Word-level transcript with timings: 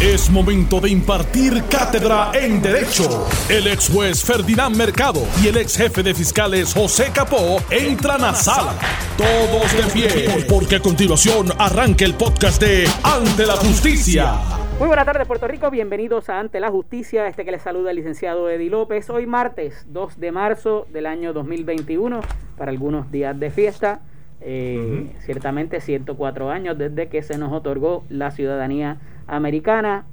Es 0.00 0.28
momento 0.28 0.80
de 0.80 0.90
impartir 0.90 1.62
cátedra 1.70 2.32
en 2.34 2.60
Derecho. 2.60 3.26
El 3.48 3.68
ex 3.68 3.88
juez 3.88 4.24
Ferdinand 4.24 4.76
Mercado 4.76 5.20
y 5.42 5.46
el 5.46 5.56
ex 5.56 5.76
jefe 5.76 6.02
de 6.02 6.12
fiscales 6.12 6.74
José 6.74 7.12
Capó 7.14 7.58
entran 7.70 8.24
a 8.24 8.34
sala. 8.34 8.74
Todos 9.16 9.72
de 9.72 9.92
pie, 9.92 10.46
porque 10.48 10.76
a 10.76 10.80
continuación 10.80 11.46
arranca 11.58 12.04
el 12.04 12.14
podcast 12.14 12.60
de 12.60 12.86
Ante 13.04 13.46
la 13.46 13.54
Justicia. 13.54 14.34
Muy 14.80 14.88
buenas 14.88 15.06
tardes, 15.06 15.28
Puerto 15.28 15.46
Rico. 15.46 15.70
Bienvenidos 15.70 16.28
a 16.28 16.40
Ante 16.40 16.58
la 16.58 16.70
Justicia. 16.70 17.28
Este 17.28 17.44
que 17.44 17.52
les 17.52 17.62
saluda 17.62 17.90
el 17.90 17.96
licenciado 17.96 18.50
Eddie 18.50 18.70
López. 18.70 19.08
Hoy 19.10 19.26
martes 19.26 19.86
2 19.88 20.18
de 20.18 20.32
marzo 20.32 20.88
del 20.92 21.06
año 21.06 21.32
2021, 21.32 22.20
para 22.58 22.72
algunos 22.72 23.12
días 23.12 23.38
de 23.38 23.50
fiesta. 23.50 24.00
Eh, 24.40 25.12
Ciertamente 25.20 25.80
104 25.80 26.50
años 26.50 26.76
desde 26.76 27.08
que 27.08 27.22
se 27.22 27.38
nos 27.38 27.52
otorgó 27.52 28.04
la 28.10 28.32
ciudadanía 28.32 28.98
americana. 29.26 30.04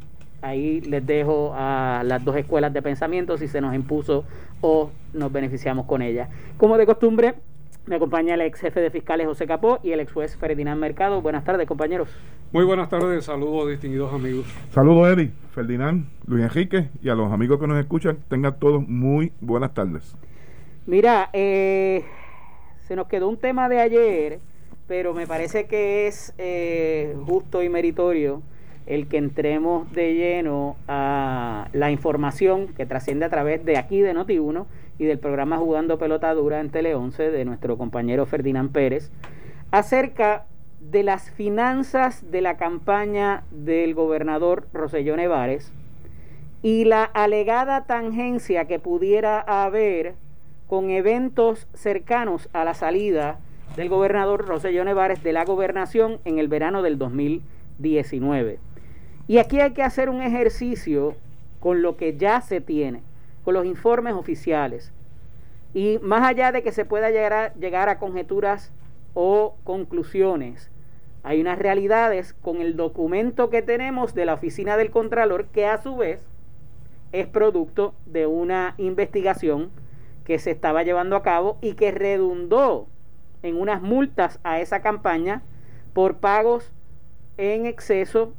Ahí 0.41 0.81
les 0.81 1.05
dejo 1.05 1.53
a 1.53 2.03
las 2.03 2.25
dos 2.25 2.35
escuelas 2.35 2.73
de 2.73 2.81
pensamiento 2.81 3.37
si 3.37 3.47
se 3.47 3.61
nos 3.61 3.75
impuso 3.75 4.25
o 4.61 4.89
nos 5.13 5.31
beneficiamos 5.31 5.85
con 5.85 6.01
ella. 6.01 6.29
Como 6.57 6.77
de 6.77 6.85
costumbre, 6.85 7.35
me 7.85 7.95
acompaña 7.95 8.35
el 8.35 8.41
ex 8.41 8.59
jefe 8.59 8.79
de 8.79 8.89
fiscales 8.89 9.27
José 9.27 9.45
Capó 9.47 9.79
y 9.83 9.91
el 9.91 9.99
ex 9.99 10.11
juez 10.11 10.37
Ferdinand 10.37 10.79
Mercado. 10.79 11.21
Buenas 11.21 11.43
tardes, 11.43 11.67
compañeros. 11.67 12.09
Muy 12.51 12.65
buenas 12.65 12.89
tardes, 12.89 13.25
saludos 13.25 13.69
distinguidos 13.69 14.13
amigos. 14.13 14.45
Saludos 14.71 15.07
Eddie, 15.09 15.31
Ferdinand, 15.51 16.05
Luis 16.27 16.43
Enrique 16.43 16.89
y 17.01 17.09
a 17.09 17.15
los 17.15 17.31
amigos 17.31 17.59
que 17.59 17.67
nos 17.67 17.79
escuchan. 17.79 18.17
Tengan 18.27 18.59
todos 18.59 18.87
muy 18.87 19.31
buenas 19.41 19.73
tardes. 19.73 20.15
Mira, 20.85 21.29
eh, 21.33 22.03
se 22.87 22.95
nos 22.95 23.07
quedó 23.07 23.29
un 23.29 23.37
tema 23.37 23.69
de 23.69 23.79
ayer, 23.79 24.39
pero 24.87 25.13
me 25.13 25.27
parece 25.27 25.65
que 25.65 26.07
es 26.07 26.33
eh, 26.37 27.15
justo 27.25 27.63
y 27.63 27.69
meritorio 27.69 28.41
el 28.91 29.07
que 29.07 29.17
entremos 29.17 29.89
de 29.93 30.15
lleno 30.15 30.75
a 30.89 31.69
la 31.71 31.91
información 31.91 32.67
que 32.67 32.85
trasciende 32.85 33.23
a 33.23 33.29
través 33.29 33.63
de 33.63 33.77
aquí 33.77 34.01
de 34.01 34.13
Noti1 34.13 34.65
y 34.99 35.05
del 35.05 35.17
programa 35.17 35.57
Jugando 35.57 35.97
Pelota 35.97 36.33
Dura 36.33 36.59
en 36.59 36.71
Tele 36.71 36.93
11 36.93 37.31
de 37.31 37.45
nuestro 37.45 37.77
compañero 37.77 38.25
Ferdinand 38.25 38.69
Pérez 38.73 39.09
acerca 39.71 40.43
de 40.81 41.03
las 41.03 41.31
finanzas 41.31 42.29
de 42.31 42.41
la 42.41 42.57
campaña 42.57 43.43
del 43.51 43.95
gobernador 43.95 44.67
Roselló 44.73 45.15
Nevares 45.15 45.71
y 46.61 46.83
la 46.83 47.05
alegada 47.05 47.85
tangencia 47.85 48.65
que 48.65 48.79
pudiera 48.79 49.39
haber 49.39 50.15
con 50.67 50.89
eventos 50.89 51.65
cercanos 51.73 52.49
a 52.51 52.65
la 52.65 52.73
salida 52.73 53.39
del 53.77 53.87
gobernador 53.87 54.45
Roselló 54.49 54.83
Nevares 54.83 55.23
de 55.23 55.31
la 55.31 55.45
gobernación 55.45 56.19
en 56.25 56.39
el 56.39 56.49
verano 56.49 56.81
del 56.81 56.97
2019. 56.97 58.59
Y 59.31 59.37
aquí 59.37 59.61
hay 59.61 59.71
que 59.71 59.81
hacer 59.81 60.09
un 60.09 60.21
ejercicio 60.21 61.15
con 61.61 61.81
lo 61.81 61.95
que 61.95 62.17
ya 62.17 62.41
se 62.41 62.59
tiene, 62.59 63.01
con 63.45 63.53
los 63.53 63.65
informes 63.65 64.13
oficiales. 64.13 64.91
Y 65.73 65.99
más 66.01 66.27
allá 66.27 66.51
de 66.51 66.63
que 66.63 66.73
se 66.73 66.83
pueda 66.83 67.11
llegar 67.11 67.31
a, 67.31 67.53
llegar 67.53 67.87
a 67.87 67.97
conjeturas 67.97 68.73
o 69.13 69.55
conclusiones, 69.63 70.69
hay 71.23 71.39
unas 71.39 71.57
realidades 71.57 72.33
con 72.41 72.59
el 72.59 72.75
documento 72.75 73.49
que 73.49 73.61
tenemos 73.61 74.13
de 74.13 74.25
la 74.25 74.33
Oficina 74.33 74.75
del 74.75 74.91
Contralor 74.91 75.45
que 75.45 75.65
a 75.65 75.81
su 75.81 75.95
vez 75.95 76.27
es 77.13 77.25
producto 77.25 77.93
de 78.05 78.27
una 78.27 78.75
investigación 78.79 79.69
que 80.25 80.39
se 80.39 80.51
estaba 80.51 80.83
llevando 80.83 81.15
a 81.15 81.23
cabo 81.23 81.57
y 81.61 81.75
que 81.75 81.91
redundó 81.91 82.85
en 83.43 83.55
unas 83.55 83.81
multas 83.81 84.41
a 84.43 84.59
esa 84.59 84.81
campaña 84.81 85.41
por 85.93 86.17
pagos 86.17 86.73
en 87.37 87.65
exceso 87.65 88.33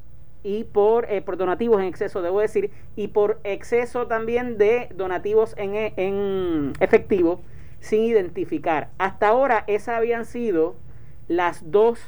y 0.45 0.65
por, 0.65 1.11
eh, 1.11 1.23
por 1.23 1.37
donativos 1.37 1.81
en 1.81 1.87
exceso, 1.87 2.23
debo 2.23 2.41
decir, 2.41 2.71
y 2.97 3.09
por 3.09 3.41
exceso 3.45 4.07
también 4.07 4.59
de 4.59 4.89
donativos 4.95 5.55
en, 5.57 5.75
e, 5.75 5.93
en 5.97 6.73
efectivo 6.81 7.41
sin 7.81 8.05
identificar. 8.05 8.91
Hasta 8.98 9.29
ahora 9.29 9.64
esas 9.67 9.97
habían 9.97 10.25
sido 10.25 10.75
las 11.29 11.70
dos 11.70 12.01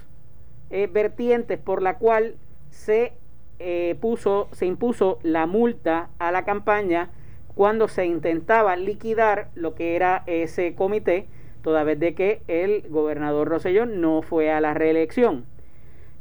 eh, 0.70 0.88
vertientes 0.90 1.58
por 1.58 1.82
la 1.82 1.98
cual 1.98 2.36
se 2.70 3.12
eh, 3.58 3.96
puso, 4.00 4.48
se 4.52 4.66
impuso 4.66 5.18
la 5.22 5.46
multa 5.46 6.10
a 6.18 6.32
la 6.32 6.44
campaña 6.44 7.10
cuando 7.54 7.86
se 7.86 8.06
intentaba 8.06 8.76
liquidar 8.76 9.48
lo 9.54 9.74
que 9.74 9.94
era 9.94 10.24
ese 10.26 10.74
comité, 10.74 11.26
toda 11.62 11.84
vez 11.84 11.98
de 12.00 12.14
que 12.14 12.42
el 12.48 12.88
gobernador 12.88 13.48
Rosellón 13.48 14.00
no 14.00 14.22
fue 14.22 14.50
a 14.50 14.60
la 14.60 14.74
reelección. 14.74 15.44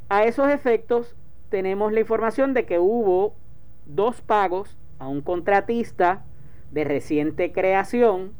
A 0.09 0.25
esos 0.25 0.49
efectos, 0.49 1.15
tenemos 1.53 1.93
la 1.93 1.99
información 1.99 2.55
de 2.55 2.65
que 2.65 2.79
hubo 2.79 3.35
dos 3.85 4.21
pagos 4.21 4.75
a 4.97 5.07
un 5.07 5.21
contratista 5.21 6.25
de 6.71 6.83
reciente 6.83 7.51
creación 7.51 8.33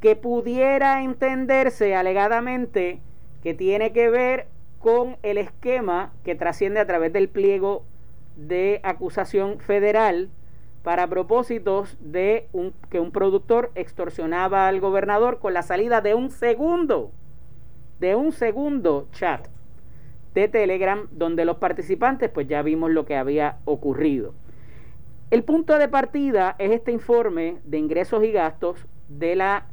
que 0.00 0.14
pudiera 0.14 1.02
entenderse 1.02 1.96
alegadamente 1.96 3.00
que 3.42 3.54
tiene 3.54 3.92
que 3.92 4.08
ver 4.08 4.46
con 4.78 5.16
el 5.24 5.36
esquema 5.36 6.12
que 6.22 6.36
trasciende 6.36 6.78
a 6.78 6.86
través 6.86 7.12
del 7.12 7.28
pliego 7.28 7.82
de 8.36 8.78
acusación 8.84 9.58
federal 9.58 10.30
para 10.84 11.08
propósitos 11.08 11.96
de 11.98 12.46
que 12.88 13.00
un 13.00 13.10
productor 13.10 13.72
extorsionaba 13.74 14.68
al 14.68 14.78
gobernador 14.78 15.40
con 15.40 15.54
la 15.54 15.62
salida 15.62 16.02
de 16.02 16.14
un 16.14 16.30
segundo, 16.30 17.10
de 17.98 18.14
un 18.14 18.30
segundo 18.30 19.08
chat 19.10 19.48
de 20.42 20.48
Telegram, 20.48 21.08
donde 21.10 21.44
los 21.44 21.56
participantes, 21.56 22.30
pues 22.30 22.46
ya 22.46 22.62
vimos 22.62 22.90
lo 22.90 23.04
que 23.04 23.16
había 23.16 23.56
ocurrido. 23.64 24.34
El 25.30 25.42
punto 25.42 25.78
de 25.78 25.88
partida 25.88 26.54
es 26.58 26.70
este 26.70 26.92
informe 26.92 27.58
de 27.64 27.78
ingresos 27.78 28.24
y 28.24 28.32
gastos 28.32 28.86
de 29.08 29.36
la 29.36 29.66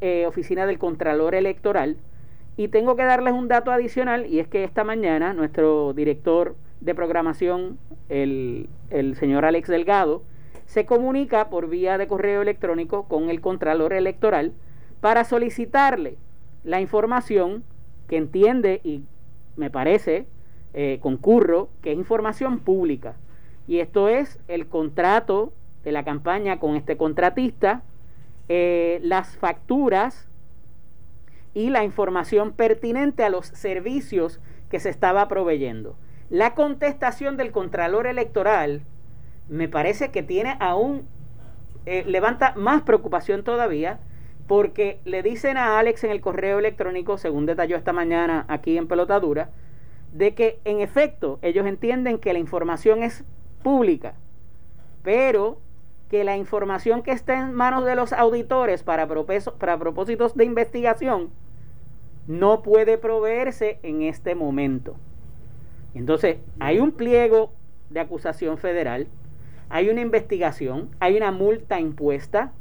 eh, 0.00 0.24
Oficina 0.26 0.66
del 0.66 0.78
Contralor 0.78 1.34
Electoral. 1.34 1.98
Y 2.56 2.68
tengo 2.68 2.96
que 2.96 3.04
darles 3.04 3.34
un 3.34 3.48
dato 3.48 3.70
adicional, 3.70 4.26
y 4.26 4.40
es 4.40 4.48
que 4.48 4.64
esta 4.64 4.82
mañana 4.82 5.34
nuestro 5.34 5.92
director 5.92 6.56
de 6.80 6.94
programación, 6.94 7.78
el, 8.08 8.68
el 8.90 9.14
señor 9.14 9.44
Alex 9.44 9.68
Delgado, 9.68 10.22
se 10.64 10.86
comunica 10.86 11.50
por 11.50 11.68
vía 11.68 11.98
de 11.98 12.08
correo 12.08 12.42
electrónico 12.42 13.06
con 13.08 13.30
el 13.30 13.40
Contralor 13.40 13.92
Electoral 13.92 14.52
para 15.00 15.24
solicitarle 15.24 16.16
la 16.64 16.80
información 16.80 17.62
que 18.08 18.16
entiende 18.16 18.80
y 18.82 19.02
me 19.58 19.70
parece, 19.70 20.26
eh, 20.72 20.98
concurro, 21.02 21.68
que 21.82 21.92
es 21.92 21.98
información 21.98 22.60
pública. 22.60 23.16
Y 23.66 23.80
esto 23.80 24.08
es 24.08 24.38
el 24.48 24.66
contrato 24.66 25.52
de 25.84 25.92
la 25.92 26.04
campaña 26.04 26.58
con 26.58 26.76
este 26.76 26.96
contratista, 26.96 27.82
eh, 28.48 29.00
las 29.02 29.36
facturas 29.36 30.28
y 31.52 31.70
la 31.70 31.84
información 31.84 32.52
pertinente 32.52 33.24
a 33.24 33.30
los 33.30 33.46
servicios 33.46 34.40
que 34.70 34.80
se 34.80 34.88
estaba 34.88 35.28
proveyendo. 35.28 35.96
La 36.30 36.54
contestación 36.54 37.36
del 37.36 37.52
Contralor 37.52 38.06
Electoral 38.06 38.82
me 39.48 39.68
parece 39.68 40.10
que 40.10 40.22
tiene 40.22 40.56
aún, 40.60 41.06
eh, 41.86 42.04
levanta 42.06 42.52
más 42.54 42.82
preocupación 42.82 43.44
todavía, 43.44 43.98
porque 44.48 44.98
le 45.04 45.22
dicen 45.22 45.58
a 45.58 45.78
Alex 45.78 46.02
en 46.04 46.10
el 46.10 46.22
correo 46.22 46.58
electrónico, 46.58 47.18
según 47.18 47.46
detalló 47.46 47.76
esta 47.76 47.92
mañana 47.92 48.46
aquí 48.48 48.78
en 48.78 48.88
Pelotadura, 48.88 49.50
de 50.12 50.34
que 50.34 50.58
en 50.64 50.80
efecto 50.80 51.38
ellos 51.42 51.66
entienden 51.66 52.18
que 52.18 52.32
la 52.32 52.38
información 52.38 53.02
es 53.02 53.24
pública, 53.62 54.14
pero 55.02 55.60
que 56.08 56.24
la 56.24 56.38
información 56.38 57.02
que 57.02 57.12
está 57.12 57.38
en 57.38 57.52
manos 57.52 57.84
de 57.84 57.94
los 57.94 58.14
auditores 58.14 58.82
para, 58.82 59.06
propósitos 59.06 60.34
de 60.34 60.44
investigación 60.44 61.30
no 62.26 62.62
puede 62.62 62.96
proveerse 62.96 63.78
en 63.82 64.00
este 64.00 64.34
momento. 64.34 64.96
Entonces, 65.94 66.38
hay 66.58 66.78
un 66.78 66.92
pliego 66.92 67.52
de 67.90 68.00
acusación 68.00 68.56
federal, 68.56 69.08
hay 69.68 69.90
una 69.90 70.00
investigación, 70.00 70.88
hay 71.00 71.18
una 71.18 71.32
multa 71.32 71.80
impuesta, 71.80 72.52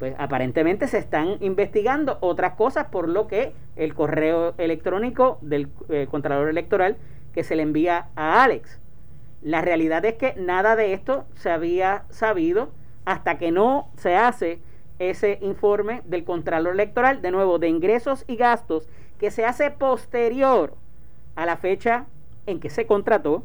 pues 0.00 0.14
aparentemente 0.16 0.88
se 0.88 0.96
están 0.96 1.36
investigando 1.40 2.16
otras 2.22 2.54
cosas 2.54 2.86
por 2.86 3.06
lo 3.06 3.26
que 3.28 3.52
el 3.76 3.94
correo 3.94 4.54
electrónico 4.56 5.38
del 5.42 5.68
eh, 5.90 6.08
Contralor 6.10 6.48
Electoral 6.48 6.96
que 7.34 7.44
se 7.44 7.54
le 7.54 7.62
envía 7.62 8.08
a 8.16 8.42
Alex. 8.42 8.80
La 9.42 9.60
realidad 9.60 10.02
es 10.06 10.14
que 10.14 10.34
nada 10.38 10.74
de 10.74 10.94
esto 10.94 11.26
se 11.34 11.50
había 11.50 12.04
sabido 12.08 12.70
hasta 13.04 13.36
que 13.36 13.52
no 13.52 13.90
se 13.98 14.16
hace 14.16 14.58
ese 14.98 15.38
informe 15.42 16.00
del 16.06 16.24
Contralor 16.24 16.72
Electoral, 16.72 17.20
de 17.20 17.30
nuevo, 17.30 17.58
de 17.58 17.68
ingresos 17.68 18.24
y 18.26 18.36
gastos, 18.36 18.88
que 19.18 19.30
se 19.30 19.44
hace 19.44 19.70
posterior 19.70 20.74
a 21.36 21.44
la 21.44 21.58
fecha 21.58 22.06
en 22.46 22.58
que 22.58 22.70
se 22.70 22.86
contrató, 22.86 23.44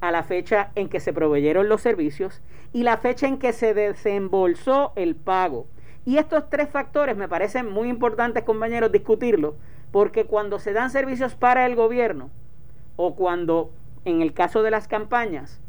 a 0.00 0.10
la 0.10 0.22
fecha 0.22 0.70
en 0.74 0.88
que 0.88 1.00
se 1.00 1.12
proveyeron 1.12 1.68
los 1.68 1.80
servicios 1.80 2.40
y 2.72 2.82
la 2.82 2.96
fecha 2.96 3.26
en 3.26 3.38
que 3.38 3.52
se 3.52 3.74
desembolsó 3.74 4.92
el 4.96 5.14
pago. 5.14 5.66
Y 6.06 6.16
estos 6.16 6.48
tres 6.48 6.70
factores 6.70 7.16
me 7.16 7.28
parecen 7.28 7.70
muy 7.70 7.88
importantes, 7.88 8.44
compañeros, 8.44 8.90
discutirlo, 8.90 9.56
porque 9.92 10.24
cuando 10.24 10.58
se 10.58 10.72
dan 10.72 10.90
servicios 10.90 11.34
para 11.34 11.66
el 11.66 11.76
gobierno 11.76 12.30
o 12.96 13.14
cuando, 13.14 13.70
en 14.04 14.22
el 14.22 14.32
caso 14.32 14.62
de 14.62 14.70
las 14.70 14.88
campañas, 14.88 15.60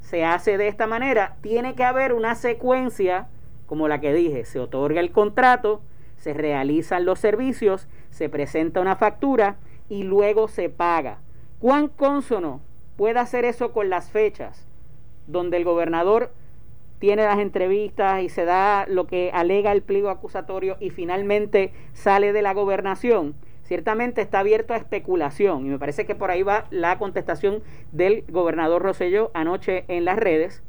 se 0.00 0.24
hace 0.24 0.58
de 0.58 0.68
esta 0.68 0.86
manera, 0.86 1.36
tiene 1.40 1.74
que 1.74 1.84
haber 1.84 2.12
una 2.12 2.34
secuencia, 2.34 3.28
como 3.66 3.88
la 3.88 4.00
que 4.00 4.12
dije, 4.12 4.44
se 4.44 4.60
otorga 4.60 5.00
el 5.00 5.10
contrato, 5.10 5.80
se 6.18 6.34
realizan 6.34 7.04
los 7.04 7.18
servicios, 7.18 7.88
se 8.10 8.28
presenta 8.28 8.80
una 8.80 8.96
factura 8.96 9.56
y 9.88 10.04
luego 10.04 10.46
se 10.46 10.68
paga. 10.68 11.18
¿Cuán 11.58 11.88
consono 11.88 12.60
puede 12.96 13.18
hacer 13.18 13.44
eso 13.44 13.72
con 13.72 13.90
las 13.90 14.10
fechas, 14.10 14.66
donde 15.26 15.56
el 15.56 15.64
gobernador 15.64 16.32
tiene 16.98 17.24
las 17.24 17.38
entrevistas 17.38 18.22
y 18.22 18.28
se 18.28 18.44
da 18.44 18.86
lo 18.88 19.06
que 19.06 19.30
alega 19.32 19.72
el 19.72 19.82
pliego 19.82 20.10
acusatorio 20.10 20.76
y 20.80 20.90
finalmente 20.90 21.72
sale 21.92 22.32
de 22.32 22.42
la 22.42 22.54
gobernación? 22.54 23.34
ciertamente 23.64 24.20
está 24.20 24.40
abierto 24.40 24.74
a 24.74 24.76
especulación 24.76 25.66
y 25.66 25.70
me 25.70 25.78
parece 25.78 26.06
que 26.06 26.14
por 26.14 26.30
ahí 26.30 26.42
va 26.42 26.66
la 26.70 26.98
contestación 26.98 27.62
del 27.92 28.24
gobernador 28.28 28.82
Rosselló 28.82 29.30
anoche 29.34 29.84
en 29.88 30.04
las 30.04 30.18
redes, 30.18 30.62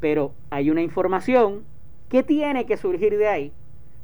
pero 0.00 0.32
hay 0.50 0.70
una 0.70 0.82
información 0.82 1.64
que 2.08 2.22
tiene 2.22 2.66
que 2.66 2.76
surgir 2.76 3.18
de 3.18 3.28
ahí 3.28 3.52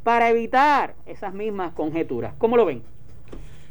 para 0.02 0.30
evitar 0.30 0.94
esas 1.06 1.34
mismas 1.34 1.72
conjeturas. 1.72 2.34
¿Cómo 2.38 2.56
lo 2.56 2.64
ven? 2.64 2.82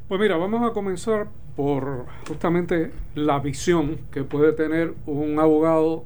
Pues 0.07 0.19
mira, 0.19 0.37
vamos 0.37 0.69
a 0.69 0.73
comenzar 0.73 1.27
por 1.57 2.05
justamente 2.27 2.91
la 3.15 3.39
visión 3.39 3.97
que 4.11 4.23
puede 4.23 4.53
tener 4.53 4.93
un 5.07 5.39
abogado 5.39 6.05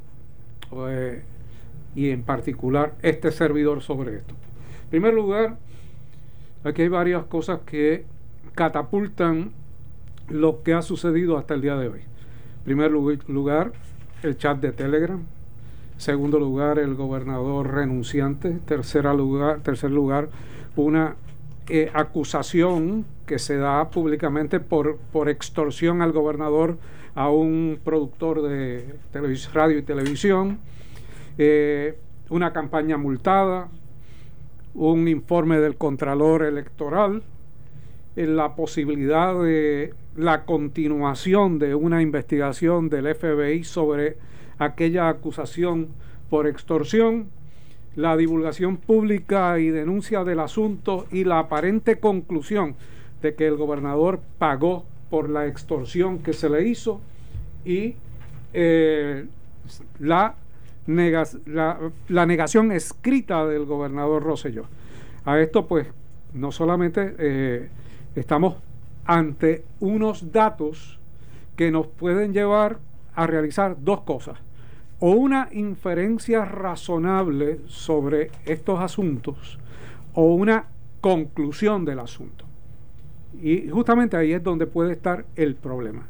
eh, 0.88 1.22
y 1.94 2.10
en 2.10 2.24
particular 2.24 2.94
este 3.02 3.32
servidor 3.32 3.82
sobre 3.82 4.16
esto. 4.16 4.34
En 4.86 4.90
primer 4.90 5.14
lugar, 5.14 5.58
aquí 6.64 6.84
hay 6.84 6.88
varias 6.88 7.26
cosas 7.26 7.60
que 7.66 8.06
catapultan 8.56 9.52
lo 10.30 10.64
que 10.64 10.74
ha 10.74 10.82
sucedido 10.82 11.38
hasta 11.38 11.54
el 11.54 11.62
día 11.62 11.76
de 11.76 11.90
hoy. 11.90 12.00
En 12.00 12.64
primer 12.64 12.92
lugar, 12.92 13.74
el 14.24 14.38
chat 14.38 14.58
de 14.62 14.72
Telegram. 14.72 15.22
Segundo 15.98 16.40
lugar, 16.40 16.80
el 16.80 16.96
gobernador 16.96 17.74
renunciante. 17.74 18.52
Tercera 18.66 19.14
lugar, 19.14 19.60
tercer 19.60 19.92
lugar, 19.92 20.30
una 20.78 21.16
eh, 21.68 21.92
acusación 21.94 23.06
que 23.32 23.40
se 23.40 23.56
da 23.56 23.90
públicamente 23.90 24.60
por, 24.60 24.98
por 25.14 25.30
extorsión 25.30 26.02
al 26.02 26.12
gobernador 26.12 26.78
a 27.16 27.30
un 27.30 27.80
productor 27.82 28.42
de 28.42 28.94
radio 29.54 29.78
y 29.78 29.84
televisión. 29.84 30.60
Eh, 31.38 31.98
una 32.28 32.52
campaña 32.52 32.98
multada, 32.98 33.70
un 34.74 35.08
informe 35.08 35.62
del 35.62 35.78
Contralor 35.78 36.44
Electoral, 36.44 37.24
en 38.18 38.36
la 38.36 38.54
posibilidad 38.54 39.34
de 39.42 39.94
la 40.18 40.44
continuación 40.44 41.58
de 41.58 41.74
una 41.74 42.02
investigación 42.02 42.90
del 42.90 43.16
FBI 43.16 43.64
sobre 43.64 44.18
aquella 44.60 45.08
acusación 45.08 45.88
por 46.30 46.48
extorsión, 46.48 47.30
la 47.96 48.18
divulgación 48.18 48.76
pública 48.76 49.58
y 49.58 49.70
denuncia 49.70 50.26
del 50.26 50.42
asunto 50.42 51.06
y 51.14 51.24
la 51.24 51.40
aparente 51.40 51.98
conclusión 51.98 52.76
de 53.22 53.36
que 53.36 53.48
el 53.48 53.56
gobernador 53.56 54.20
pagó 54.38 54.86
por 55.10 55.30
la 55.30 55.48
extorsión 55.48 56.20
que 56.20 56.34
se 56.34 56.50
le 56.50 56.68
hizo 56.68 57.02
y 57.66 57.96
eh, 58.54 59.26
la, 60.00 60.36
la, 60.88 62.26
negación 62.26 62.72
escrita 62.72 63.46
del 63.46 63.66
gobernador 63.66 64.24
Rosselló. 64.24 64.66
A 65.26 65.40
esto 65.40 65.68
pues 65.68 65.88
no 66.34 66.52
solamente 66.52 67.16
eh, 67.20 67.70
estamos 68.16 68.56
ante 69.06 69.64
unos 69.80 70.32
datos 70.32 71.00
que 71.56 71.72
nos 71.72 71.88
pueden 71.88 72.34
llevar 72.34 72.80
a 73.14 73.28
realizar 73.28 73.76
dos 73.80 74.02
cosas. 74.02 74.40
O 75.00 75.12
una 75.12 75.50
inferencia 75.52 76.46
razonable 76.46 77.60
sobre 77.68 78.32
estos 78.46 78.80
asuntos 78.80 79.60
o 80.14 80.34
una 80.36 80.66
conclusión 81.02 81.86
del 81.86 82.00
asunto. 82.00 82.51
Y 83.40 83.70
justamente 83.70 84.18
ahí 84.18 84.34
es 84.34 84.44
donde 84.44 84.68
puede 84.68 84.94
estar 84.94 85.26
el 85.36 85.56
problema. 85.56 86.08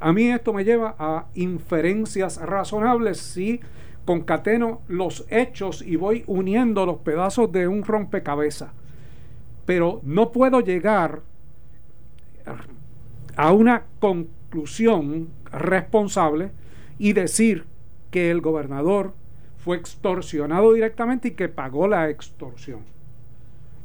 A 0.00 0.12
mí 0.12 0.30
esto 0.30 0.52
me 0.52 0.64
lleva 0.64 0.94
a 0.98 1.26
inferencias 1.34 2.40
razonables 2.40 3.18
si 3.18 3.60
concateno 4.04 4.80
los 4.88 5.26
hechos 5.28 5.82
y 5.82 5.96
voy 5.96 6.24
uniendo 6.26 6.86
los 6.86 6.98
pedazos 6.98 7.52
de 7.52 7.68
un 7.68 7.84
rompecabezas. 7.84 8.70
Pero 9.66 10.00
no 10.02 10.32
puedo 10.32 10.60
llegar 10.60 11.22
a 13.36 13.52
una 13.52 13.84
conclusión 14.00 15.28
responsable 15.52 16.50
y 16.98 17.12
decir 17.12 17.66
que 18.10 18.30
el 18.30 18.40
gobernador 18.40 19.14
fue 19.58 19.76
extorsionado 19.76 20.72
directamente 20.72 21.28
y 21.28 21.30
que 21.32 21.48
pagó 21.48 21.86
la 21.86 22.08
extorsión. 22.08 22.80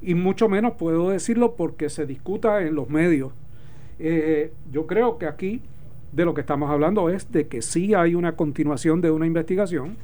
Y 0.06 0.13
mucho 0.13 0.48
menos 0.48 0.74
puedo 0.74 1.10
decirlo 1.10 1.56
porque 1.56 1.90
se 1.90 2.06
discuta 2.06 2.62
en 2.62 2.75
los 2.75 2.92
medios. 2.92 3.31
Eh, 3.98 4.54
yo 4.72 4.86
creo 4.86 5.18
que 5.18 5.25
aquí 5.25 5.63
de 6.12 6.25
lo 6.25 6.36
que 6.36 6.42
estamos 6.42 6.69
hablando 6.69 7.10
es 7.10 7.31
de 7.31 7.48
que 7.48 7.63
sí 7.63 7.96
hay 7.96 8.13
una 8.13 8.36
continuación 8.36 9.02
de 9.02 9.10
una 9.10 9.25
investigación 9.25 9.98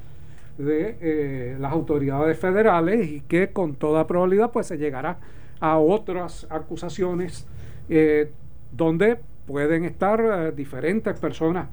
de 0.57 0.98
eh, 1.01 1.57
las 1.59 1.71
autoridades 1.71 2.39
federales 2.39 3.07
y 3.12 3.21
que 3.21 3.51
con 3.51 3.75
toda 3.75 4.07
probabilidad 4.07 4.51
pues 4.51 4.65
se 4.65 4.80
llegará 4.80 5.19
a 5.59 5.77
otras 5.77 6.47
acusaciones 6.50 7.45
eh, 7.88 8.31
donde 8.71 9.19
pueden 9.45 9.86
estar 9.86 10.56
diferentes 10.56 11.19
personas 11.19 11.68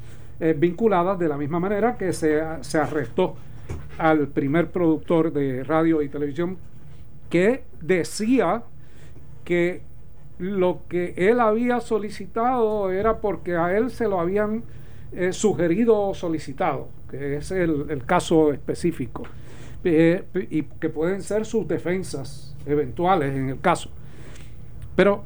vinculadas 0.56 1.18
de 1.18 1.28
la 1.28 1.36
misma 1.38 1.58
manera 1.58 1.96
que 1.96 2.12
se, 2.12 2.40
se 2.60 2.78
arrestó 2.78 3.36
al 3.96 4.28
primer 4.28 4.70
productor 4.70 5.32
de 5.32 5.64
radio 5.64 6.02
y 6.02 6.08
televisión 6.08 6.58
que 7.28 7.64
decía 7.80 8.62
que 9.44 9.82
lo 10.38 10.82
que 10.88 11.14
él 11.16 11.40
había 11.40 11.80
solicitado 11.80 12.90
era 12.90 13.20
porque 13.20 13.56
a 13.56 13.76
él 13.76 13.90
se 13.90 14.06
lo 14.06 14.20
habían 14.20 14.62
eh, 15.12 15.32
sugerido 15.32 16.00
o 16.00 16.14
solicitado, 16.14 16.88
que 17.10 17.36
es 17.36 17.50
el, 17.50 17.86
el 17.90 18.04
caso 18.04 18.52
específico, 18.52 19.24
y 19.84 20.62
que 20.62 20.88
pueden 20.90 21.22
ser 21.22 21.44
sus 21.44 21.66
defensas 21.66 22.54
eventuales 22.66 23.34
en 23.34 23.48
el 23.48 23.60
caso. 23.60 23.90
Pero 24.94 25.24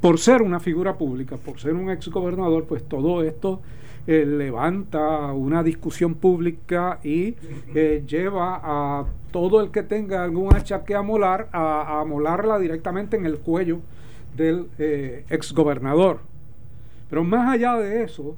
por 0.00 0.18
ser 0.18 0.42
una 0.42 0.60
figura 0.60 0.98
pública, 0.98 1.36
por 1.36 1.60
ser 1.60 1.74
un 1.74 1.88
exgobernador, 1.88 2.64
pues 2.64 2.82
todo 2.86 3.22
esto 3.22 3.62
eh, 4.04 4.26
levanta 4.26 5.32
una 5.32 5.62
discusión 5.62 6.16
pública 6.16 6.98
y 7.04 7.36
eh, 7.72 8.02
lleva 8.04 8.60
a 8.62 9.06
todo 9.30 9.60
el 9.60 9.70
que 9.70 9.84
tenga 9.84 10.24
algún 10.24 10.54
hacha 10.54 10.84
que 10.84 10.96
amolar 10.96 11.48
a, 11.52 12.00
amolarla 12.00 12.58
directamente 12.58 13.16
en 13.16 13.26
el 13.26 13.38
cuello 13.38 13.80
del 14.36 14.66
eh, 14.78 15.24
exgobernador. 15.30 16.18
Pero 17.08 17.22
más 17.22 17.54
allá 17.54 17.76
de 17.76 18.02
eso, 18.02 18.36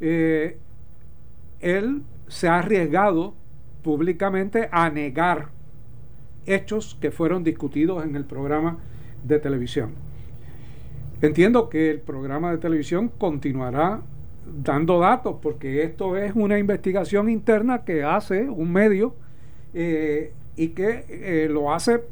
él 0.00 0.56
se 2.26 2.48
ha 2.48 2.58
arriesgado 2.58 3.34
públicamente 3.82 4.68
a 4.72 4.90
negar 4.90 5.48
hechos 6.46 6.96
que 7.00 7.10
fueron 7.10 7.44
discutidos 7.44 8.04
en 8.04 8.16
el 8.16 8.24
programa 8.24 8.78
de 9.22 9.38
televisión. 9.38 9.90
Entiendo 11.22 11.68
que 11.68 11.90
el 11.90 12.00
programa 12.00 12.50
de 12.50 12.58
televisión 12.58 13.08
continuará 13.08 14.00
dando 14.46 14.98
datos 14.98 15.36
porque 15.40 15.82
esto 15.82 16.16
es 16.16 16.32
una 16.34 16.58
investigación 16.58 17.28
interna 17.28 17.84
que 17.84 18.02
hace 18.02 18.48
un 18.48 18.72
medio 18.72 19.14
eh, 19.74 20.32
y 20.56 20.68
que 20.68 21.04
eh, 21.08 21.48
lo 21.50 21.72
hace 21.72 22.02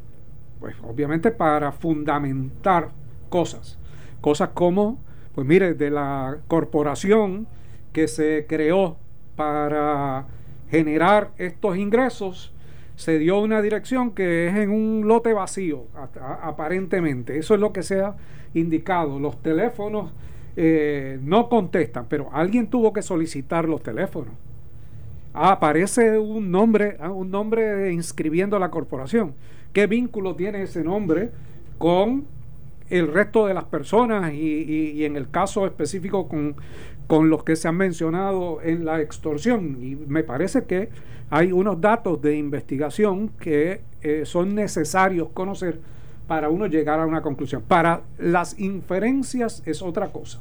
pues 0.60 0.76
obviamente 0.82 1.30
para 1.30 1.72
fundamentar 1.72 2.90
cosas 3.28 3.78
cosas 4.20 4.50
como 4.54 4.98
pues 5.34 5.46
mire 5.46 5.74
de 5.74 5.90
la 5.90 6.38
corporación 6.48 7.46
que 7.92 8.08
se 8.08 8.46
creó 8.48 8.96
para 9.36 10.26
generar 10.70 11.30
estos 11.38 11.76
ingresos 11.76 12.52
se 12.98 13.16
dio 13.20 13.38
una 13.38 13.62
dirección 13.62 14.10
que 14.10 14.48
es 14.48 14.56
en 14.56 14.70
un 14.70 15.06
lote 15.06 15.32
vacío, 15.32 15.84
aparentemente. 16.42 17.38
Eso 17.38 17.54
es 17.54 17.60
lo 17.60 17.72
que 17.72 17.84
se 17.84 18.00
ha 18.00 18.16
indicado. 18.54 19.20
Los 19.20 19.40
teléfonos 19.40 20.10
eh, 20.60 21.20
no 21.22 21.48
contestan, 21.48 22.06
pero 22.08 22.30
alguien 22.32 22.66
tuvo 22.66 22.92
que 22.92 23.00
solicitar 23.00 23.68
los 23.68 23.80
teléfonos. 23.80 24.34
Ah, 25.32 25.52
aparece 25.52 26.18
un 26.18 26.50
nombre, 26.50 26.96
ah, 26.98 27.12
un 27.12 27.30
nombre 27.30 27.92
inscribiendo 27.92 28.58
la 28.58 28.68
corporación. 28.68 29.34
¿Qué 29.72 29.86
vínculo 29.86 30.34
tiene 30.34 30.62
ese 30.62 30.82
nombre 30.82 31.30
con 31.78 32.24
el 32.90 33.06
resto 33.06 33.46
de 33.46 33.54
las 33.54 33.66
personas 33.66 34.34
y, 34.34 35.04
en 35.04 35.14
el 35.14 35.30
caso 35.30 35.64
específico 35.64 36.26
con, 36.26 36.56
con 37.06 37.30
los 37.30 37.44
que 37.44 37.54
se 37.54 37.68
han 37.68 37.76
mencionado 37.76 38.60
en 38.60 38.84
la 38.84 39.00
extorsión? 39.00 39.78
Y 39.80 39.94
me 39.94 40.24
parece 40.24 40.64
que 40.64 40.88
hay 41.30 41.52
unos 41.52 41.80
datos 41.80 42.20
de 42.20 42.36
investigación 42.36 43.28
que 43.28 43.82
eh, 44.02 44.22
son 44.24 44.56
necesarios 44.56 45.28
conocer 45.32 45.78
para 46.28 46.50
uno 46.50 46.66
llegar 46.66 47.00
a 47.00 47.06
una 47.06 47.22
conclusión. 47.22 47.62
Para 47.66 48.02
las 48.18 48.60
inferencias 48.60 49.62
es 49.66 49.82
otra 49.82 50.12
cosa. 50.12 50.40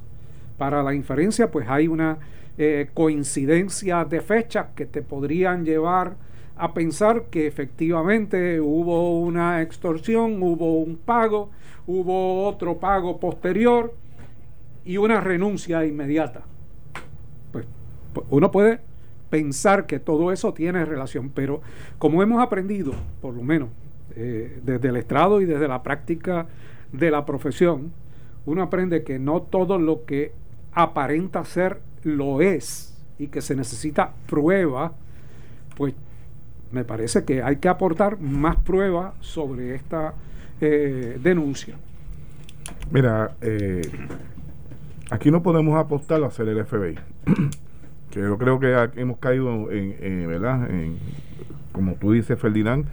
Para 0.59 0.83
la 0.83 0.93
inferencia 0.93 1.49
pues 1.49 1.67
hay 1.67 1.87
una 1.87 2.19
eh, 2.57 2.89
coincidencias 2.93 4.07
de 4.09 4.21
fechas 4.21 4.67
que 4.75 4.85
te 4.85 5.01
podrían 5.01 5.65
llevar 5.65 6.15
a 6.57 6.73
pensar 6.73 7.25
que 7.25 7.47
efectivamente 7.47 8.59
hubo 8.59 9.19
una 9.21 9.61
extorsión, 9.61 10.43
hubo 10.43 10.79
un 10.79 10.97
pago, 10.97 11.51
hubo 11.85 12.47
otro 12.47 12.77
pago 12.77 13.19
posterior 13.19 13.93
y 14.83 14.97
una 14.97 15.21
renuncia 15.21 15.85
inmediata. 15.85 16.41
Pues, 17.51 17.65
pues 18.13 18.25
uno 18.29 18.51
puede 18.51 18.81
pensar 19.29 19.85
que 19.85 19.99
todo 19.99 20.31
eso 20.31 20.53
tiene 20.53 20.83
relación, 20.83 21.29
pero 21.29 21.61
como 21.97 22.21
hemos 22.23 22.41
aprendido, 22.41 22.93
por 23.21 23.35
lo 23.35 23.43
menos 23.43 23.69
eh, 24.19 24.59
desde 24.63 24.89
el 24.89 24.97
estrado 24.97 25.41
y 25.41 25.45
desde 25.45 25.67
la 25.67 25.83
práctica 25.83 26.47
de 26.91 27.11
la 27.11 27.25
profesión, 27.25 27.91
uno 28.45 28.63
aprende 28.63 29.03
que 29.03 29.19
no 29.19 29.43
todo 29.43 29.77
lo 29.77 30.05
que 30.05 30.31
aparenta 30.73 31.45
ser 31.45 31.81
lo 32.03 32.41
es 32.41 32.97
y 33.19 33.27
que 33.27 33.41
se 33.41 33.55
necesita 33.55 34.13
prueba, 34.27 34.93
pues 35.75 35.93
me 36.71 36.83
parece 36.83 37.25
que 37.25 37.43
hay 37.43 37.57
que 37.57 37.69
aportar 37.69 38.19
más 38.19 38.55
prueba 38.57 39.13
sobre 39.19 39.75
esta 39.75 40.13
eh, 40.61 41.19
denuncia. 41.21 41.75
Mira, 42.91 43.35
eh, 43.41 43.81
aquí 45.09 45.29
no 45.29 45.43
podemos 45.43 45.77
apostar 45.77 46.23
a 46.23 46.27
hacer 46.27 46.47
el 46.47 46.65
FBI. 46.65 46.95
que 48.11 48.19
yo 48.19 48.37
creo 48.37 48.59
que 48.59 48.89
hemos 48.95 49.17
caído 49.19 49.71
en, 49.71 50.27
¿verdad? 50.27 50.69
En, 50.69 50.97
como 51.71 51.93
tú 51.95 52.13
dices, 52.13 52.39
Ferdinand, 52.39 52.87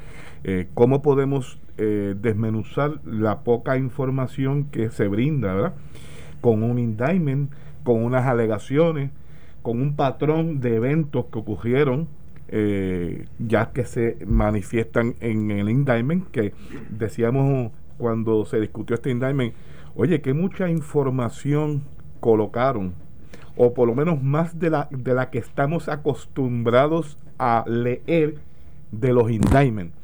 eh, 0.44 0.68
cómo 0.74 1.00
podemos 1.00 1.58
eh, 1.78 2.14
desmenuzar 2.20 3.00
la 3.06 3.40
poca 3.40 3.78
información 3.78 4.64
que 4.64 4.90
se 4.90 5.08
brinda, 5.08 5.54
¿verdad? 5.54 5.74
Con 6.42 6.62
un 6.62 6.78
indictment, 6.78 7.50
con 7.82 8.04
unas 8.04 8.26
alegaciones, 8.26 9.10
con 9.62 9.80
un 9.80 9.96
patrón 9.96 10.60
de 10.60 10.76
eventos 10.76 11.24
que 11.32 11.38
ocurrieron, 11.38 12.08
eh, 12.48 13.26
ya 13.38 13.72
que 13.72 13.86
se 13.86 14.18
manifiestan 14.26 15.14
en 15.20 15.50
el 15.50 15.70
indictment, 15.70 16.30
que 16.30 16.52
decíamos 16.90 17.72
cuando 17.96 18.44
se 18.44 18.60
discutió 18.60 18.94
este 18.94 19.10
indictment, 19.10 19.54
oye, 19.96 20.20
que 20.20 20.34
mucha 20.34 20.68
información 20.68 21.84
colocaron, 22.20 22.92
o 23.56 23.72
por 23.72 23.88
lo 23.88 23.94
menos 23.94 24.22
más 24.22 24.58
de 24.58 24.68
la, 24.68 24.88
de 24.90 25.14
la 25.14 25.30
que 25.30 25.38
estamos 25.38 25.88
acostumbrados 25.88 27.16
a 27.38 27.64
leer 27.66 28.34
de 28.92 29.12
los 29.14 29.30
indictments 29.30 30.03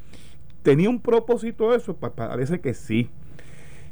¿Tenía 0.63 0.89
un 0.89 0.99
propósito 0.99 1.73
eso? 1.73 1.95
parece 1.95 2.61
que 2.61 2.73
sí. 2.73 3.09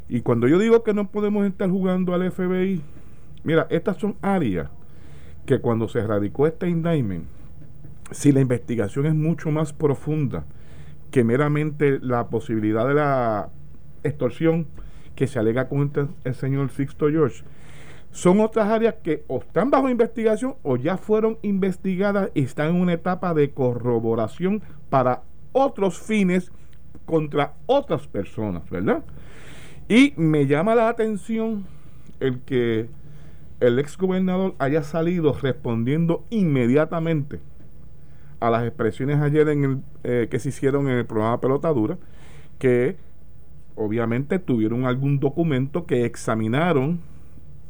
Y 0.07 0.21
cuando 0.21 0.47
yo 0.47 0.59
digo 0.59 0.83
que 0.83 0.93
no 0.93 1.09
podemos 1.09 1.45
estar 1.45 1.69
jugando 1.69 2.13
al 2.13 2.31
FBI, 2.31 2.81
mira, 3.43 3.67
estas 3.69 3.97
son 3.97 4.15
áreas 4.21 4.69
que 5.45 5.59
cuando 5.59 5.87
se 5.87 6.05
radicó 6.05 6.47
este 6.47 6.67
indictment, 6.67 7.25
si 8.11 8.31
la 8.31 8.41
investigación 8.41 9.05
es 9.05 9.15
mucho 9.15 9.51
más 9.51 9.73
profunda 9.73 10.45
que 11.11 11.23
meramente 11.23 11.99
la 12.01 12.27
posibilidad 12.27 12.87
de 12.87 12.93
la 12.95 13.49
extorsión 14.03 14.67
que 15.15 15.27
se 15.27 15.39
alega 15.39 15.67
contra 15.67 16.07
el 16.23 16.35
señor 16.35 16.69
Sixto 16.71 17.09
George, 17.09 17.43
son 18.11 18.39
otras 18.39 18.67
áreas 18.67 18.95
que 19.03 19.23
o 19.27 19.39
están 19.39 19.69
bajo 19.69 19.89
investigación 19.89 20.55
o 20.63 20.77
ya 20.77 20.97
fueron 20.97 21.37
investigadas 21.41 22.31
y 22.33 22.43
están 22.43 22.69
en 22.69 22.81
una 22.81 22.93
etapa 22.93 23.33
de 23.33 23.51
corroboración 23.51 24.63
para 24.89 25.21
otros 25.51 25.99
fines 25.99 26.51
contra 27.05 27.53
otras 27.65 28.07
personas, 28.07 28.69
¿verdad? 28.69 29.03
Y 29.87 30.13
me 30.17 30.45
llama 30.45 30.75
la 30.75 30.89
atención 30.89 31.65
el 32.19 32.41
que 32.41 32.89
el 33.59 33.79
ex 33.79 33.97
gobernador 33.97 34.55
haya 34.59 34.83
salido 34.83 35.33
respondiendo 35.33 36.23
inmediatamente 36.29 37.39
a 38.39 38.49
las 38.49 38.65
expresiones 38.65 39.19
ayer 39.19 39.49
en 39.49 39.63
el, 39.63 39.81
eh, 40.03 40.27
que 40.29 40.39
se 40.39 40.49
hicieron 40.49 40.87
en 40.87 40.97
el 40.99 41.05
programa 41.05 41.41
Pelotadura, 41.41 41.97
que 42.57 42.95
obviamente 43.75 44.39
tuvieron 44.39 44.85
algún 44.85 45.19
documento 45.19 45.85
que 45.85 46.05
examinaron, 46.05 47.01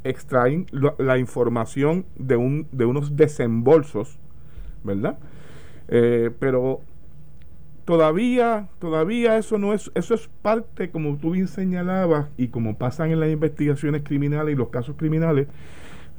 extraen 0.04 0.66
la, 0.70 1.18
información 1.18 2.06
de, 2.16 2.36
un, 2.36 2.66
de 2.72 2.84
unos 2.84 3.16
desembolsos, 3.16 4.18
¿verdad? 4.84 5.18
Eh, 5.88 6.30
pero 6.38 6.80
todavía, 7.90 8.68
todavía 8.78 9.36
eso 9.36 9.58
no 9.58 9.74
es, 9.74 9.90
eso 9.96 10.14
es 10.14 10.30
parte, 10.42 10.92
como 10.92 11.16
tú 11.16 11.32
bien 11.32 11.48
señalabas, 11.48 12.28
y 12.36 12.46
como 12.46 12.78
pasan 12.78 13.10
en 13.10 13.18
las 13.18 13.30
investigaciones 13.30 14.02
criminales 14.04 14.54
y 14.54 14.56
los 14.56 14.68
casos 14.68 14.94
criminales, 14.96 15.48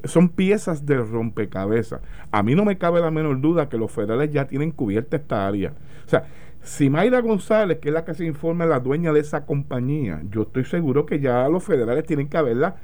son 0.04 0.28
piezas 0.28 0.84
de 0.84 0.98
rompecabezas. 0.98 2.02
A 2.30 2.42
mí 2.42 2.54
no 2.54 2.66
me 2.66 2.76
cabe 2.76 3.00
la 3.00 3.10
menor 3.10 3.40
duda 3.40 3.70
que 3.70 3.78
los 3.78 3.90
federales 3.90 4.30
ya 4.30 4.46
tienen 4.46 4.70
cubierta 4.70 5.16
esta 5.16 5.46
área. 5.46 5.72
O 6.04 6.08
sea, 6.10 6.24
si 6.60 6.90
Mayra 6.90 7.22
González, 7.22 7.78
que 7.78 7.88
es 7.88 7.94
la 7.94 8.04
que 8.04 8.12
se 8.12 8.26
informa, 8.26 8.66
la 8.66 8.78
dueña 8.78 9.10
de 9.14 9.20
esa 9.20 9.46
compañía, 9.46 10.20
yo 10.28 10.42
estoy 10.42 10.66
seguro 10.66 11.06
que 11.06 11.20
ya 11.20 11.48
los 11.48 11.64
federales 11.64 12.04
tienen 12.04 12.28
que 12.28 12.36
haberla 12.36 12.76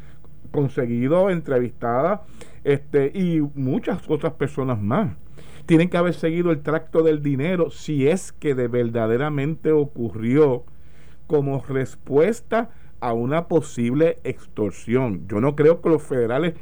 conseguido, 0.50 1.28
entrevistada, 1.28 2.22
este, 2.64 3.12
y 3.14 3.42
muchas 3.54 4.00
otras 4.08 4.32
personas 4.32 4.80
más 4.80 5.10
tienen 5.68 5.90
que 5.90 5.98
haber 5.98 6.14
seguido 6.14 6.50
el 6.50 6.62
tracto 6.62 7.02
del 7.02 7.22
dinero 7.22 7.70
si 7.70 8.08
es 8.08 8.32
que 8.32 8.54
de 8.54 8.68
verdaderamente 8.68 9.70
ocurrió 9.70 10.64
como 11.26 11.62
respuesta 11.62 12.70
a 13.00 13.12
una 13.12 13.48
posible 13.48 14.18
extorsión. 14.24 15.28
Yo 15.28 15.42
no 15.42 15.56
creo 15.56 15.82
que 15.82 15.90
los 15.90 16.02
federales 16.02 16.54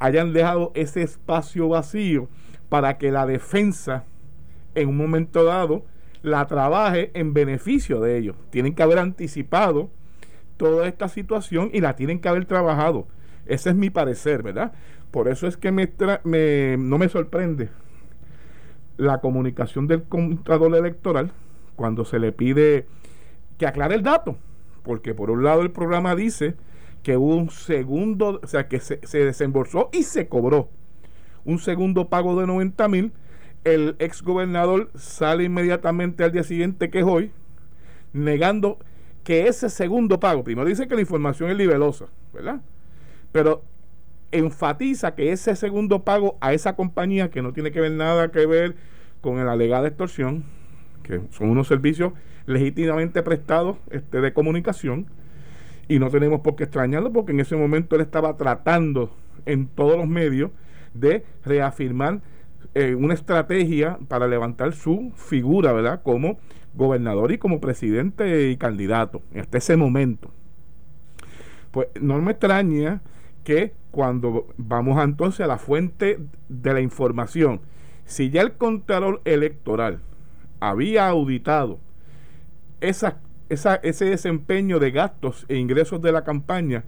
hayan 0.00 0.32
dejado 0.32 0.72
ese 0.74 1.02
espacio 1.02 1.68
vacío 1.68 2.28
para 2.68 2.98
que 2.98 3.12
la 3.12 3.24
defensa 3.24 4.02
en 4.74 4.88
un 4.88 4.96
momento 4.96 5.44
dado 5.44 5.84
la 6.22 6.44
trabaje 6.48 7.12
en 7.14 7.34
beneficio 7.34 8.00
de 8.00 8.18
ellos. 8.18 8.34
Tienen 8.50 8.74
que 8.74 8.82
haber 8.82 8.98
anticipado 8.98 9.90
toda 10.56 10.88
esta 10.88 11.06
situación 11.06 11.70
y 11.72 11.80
la 11.80 11.94
tienen 11.94 12.18
que 12.18 12.28
haber 12.28 12.46
trabajado. 12.46 13.06
Ese 13.46 13.70
es 13.70 13.76
mi 13.76 13.90
parecer, 13.90 14.42
¿verdad? 14.42 14.72
Por 15.12 15.28
eso 15.28 15.46
es 15.46 15.56
que 15.56 15.70
me, 15.70 15.88
me 16.24 16.76
no 16.76 16.98
me 16.98 17.08
sorprende 17.08 17.68
la 18.96 19.20
comunicación 19.20 19.86
del 19.86 20.04
contador 20.04 20.74
electoral 20.74 21.32
cuando 21.76 22.04
se 22.04 22.18
le 22.18 22.32
pide 22.32 22.86
que 23.58 23.66
aclare 23.66 23.94
el 23.94 24.02
dato, 24.02 24.36
porque 24.82 25.14
por 25.14 25.30
un 25.30 25.44
lado 25.44 25.62
el 25.62 25.70
programa 25.70 26.14
dice 26.14 26.54
que 27.02 27.16
hubo 27.16 27.36
un 27.36 27.50
segundo, 27.50 28.40
o 28.42 28.46
sea, 28.46 28.68
que 28.68 28.80
se, 28.80 28.98
desembolsó 29.12 29.90
y 29.92 30.02
se 30.02 30.28
cobró 30.28 30.70
un 31.44 31.58
segundo 31.58 32.08
pago 32.08 32.40
de 32.40 32.46
90 32.46 32.88
mil, 32.88 33.12
el 33.64 33.96
ex 33.98 34.22
gobernador 34.22 34.90
sale 34.94 35.44
inmediatamente 35.44 36.24
al 36.24 36.32
día 36.32 36.42
siguiente, 36.42 36.90
que 36.90 37.00
es 37.00 37.04
hoy, 37.04 37.30
negando 38.12 38.78
que 39.22 39.46
ese 39.46 39.68
segundo 39.70 40.20
pago, 40.20 40.44
primero 40.44 40.68
dice 40.68 40.88
que 40.88 40.94
la 40.94 41.00
información 41.00 41.50
es 41.50 41.56
libelosa, 41.56 42.06
¿verdad? 42.32 42.60
Pero 43.32 43.62
enfatiza 44.38 45.14
que 45.14 45.32
ese 45.32 45.56
segundo 45.56 46.04
pago 46.04 46.36
a 46.40 46.52
esa 46.52 46.76
compañía 46.76 47.30
que 47.30 47.42
no 47.42 47.52
tiene 47.52 47.70
que 47.70 47.80
ver 47.80 47.92
nada 47.92 48.30
que 48.30 48.46
ver 48.46 48.76
con 49.20 49.44
la 49.44 49.52
alegada 49.52 49.88
extorsión, 49.88 50.44
que 51.02 51.20
son 51.30 51.50
unos 51.50 51.68
servicios 51.68 52.12
legítimamente 52.46 53.22
prestados 53.22 53.78
este, 53.90 54.20
de 54.20 54.32
comunicación, 54.32 55.06
y 55.88 55.98
no 55.98 56.10
tenemos 56.10 56.40
por 56.40 56.56
qué 56.56 56.64
extrañarlo 56.64 57.12
porque 57.12 57.32
en 57.32 57.40
ese 57.40 57.56
momento 57.56 57.96
él 57.96 58.02
estaba 58.02 58.36
tratando 58.36 59.14
en 59.46 59.66
todos 59.66 59.96
los 59.96 60.08
medios 60.08 60.50
de 60.94 61.24
reafirmar 61.44 62.22
eh, 62.74 62.94
una 62.94 63.14
estrategia 63.14 63.98
para 64.08 64.26
levantar 64.26 64.72
su 64.72 65.12
figura, 65.14 65.72
¿verdad? 65.72 66.02
Como 66.02 66.38
gobernador 66.74 67.32
y 67.32 67.38
como 67.38 67.60
presidente 67.60 68.50
y 68.50 68.56
candidato, 68.56 69.22
hasta 69.38 69.58
ese 69.58 69.76
momento. 69.76 70.30
Pues 71.70 71.88
no 72.00 72.20
me 72.20 72.32
extraña 72.32 73.02
que 73.44 73.72
cuando 73.90 74.48
vamos 74.56 75.02
entonces 75.02 75.40
a 75.40 75.46
la 75.46 75.58
fuente 75.58 76.18
de 76.48 76.72
la 76.72 76.80
información, 76.80 77.60
si 78.06 78.30
ya 78.30 78.42
el 78.42 78.54
Contralor 78.54 79.20
Electoral 79.24 80.00
había 80.60 81.08
auditado 81.08 81.78
esa, 82.80 83.20
ese 83.48 84.04
desempeño 84.06 84.78
de 84.78 84.90
gastos 84.90 85.46
e 85.48 85.56
ingresos 85.56 86.02
de 86.02 86.12
la 86.12 86.24
campaña, 86.24 86.84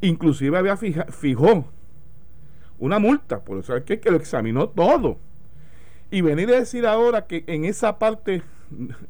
inclusive 0.00 0.58
había 0.58 0.76
fijó 0.76 1.66
una 2.78 2.98
multa, 2.98 3.40
por 3.40 3.58
eso 3.58 3.76
es 3.76 3.84
que, 3.84 4.00
que 4.00 4.10
lo 4.10 4.16
examinó 4.16 4.68
todo. 4.68 5.18
Y 6.10 6.22
venir 6.22 6.48
a 6.50 6.58
decir 6.58 6.86
ahora 6.86 7.26
que 7.26 7.44
en 7.46 7.64
esa 7.64 7.98
parte 7.98 8.42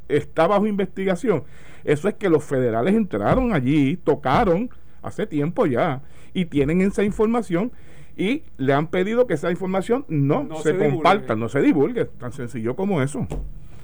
está 0.09 0.47
bajo 0.47 0.67
investigación, 0.67 1.45
eso 1.85 2.09
es 2.09 2.15
que 2.15 2.29
los 2.29 2.45
federales 2.45 2.95
entraron 2.95 3.53
allí, 3.53 3.97
tocaron 3.97 4.71
hace 5.03 5.27
tiempo 5.27 5.67
ya 5.67 6.03
y 6.35 6.47
tienen 6.47 6.81
esa 6.81 7.03
información 7.03 7.73
y 8.17 8.43
le 8.57 8.73
han 8.73 8.89
pedido 8.89 9.27
que 9.27 9.35
esa 9.35 9.51
información 9.51 10.05
no, 10.09 10.49
se, 10.63 10.77
comparta, 10.77 11.37
no 11.37 11.49
se 11.49 11.63
divulgue, 11.63 12.05
tan 12.05 12.33
sencillo 12.33 12.75
como 12.75 13.01
eso. 13.01 13.21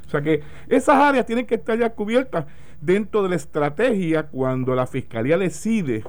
O 0.06 0.10
sea 0.10 0.22
que 0.22 0.42
esas 0.68 0.96
áreas 0.96 1.24
tienen 1.24 1.46
que 1.46 1.54
estar 1.54 1.78
ya 1.78 1.90
cubiertas 1.90 2.46
dentro 2.80 3.22
de 3.22 3.30
la 3.30 3.36
estrategia 3.36 4.24
cuando 4.24 4.74
la 4.74 4.86
fiscalía 4.86 5.38
decide 5.38 6.04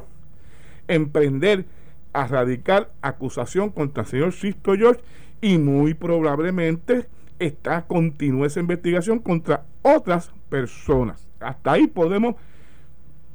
emprender 0.87 1.65
a 2.13 2.27
radicar 2.27 2.89
acusación 3.01 3.69
contra 3.69 4.03
el 4.03 4.09
señor 4.09 4.33
Sisto 4.33 4.75
George 4.75 5.01
y 5.41 5.57
muy 5.57 5.93
probablemente 5.93 7.07
está 7.39 7.85
continúa 7.85 8.47
esa 8.47 8.59
investigación 8.59 9.19
contra 9.19 9.65
otras 9.81 10.31
personas. 10.49 11.27
Hasta 11.39 11.73
ahí 11.73 11.87
podemos, 11.87 12.35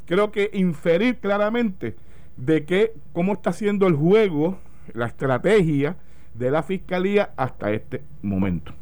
creo 0.07 0.33
que, 0.33 0.50
inferir 0.52 1.19
claramente 1.19 1.95
de 2.41 2.65
que 2.65 2.93
cómo 3.13 3.35
está 3.35 3.53
siendo 3.53 3.87
el 3.87 3.95
juego, 3.95 4.59
la 4.95 5.07
estrategia 5.07 5.97
de 6.35 6.51
la 6.51 6.63
fiscalía 6.63 7.31
hasta 7.37 7.71
este 7.73 8.03
momento. 8.23 8.73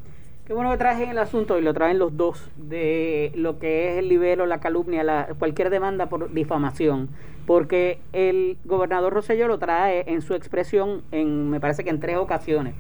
Qué 0.47 0.55
bueno 0.55 0.71
que 0.71 0.79
traje 0.79 1.11
el 1.11 1.19
asunto 1.19 1.59
y 1.59 1.63
lo 1.63 1.75
traen 1.75 1.99
los 1.99 2.17
dos 2.17 2.51
de 2.57 3.33
lo 3.35 3.59
que 3.59 3.91
es 3.91 3.99
el 3.99 4.09
libelo, 4.09 4.47
la 4.47 4.61
calumnia, 4.61 5.03
la, 5.03 5.29
cualquier 5.39 5.69
demanda 5.69 6.09
por 6.09 6.33
difamación, 6.33 7.11
porque 7.47 7.99
el 8.13 8.57
gobernador 8.65 9.13
Rosselló 9.13 9.47
lo 9.47 9.59
trae 9.59 10.05
en 10.07 10.23
su 10.23 10.35
expresión, 10.35 11.03
en 11.11 11.51
me 11.51 11.61
parece 11.61 11.85
que 11.85 11.91
en 11.91 12.01
tres 12.01 12.17
ocasiones. 12.17 12.75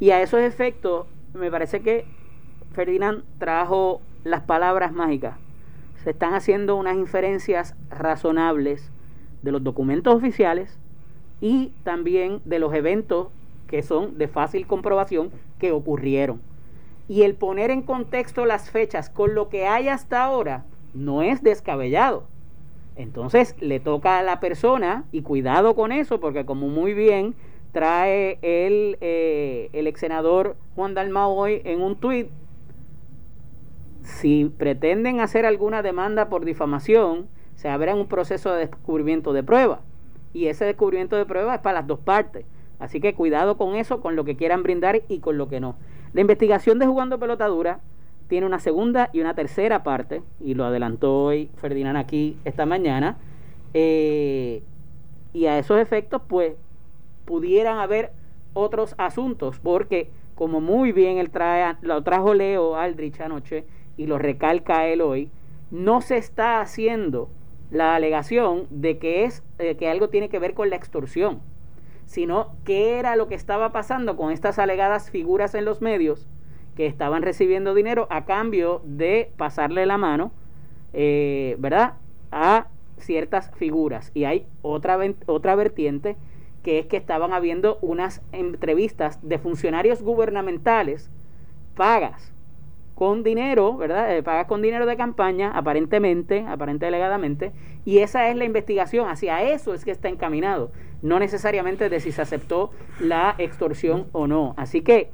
Y 0.00 0.10
a 0.10 0.20
esos 0.20 0.40
efectos, 0.40 1.06
me 1.32 1.50
parece 1.50 1.80
que 1.80 2.06
Ferdinand 2.72 3.22
trajo 3.38 4.00
las 4.24 4.42
palabras 4.42 4.92
mágicas. 4.92 5.36
Se 6.02 6.10
están 6.10 6.34
haciendo 6.34 6.74
unas 6.74 6.96
inferencias 6.96 7.76
razonables 7.88 8.90
de 9.46 9.52
los 9.52 9.64
documentos 9.64 10.14
oficiales 10.14 10.78
y 11.40 11.72
también 11.84 12.42
de 12.44 12.58
los 12.58 12.74
eventos 12.74 13.28
que 13.66 13.82
son 13.82 14.18
de 14.18 14.28
fácil 14.28 14.66
comprobación 14.66 15.30
que 15.58 15.72
ocurrieron 15.72 16.40
y 17.08 17.22
el 17.22 17.34
poner 17.34 17.70
en 17.70 17.82
contexto 17.82 18.44
las 18.46 18.70
fechas 18.70 19.10
con 19.10 19.34
lo 19.34 19.48
que 19.48 19.66
hay 19.66 19.88
hasta 19.88 20.24
ahora 20.24 20.64
no 20.94 21.22
es 21.22 21.42
descabellado. 21.42 22.24
Entonces 22.96 23.54
le 23.60 23.78
toca 23.78 24.18
a 24.18 24.22
la 24.22 24.40
persona, 24.40 25.04
y 25.12 25.22
cuidado 25.22 25.74
con 25.74 25.92
eso, 25.92 26.18
porque 26.18 26.46
como 26.46 26.68
muy 26.68 26.94
bien 26.94 27.34
trae 27.72 28.38
el, 28.40 28.96
eh, 29.02 29.68
el 29.74 29.86
ex 29.86 30.00
senador 30.00 30.56
Juan 30.74 30.94
Dalmau 30.94 31.32
hoy 31.32 31.60
en 31.64 31.82
un 31.82 31.96
tuit, 31.96 32.28
si 34.02 34.46
pretenden 34.46 35.20
hacer 35.20 35.44
alguna 35.44 35.82
demanda 35.82 36.28
por 36.28 36.44
difamación, 36.44 37.28
se 37.56 37.68
abre 37.68 37.92
un 37.92 38.06
proceso 38.06 38.52
de 38.52 38.60
descubrimiento 38.60 39.32
de 39.32 39.42
prueba. 39.42 39.80
Y 40.32 40.46
ese 40.46 40.64
descubrimiento 40.64 41.16
de 41.16 41.26
prueba 41.26 41.56
es 41.56 41.60
para 41.60 41.80
las 41.80 41.86
dos 41.86 41.98
partes. 41.98 42.44
Así 42.78 43.00
que 43.00 43.14
cuidado 43.14 43.56
con 43.56 43.74
eso, 43.74 44.00
con 44.00 44.16
lo 44.16 44.24
que 44.24 44.36
quieran 44.36 44.62
brindar 44.62 45.02
y 45.08 45.18
con 45.18 45.38
lo 45.38 45.48
que 45.48 45.60
no. 45.60 45.76
La 46.12 46.20
investigación 46.20 46.78
de 46.78 46.86
Jugando 46.86 47.18
Pelotadura 47.18 47.80
tiene 48.28 48.46
una 48.46 48.58
segunda 48.58 49.08
y 49.12 49.20
una 49.20 49.34
tercera 49.34 49.82
parte, 49.82 50.22
y 50.40 50.54
lo 50.54 50.64
adelantó 50.64 51.24
hoy 51.24 51.50
Ferdinand 51.56 51.96
aquí 51.96 52.36
esta 52.44 52.66
mañana, 52.66 53.16
eh, 53.72 54.62
y 55.32 55.46
a 55.46 55.58
esos 55.58 55.78
efectos, 55.78 56.22
pues, 56.26 56.54
pudieran 57.24 57.78
haber 57.78 58.12
otros 58.52 58.94
asuntos, 58.98 59.58
porque 59.60 60.10
como 60.34 60.60
muy 60.60 60.92
bien 60.92 61.18
él 61.18 61.30
trae, 61.30 61.76
lo 61.80 62.02
trajo 62.02 62.34
Leo 62.34 62.76
Aldrich 62.76 63.20
anoche 63.20 63.64
y 63.96 64.06
lo 64.06 64.18
recalca 64.18 64.86
él 64.86 65.00
hoy, 65.00 65.30
no 65.70 66.00
se 66.00 66.16
está 66.16 66.60
haciendo 66.60 67.28
la 67.70 67.94
alegación 67.94 68.66
de 68.70 68.98
que 68.98 69.24
es 69.24 69.42
eh, 69.58 69.76
que 69.76 69.88
algo 69.88 70.08
tiene 70.08 70.28
que 70.28 70.38
ver 70.38 70.54
con 70.54 70.70
la 70.70 70.76
extorsión 70.76 71.40
sino 72.06 72.54
qué 72.64 72.98
era 72.98 73.16
lo 73.16 73.26
que 73.26 73.34
estaba 73.34 73.72
pasando 73.72 74.16
con 74.16 74.32
estas 74.32 74.58
alegadas 74.58 75.10
figuras 75.10 75.54
en 75.54 75.64
los 75.64 75.82
medios 75.82 76.26
que 76.76 76.86
estaban 76.86 77.22
recibiendo 77.22 77.74
dinero 77.74 78.06
a 78.10 78.24
cambio 78.24 78.80
de 78.84 79.32
pasarle 79.36 79.86
la 79.86 79.98
mano, 79.98 80.32
eh, 80.92 81.56
¿verdad?, 81.58 81.94
a 82.30 82.68
ciertas 82.98 83.50
figuras. 83.56 84.10
Y 84.14 84.24
hay 84.24 84.46
otra, 84.62 84.98
otra 85.26 85.54
vertiente 85.56 86.16
que 86.62 86.78
es 86.78 86.86
que 86.86 86.96
estaban 86.96 87.32
habiendo 87.32 87.78
unas 87.80 88.22
entrevistas 88.32 89.18
de 89.22 89.38
funcionarios 89.38 90.02
gubernamentales 90.02 91.10
pagas 91.76 92.32
con 92.96 93.22
dinero, 93.22 93.76
¿verdad? 93.76 94.16
Eh, 94.16 94.24
pagas 94.24 94.46
con 94.46 94.60
dinero 94.60 94.86
de 94.86 94.96
campaña, 94.96 95.52
aparentemente, 95.52 96.44
aparente 96.48 96.86
delegadamente, 96.86 97.52
y 97.84 97.98
esa 97.98 98.28
es 98.28 98.36
la 98.36 98.44
investigación, 98.44 99.08
hacia 99.08 99.42
eso 99.42 99.72
es 99.74 99.84
que 99.84 99.92
está 99.92 100.08
encaminado 100.08 100.72
no 101.02 101.18
necesariamente 101.18 101.88
de 101.88 102.00
si 102.00 102.12
se 102.12 102.22
aceptó 102.22 102.70
la 103.00 103.34
extorsión 103.38 104.06
o 104.12 104.26
no. 104.26 104.54
Así 104.56 104.82
que 104.82 105.10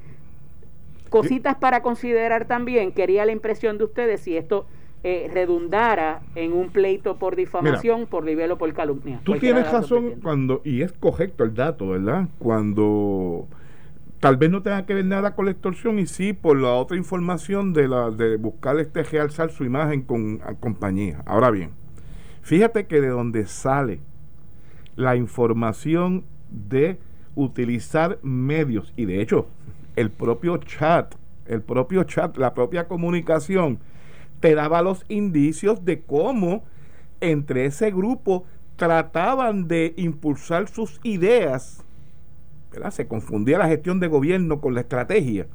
cositas 1.10 1.56
para 1.56 1.82
considerar 1.82 2.46
también, 2.46 2.92
quería 2.92 3.26
la 3.26 3.32
impresión 3.32 3.78
de 3.78 3.84
ustedes 3.84 4.22
si 4.22 4.36
esto 4.36 4.66
eh, 5.04 5.28
redundara 5.32 6.22
en 6.34 6.52
un 6.52 6.70
pleito 6.70 7.16
por 7.16 7.36
difamación, 7.36 8.06
por 8.06 8.24
libelo, 8.24 8.56
por 8.56 8.72
calumnia. 8.72 9.20
Tú 9.24 9.34
tienes 9.34 9.70
razón 9.70 10.20
cuando, 10.22 10.62
y 10.64 10.82
es 10.82 10.92
correcto 10.92 11.44
el 11.44 11.54
dato, 11.54 11.88
¿verdad? 11.88 12.28
Cuando 12.38 13.48
tal 14.22 14.36
vez 14.36 14.52
no 14.52 14.62
tenga 14.62 14.86
que 14.86 14.94
ver 14.94 15.04
nada 15.04 15.34
con 15.34 15.46
la 15.46 15.50
extorsión 15.50 15.98
y 15.98 16.06
sí 16.06 16.32
por 16.32 16.56
la 16.56 16.74
otra 16.74 16.96
información 16.96 17.72
de 17.72 17.88
la 17.88 18.12
de 18.12 18.36
buscar 18.36 18.78
este 18.78 19.02
realzar 19.02 19.50
su 19.50 19.64
imagen 19.64 20.02
con 20.02 20.38
compañía. 20.60 21.24
Ahora 21.26 21.50
bien, 21.50 21.72
fíjate 22.40 22.86
que 22.86 23.00
de 23.00 23.08
donde 23.08 23.46
sale 23.46 23.98
la 24.94 25.16
información 25.16 26.24
de 26.50 27.00
utilizar 27.34 28.20
medios 28.22 28.92
y 28.96 29.06
de 29.06 29.22
hecho 29.22 29.48
el 29.96 30.12
propio 30.12 30.56
chat, 30.58 31.16
el 31.46 31.60
propio 31.60 32.04
chat, 32.04 32.36
la 32.36 32.54
propia 32.54 32.86
comunicación 32.86 33.80
te 34.38 34.54
daba 34.54 34.82
los 34.82 35.04
indicios 35.08 35.84
de 35.84 36.00
cómo 36.00 36.62
entre 37.20 37.64
ese 37.64 37.90
grupo 37.90 38.44
trataban 38.76 39.66
de 39.66 39.94
impulsar 39.96 40.68
sus 40.68 41.00
ideas, 41.02 41.82
se 42.90 43.06
confundía 43.06 43.58
la 43.58 43.68
gestión 43.68 44.00
de 44.00 44.08
gobierno 44.08 44.60
con 44.60 44.74
la 44.74 44.80
estrategia 44.80 45.46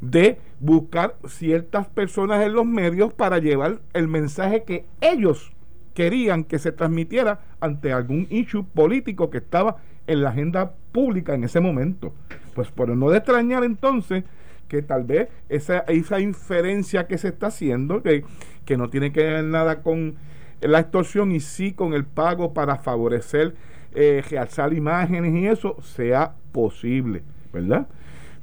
de 0.00 0.38
buscar 0.60 1.16
ciertas 1.26 1.86
personas 1.88 2.44
en 2.44 2.52
los 2.52 2.66
medios 2.66 3.12
para 3.12 3.38
llevar 3.38 3.80
el 3.92 4.08
mensaje 4.08 4.62
que 4.64 4.84
ellos 5.00 5.52
querían 5.94 6.44
que 6.44 6.58
se 6.58 6.70
transmitiera 6.70 7.40
ante 7.60 7.92
algún 7.92 8.26
issue 8.30 8.64
político 8.64 9.30
que 9.30 9.38
estaba 9.38 9.78
en 10.06 10.22
la 10.22 10.30
agenda 10.30 10.72
pública 10.92 11.34
en 11.34 11.44
ese 11.44 11.60
momento. 11.60 12.14
Pues 12.54 12.70
por 12.70 12.88
no 12.88 13.10
de 13.10 13.18
extrañar 13.18 13.64
entonces 13.64 14.24
que 14.68 14.82
tal 14.82 15.04
vez 15.04 15.28
esa, 15.48 15.78
esa 15.80 16.20
inferencia 16.20 17.06
que 17.06 17.18
se 17.18 17.28
está 17.28 17.48
haciendo, 17.48 18.02
que, 18.02 18.24
que 18.64 18.76
no 18.76 18.90
tiene 18.90 19.12
que 19.12 19.24
ver 19.24 19.44
nada 19.44 19.82
con 19.82 20.16
la 20.60 20.80
extorsión 20.80 21.32
y 21.32 21.40
sí 21.40 21.72
con 21.72 21.94
el 21.94 22.04
pago 22.04 22.52
para 22.52 22.76
favorecer, 22.76 23.54
eh, 23.94 24.22
realzar 24.28 24.72
imágenes 24.72 25.34
y 25.34 25.46
eso, 25.46 25.76
sea 25.82 26.34
posible, 26.52 27.22
¿verdad? 27.52 27.88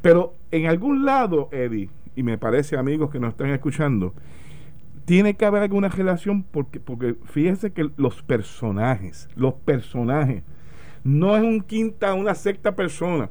Pero 0.01 0.33
en 0.51 0.67
algún 0.67 1.05
lado, 1.05 1.49
Eddie, 1.51 1.89
y 2.15 2.23
me 2.23 2.37
parece 2.37 2.77
amigos 2.77 3.09
que 3.11 3.19
nos 3.19 3.31
están 3.31 3.49
escuchando, 3.49 4.13
tiene 5.05 5.35
que 5.35 5.45
haber 5.45 5.63
alguna 5.63 5.89
relación 5.89 6.43
porque, 6.43 6.79
porque 6.79 7.15
fíjense 7.25 7.71
que 7.71 7.89
los 7.97 8.23
personajes, 8.23 9.29
los 9.35 9.53
personajes, 9.53 10.43
no 11.03 11.35
es 11.37 11.43
un 11.43 11.61
quinta, 11.61 12.13
una 12.13 12.33
sexta 12.33 12.75
persona. 12.75 13.29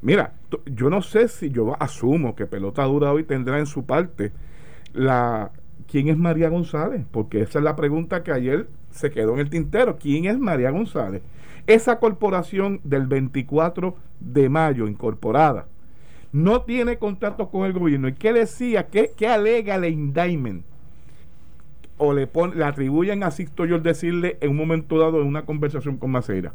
Mira, 0.00 0.32
yo 0.66 0.88
no 0.88 1.02
sé 1.02 1.28
si 1.28 1.50
yo 1.50 1.76
asumo 1.80 2.34
que 2.34 2.46
Pelota 2.46 2.84
Dura 2.84 3.12
hoy 3.12 3.24
tendrá 3.24 3.58
en 3.58 3.66
su 3.66 3.84
parte 3.84 4.32
la 4.94 5.50
quién 5.86 6.08
es 6.08 6.16
María 6.16 6.48
González, 6.48 7.04
porque 7.10 7.42
esa 7.42 7.58
es 7.58 7.64
la 7.64 7.76
pregunta 7.76 8.22
que 8.22 8.32
ayer 8.32 8.68
se 8.90 9.10
quedó 9.10 9.34
en 9.34 9.40
el 9.40 9.50
tintero. 9.50 9.98
¿Quién 9.98 10.24
es 10.24 10.38
María 10.38 10.70
González? 10.70 11.22
Esa 11.66 11.98
corporación 11.98 12.80
del 12.84 13.06
24 13.06 13.96
de 14.20 14.48
mayo 14.48 14.86
incorporada 14.86 15.66
no 16.32 16.62
tiene 16.62 16.98
contratos 16.98 17.48
con 17.48 17.64
el 17.66 17.72
gobierno. 17.72 18.08
¿Y 18.08 18.14
qué 18.14 18.32
decía? 18.32 18.86
¿Qué, 18.88 19.12
qué 19.16 19.28
alega 19.28 19.76
el 19.76 19.86
indictment? 19.86 20.64
o 21.98 22.12
le, 22.12 22.28
le 22.54 22.64
atribuyen 22.64 23.22
a 23.22 23.30
Sixto 23.30 23.64
yo 23.64 23.78
decirle 23.78 24.36
en 24.40 24.50
un 24.50 24.56
momento 24.56 24.98
dado 24.98 25.20
en 25.20 25.26
una 25.26 25.46
conversación 25.46 25.96
con 25.96 26.10
Maceira, 26.10 26.52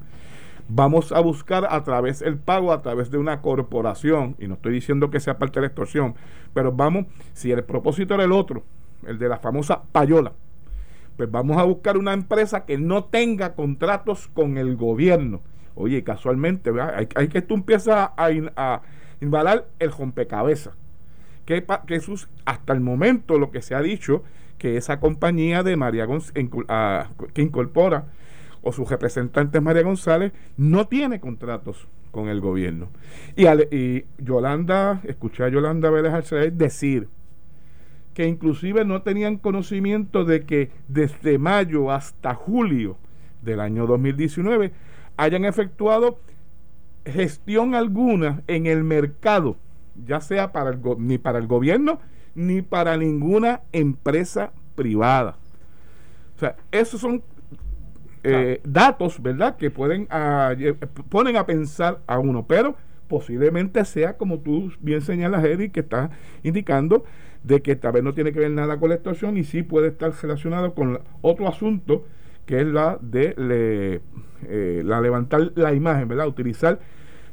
vamos 0.67 1.12
a 1.12 1.19
buscar 1.19 1.67
a 1.69 1.84
través 1.84 2.21
el 2.21 2.38
pago, 2.38 2.71
a 2.71 2.82
través 2.82 3.12
de 3.12 3.17
una 3.17 3.41
corporación, 3.41 4.36
y 4.39 4.47
no 4.47 4.56
estoy 4.56 4.74
diciendo 4.74 5.10
que 5.10 5.19
sea 5.19 5.38
parte 5.38 5.56
de 5.56 5.62
la 5.62 5.67
extorsión, 5.67 6.15
pero 6.54 6.71
vamos, 6.71 7.06
si 7.34 7.52
el 7.52 7.63
propósito 7.63 8.13
era 8.13 8.24
el 8.24 8.32
otro, 8.32 8.63
el 9.06 9.17
de 9.17 9.30
la 9.30 9.38
famosa 9.38 9.82
payola, 9.91 10.34
pues 11.17 11.30
vamos 11.30 11.58
a 11.58 11.63
buscar 11.63 11.97
una 11.97 12.13
empresa 12.13 12.65
que 12.65 12.78
no 12.78 13.06
tenga 13.06 13.54
contratos 13.54 14.30
con 14.34 14.58
el 14.58 14.76
gobierno. 14.76 15.41
Oye, 15.76 16.04
casualmente, 16.04 16.71
hay, 16.80 17.08
hay, 17.15 17.28
que 17.28 17.41
tú 17.41 17.56
empiezas 17.56 18.12
a, 18.15 18.30
a, 18.56 18.82
invalar 19.21 19.67
el 19.80 19.91
rompecabezas. 19.91 20.74
Que, 21.45 21.65
que 21.88 21.95
eso 21.95 22.13
hasta 22.45 22.74
el 22.74 22.82
momento 22.82 23.39
lo 23.39 23.52
que 23.52 23.62
se 23.62 23.76
ha 23.76 23.82
dicho 23.82 24.24
que 24.58 24.78
esa 24.78 25.00
compañía 25.00 25.63
de 25.63 25.76
María 25.76 26.08
que 27.34 27.41
incorpora 27.41 28.06
o 28.62 28.71
sus 28.71 28.88
representantes 28.88 29.60
María 29.60 29.82
González 29.82 30.34
no 30.56 30.88
tiene 30.88 31.19
contratos 31.19 31.88
con 32.12 32.28
el 32.28 32.41
gobierno. 32.41 32.89
Y, 33.36 33.47
y 33.76 34.06
Yolanda, 34.19 35.02
escuché 35.04 35.45
a 35.45 35.50
Yolanda 35.50 35.89
Vélez 35.89 36.13
decir 36.54 37.08
que 38.13 38.28
inclusive 38.28 38.86
no 38.86 39.02
tenían 39.02 39.38
conocimiento 39.38 40.26
de 40.26 40.45
que 40.45 40.71
desde 40.88 41.38
mayo 41.38 41.91
hasta 41.91 42.34
julio 42.34 42.97
del 43.41 43.60
año 43.60 43.88
2019 43.88 44.71
hayan 45.17 45.45
efectuado 45.45 46.19
gestión 47.06 47.74
alguna 47.74 48.41
en 48.47 48.65
el 48.65 48.84
mercado, 48.84 49.58
ya 50.06 50.21
sea 50.21 50.52
para 50.52 50.71
el 50.71 50.80
ni 50.97 51.17
para 51.17 51.39
el 51.39 51.47
gobierno 51.47 52.00
ni 52.36 52.62
para 52.62 52.97
ninguna 52.97 53.62
empresa 53.71 54.52
privada. 54.76 55.38
O 56.36 56.39
sea, 56.39 56.56
esos 56.71 57.02
son 57.02 57.24
eh, 58.24 58.62
datos, 58.63 59.21
¿verdad?, 59.21 59.58
que 59.58 59.71
pueden 59.71 60.08
ah, 60.10 60.54
ponen 61.10 61.38
a 61.38 61.45
pensar 61.45 62.00
a 62.08 62.19
uno, 62.19 62.45
pero 62.47 62.76
posiblemente 63.12 63.84
sea 63.84 64.15
como 64.15 64.39
tú 64.39 64.71
bien 64.80 65.02
señalas, 65.02 65.43
Eddie, 65.43 65.69
que 65.69 65.82
está 65.82 66.12
indicando 66.43 67.04
de 67.43 67.62
que 67.62 67.76
tal 67.76 67.91
vez 67.91 68.04
no 68.06 68.13
tiene 68.13 68.32
que 68.32 68.39
ver 68.39 68.52
nada 68.52 68.80
con 68.80 68.88
la 68.88 68.95
extorsión 68.95 69.36
y 69.36 69.43
sí 69.43 69.63
puede 69.63 69.89
estar 69.89 70.13
relacionado 70.21 70.74
con 70.74 71.02
otro 71.19 71.50
asunto 71.50 72.06
que 72.45 72.62
es 72.62 72.67
la 72.67 72.97
de 73.02 73.36
eh, 74.47 74.82
la 74.86 75.02
levantar 75.02 75.52
la 75.56 75.74
imagen, 75.74 76.08
¿verdad? 76.08 76.26
Utilizar 76.26 76.80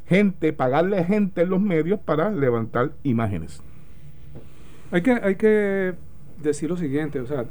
gente, 0.08 0.52
pagarle 0.52 1.04
gente 1.04 1.42
en 1.42 1.50
los 1.50 1.60
medios 1.60 2.00
para 2.00 2.32
levantar 2.32 2.90
imágenes. 3.04 3.62
Hay 4.90 5.02
que, 5.02 5.12
hay 5.12 5.36
que 5.36 5.94
decir 6.42 6.70
lo 6.70 6.76
siguiente, 6.76 7.20
o 7.20 7.26
sea, 7.26 7.44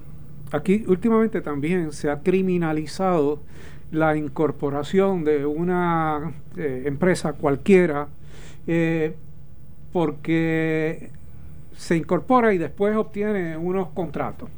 aquí 0.51 0.83
últimamente 0.87 1.39
también 1.39 1.93
se 1.93 2.09
ha 2.09 2.19
criminalizado 2.19 3.41
la 3.91 4.15
incorporación 4.15 5.23
de 5.23 5.45
una 5.45 6.33
eh, 6.57 6.83
empresa 6.85 7.33
cualquiera 7.33 8.07
eh, 8.67 9.15
porque 9.93 11.09
se 11.75 11.95
incorpora 11.95 12.53
y 12.53 12.57
después 12.57 12.95
obtiene 12.95 13.57
unos 13.57 13.89
contratos. 13.89 14.49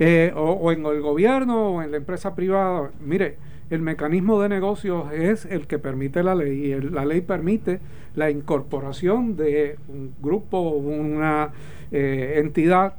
Eh, 0.00 0.32
o, 0.34 0.72
en 0.72 0.84
el 0.86 1.00
gobierno 1.00 1.68
o 1.68 1.82
en 1.82 1.92
la 1.92 1.98
empresa 1.98 2.34
privada. 2.34 2.90
Mire, 3.00 3.36
el 3.70 3.80
mecanismo 3.80 4.42
de 4.42 4.48
negocios 4.48 5.12
es 5.12 5.44
el 5.44 5.68
que 5.68 5.78
permite 5.78 6.24
la 6.24 6.34
ley 6.34 6.72
y 6.72 6.80
la 6.80 7.04
ley 7.04 7.20
permite 7.20 7.78
la 8.16 8.28
incorporación 8.28 9.36
de 9.36 9.76
un 9.88 10.12
grupo, 10.20 10.58
una 10.70 11.52
entidad 11.92 12.94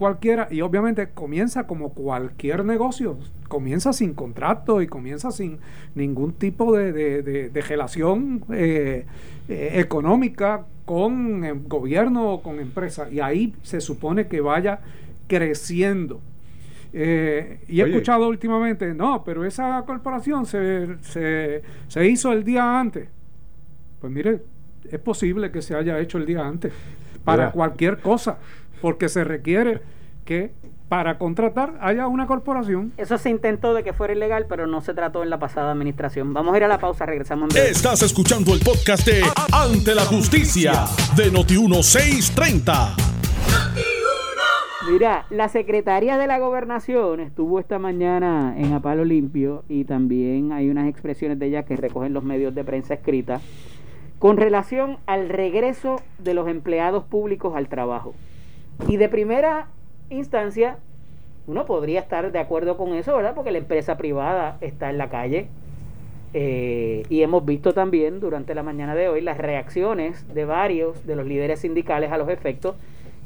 cualquiera 0.00 0.48
y 0.50 0.62
obviamente 0.62 1.10
comienza 1.10 1.66
como 1.66 1.92
cualquier 1.92 2.64
negocio, 2.64 3.18
comienza 3.48 3.92
sin 3.92 4.14
contrato 4.14 4.80
y 4.80 4.86
comienza 4.86 5.30
sin 5.30 5.58
ningún 5.94 6.32
tipo 6.32 6.74
de, 6.74 7.22
de, 7.22 7.60
relación 7.60 8.42
eh, 8.50 9.04
económica 9.48 10.64
con 10.86 11.44
el 11.44 11.60
gobierno 11.68 12.32
o 12.32 12.42
con 12.42 12.60
empresa. 12.60 13.10
Y 13.10 13.20
ahí 13.20 13.54
se 13.62 13.82
supone 13.82 14.26
que 14.26 14.40
vaya 14.40 14.80
creciendo. 15.28 16.22
Eh, 16.94 17.60
y 17.68 17.82
he 17.82 17.84
escuchado 17.84 18.26
últimamente, 18.26 18.94
no, 18.94 19.22
pero 19.22 19.44
esa 19.44 19.84
corporación 19.86 20.46
se, 20.46 20.96
se, 21.02 22.08
hizo 22.08 22.32
el 22.32 22.42
día 22.42 22.80
antes. 22.80 23.06
Pues 24.00 24.10
mire, 24.10 24.40
es 24.90 24.98
posible 24.98 25.50
que 25.50 25.60
se 25.60 25.74
haya 25.74 25.98
hecho 26.00 26.16
el 26.16 26.24
día 26.24 26.46
antes 26.46 26.72
para 27.22 27.52
cualquier 27.52 27.98
cosa, 27.98 28.38
porque 28.80 29.08
se 29.08 29.24
requiere 29.24 29.80
que 30.24 30.52
para 30.88 31.18
contratar 31.18 31.78
haya 31.80 32.08
una 32.08 32.26
corporación. 32.26 32.92
Eso 32.96 33.16
se 33.16 33.30
intentó 33.30 33.74
de 33.74 33.84
que 33.84 33.92
fuera 33.92 34.12
ilegal, 34.12 34.46
pero 34.48 34.66
no 34.66 34.80
se 34.80 34.92
trató 34.92 35.22
en 35.22 35.30
la 35.30 35.38
pasada 35.38 35.70
administración. 35.70 36.34
Vamos 36.34 36.52
a 36.52 36.56
ir 36.56 36.64
a 36.64 36.68
la 36.68 36.78
pausa, 36.78 37.06
regresamos. 37.06 37.54
En 37.54 37.66
Estás 37.66 38.02
escuchando 38.02 38.52
el 38.52 38.60
podcast 38.60 39.06
de 39.06 39.22
Ante 39.52 39.94
la 39.94 40.04
Justicia 40.04 40.72
de 41.16 41.30
Noti 41.30 41.56
1630. 41.58 42.96
Mira, 44.90 45.26
la 45.30 45.48
secretaria 45.48 46.18
de 46.18 46.26
la 46.26 46.40
gobernación 46.40 47.20
estuvo 47.20 47.60
esta 47.60 47.78
mañana 47.78 48.54
en 48.56 48.72
Apalo 48.72 49.04
Limpio 49.04 49.62
y 49.68 49.84
también 49.84 50.50
hay 50.50 50.70
unas 50.70 50.88
expresiones 50.88 51.38
de 51.38 51.46
ella 51.46 51.64
que 51.64 51.76
recogen 51.76 52.12
los 52.12 52.24
medios 52.24 52.52
de 52.54 52.64
prensa 52.64 52.94
escrita 52.94 53.40
con 54.18 54.36
relación 54.36 54.98
al 55.06 55.28
regreso 55.28 56.00
de 56.18 56.34
los 56.34 56.48
empleados 56.48 57.04
públicos 57.04 57.54
al 57.54 57.68
trabajo. 57.68 58.14
Y 58.88 58.96
de 58.96 59.08
primera 59.08 59.68
instancia, 60.08 60.78
uno 61.46 61.66
podría 61.66 62.00
estar 62.00 62.32
de 62.32 62.38
acuerdo 62.38 62.76
con 62.76 62.94
eso, 62.94 63.16
¿verdad? 63.16 63.34
Porque 63.34 63.52
la 63.52 63.58
empresa 63.58 63.96
privada 63.96 64.56
está 64.60 64.90
en 64.90 64.98
la 64.98 65.08
calle. 65.08 65.48
Eh, 66.32 67.02
y 67.08 67.22
hemos 67.22 67.44
visto 67.44 67.74
también 67.74 68.20
durante 68.20 68.54
la 68.54 68.62
mañana 68.62 68.94
de 68.94 69.08
hoy 69.08 69.20
las 69.20 69.36
reacciones 69.36 70.32
de 70.32 70.44
varios 70.44 71.04
de 71.04 71.16
los 71.16 71.26
líderes 71.26 71.60
sindicales 71.60 72.12
a 72.12 72.18
los 72.18 72.28
efectos 72.28 72.76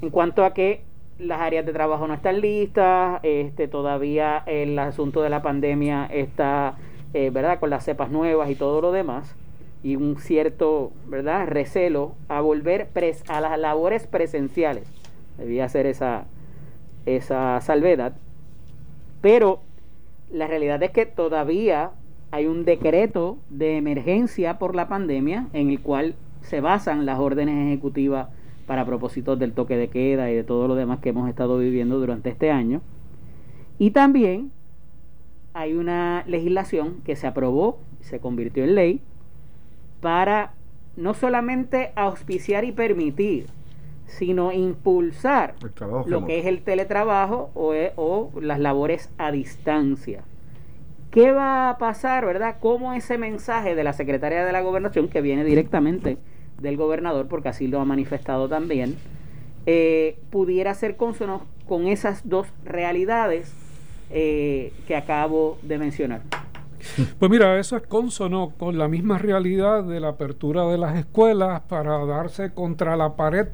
en 0.00 0.10
cuanto 0.10 0.44
a 0.44 0.54
que 0.54 0.80
las 1.18 1.40
áreas 1.40 1.64
de 1.64 1.72
trabajo 1.72 2.06
no 2.06 2.14
están 2.14 2.40
listas, 2.40 3.20
este, 3.22 3.68
todavía 3.68 4.42
el 4.46 4.78
asunto 4.78 5.22
de 5.22 5.30
la 5.30 5.42
pandemia 5.42 6.06
está, 6.06 6.76
eh, 7.12 7.30
¿verdad?, 7.30 7.60
con 7.60 7.70
las 7.70 7.84
cepas 7.84 8.10
nuevas 8.10 8.50
y 8.50 8.54
todo 8.54 8.80
lo 8.80 8.90
demás, 8.90 9.34
y 9.82 9.96
un 9.96 10.18
cierto, 10.18 10.92
¿verdad?, 11.06 11.46
recelo 11.46 12.14
a 12.28 12.40
volver 12.40 12.88
a 13.28 13.40
las 13.40 13.58
labores 13.58 14.06
presenciales. 14.06 14.90
Debía 15.38 15.68
ser 15.68 15.86
esa, 15.86 16.24
esa 17.06 17.60
salvedad. 17.60 18.14
Pero 19.20 19.60
la 20.30 20.46
realidad 20.46 20.82
es 20.82 20.90
que 20.90 21.06
todavía 21.06 21.90
hay 22.30 22.46
un 22.46 22.64
decreto 22.64 23.38
de 23.50 23.76
emergencia 23.76 24.58
por 24.58 24.74
la 24.74 24.88
pandemia 24.88 25.46
en 25.52 25.70
el 25.70 25.80
cual 25.80 26.14
se 26.42 26.60
basan 26.60 27.06
las 27.06 27.18
órdenes 27.18 27.66
ejecutivas 27.68 28.28
para 28.66 28.84
propósitos 28.84 29.38
del 29.38 29.52
toque 29.52 29.76
de 29.76 29.88
queda 29.88 30.30
y 30.30 30.34
de 30.34 30.44
todo 30.44 30.68
lo 30.68 30.74
demás 30.74 30.98
que 31.00 31.10
hemos 31.10 31.28
estado 31.28 31.58
viviendo 31.58 31.98
durante 31.98 32.30
este 32.30 32.50
año. 32.50 32.80
Y 33.78 33.90
también 33.90 34.50
hay 35.52 35.74
una 35.74 36.24
legislación 36.26 37.00
que 37.04 37.16
se 37.16 37.26
aprobó, 37.26 37.78
se 38.00 38.18
convirtió 38.20 38.64
en 38.64 38.74
ley, 38.74 39.00
para 40.00 40.52
no 40.96 41.14
solamente 41.14 41.92
auspiciar 41.94 42.64
y 42.64 42.72
permitir, 42.72 43.46
sino 44.06 44.52
impulsar 44.52 45.54
lo 46.06 46.24
que 46.24 46.38
es 46.38 46.46
el 46.46 46.62
teletrabajo 46.62 47.50
o, 47.54 47.74
e, 47.74 47.92
o, 47.96 48.30
las 48.40 48.58
labores 48.58 49.10
a 49.18 49.32
distancia. 49.32 50.22
¿Qué 51.10 51.32
va 51.32 51.70
a 51.70 51.78
pasar, 51.78 52.26
verdad? 52.26 52.56
¿Cómo 52.60 52.92
ese 52.92 53.18
mensaje 53.18 53.74
de 53.74 53.84
la 53.84 53.92
Secretaría 53.92 54.44
de 54.44 54.52
la 54.52 54.62
Gobernación, 54.62 55.08
que 55.08 55.20
viene 55.20 55.44
directamente 55.44 56.18
del 56.60 56.76
gobernador, 56.76 57.28
porque 57.28 57.48
así 57.48 57.68
lo 57.68 57.80
ha 57.80 57.84
manifestado 57.84 58.48
también, 58.48 58.96
eh, 59.66 60.18
pudiera 60.30 60.74
ser 60.74 60.96
consono 60.96 61.42
con 61.66 61.86
esas 61.86 62.28
dos 62.28 62.48
realidades 62.64 63.52
eh, 64.10 64.72
que 64.86 64.96
acabo 64.96 65.58
de 65.62 65.78
mencionar. 65.78 66.22
Pues 67.18 67.30
mira, 67.30 67.58
eso 67.58 67.76
es 67.76 67.82
consono 67.86 68.52
con 68.58 68.76
la 68.76 68.88
misma 68.88 69.18
realidad 69.18 69.84
de 69.84 70.00
la 70.00 70.08
apertura 70.08 70.66
de 70.66 70.76
las 70.76 70.96
escuelas 70.96 71.62
para 71.62 72.04
darse 72.04 72.52
contra 72.52 72.96
la 72.96 73.16
pared 73.16 73.48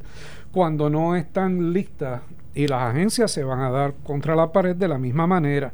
cuando 0.53 0.91
no 0.91 1.17
están 1.17 1.73
listas 1.73 2.23
y 2.55 2.67
las 2.67 2.83
agencias 2.91 3.31
se 3.31 3.45
van 3.45 3.61
a 3.61 3.71
dar 3.71 3.95
contra 4.03 4.35
la 4.35 4.53
pared 4.53 4.77
de 4.77 4.89
la 4.89 4.99
misma 4.99 5.27
manera. 5.27 5.73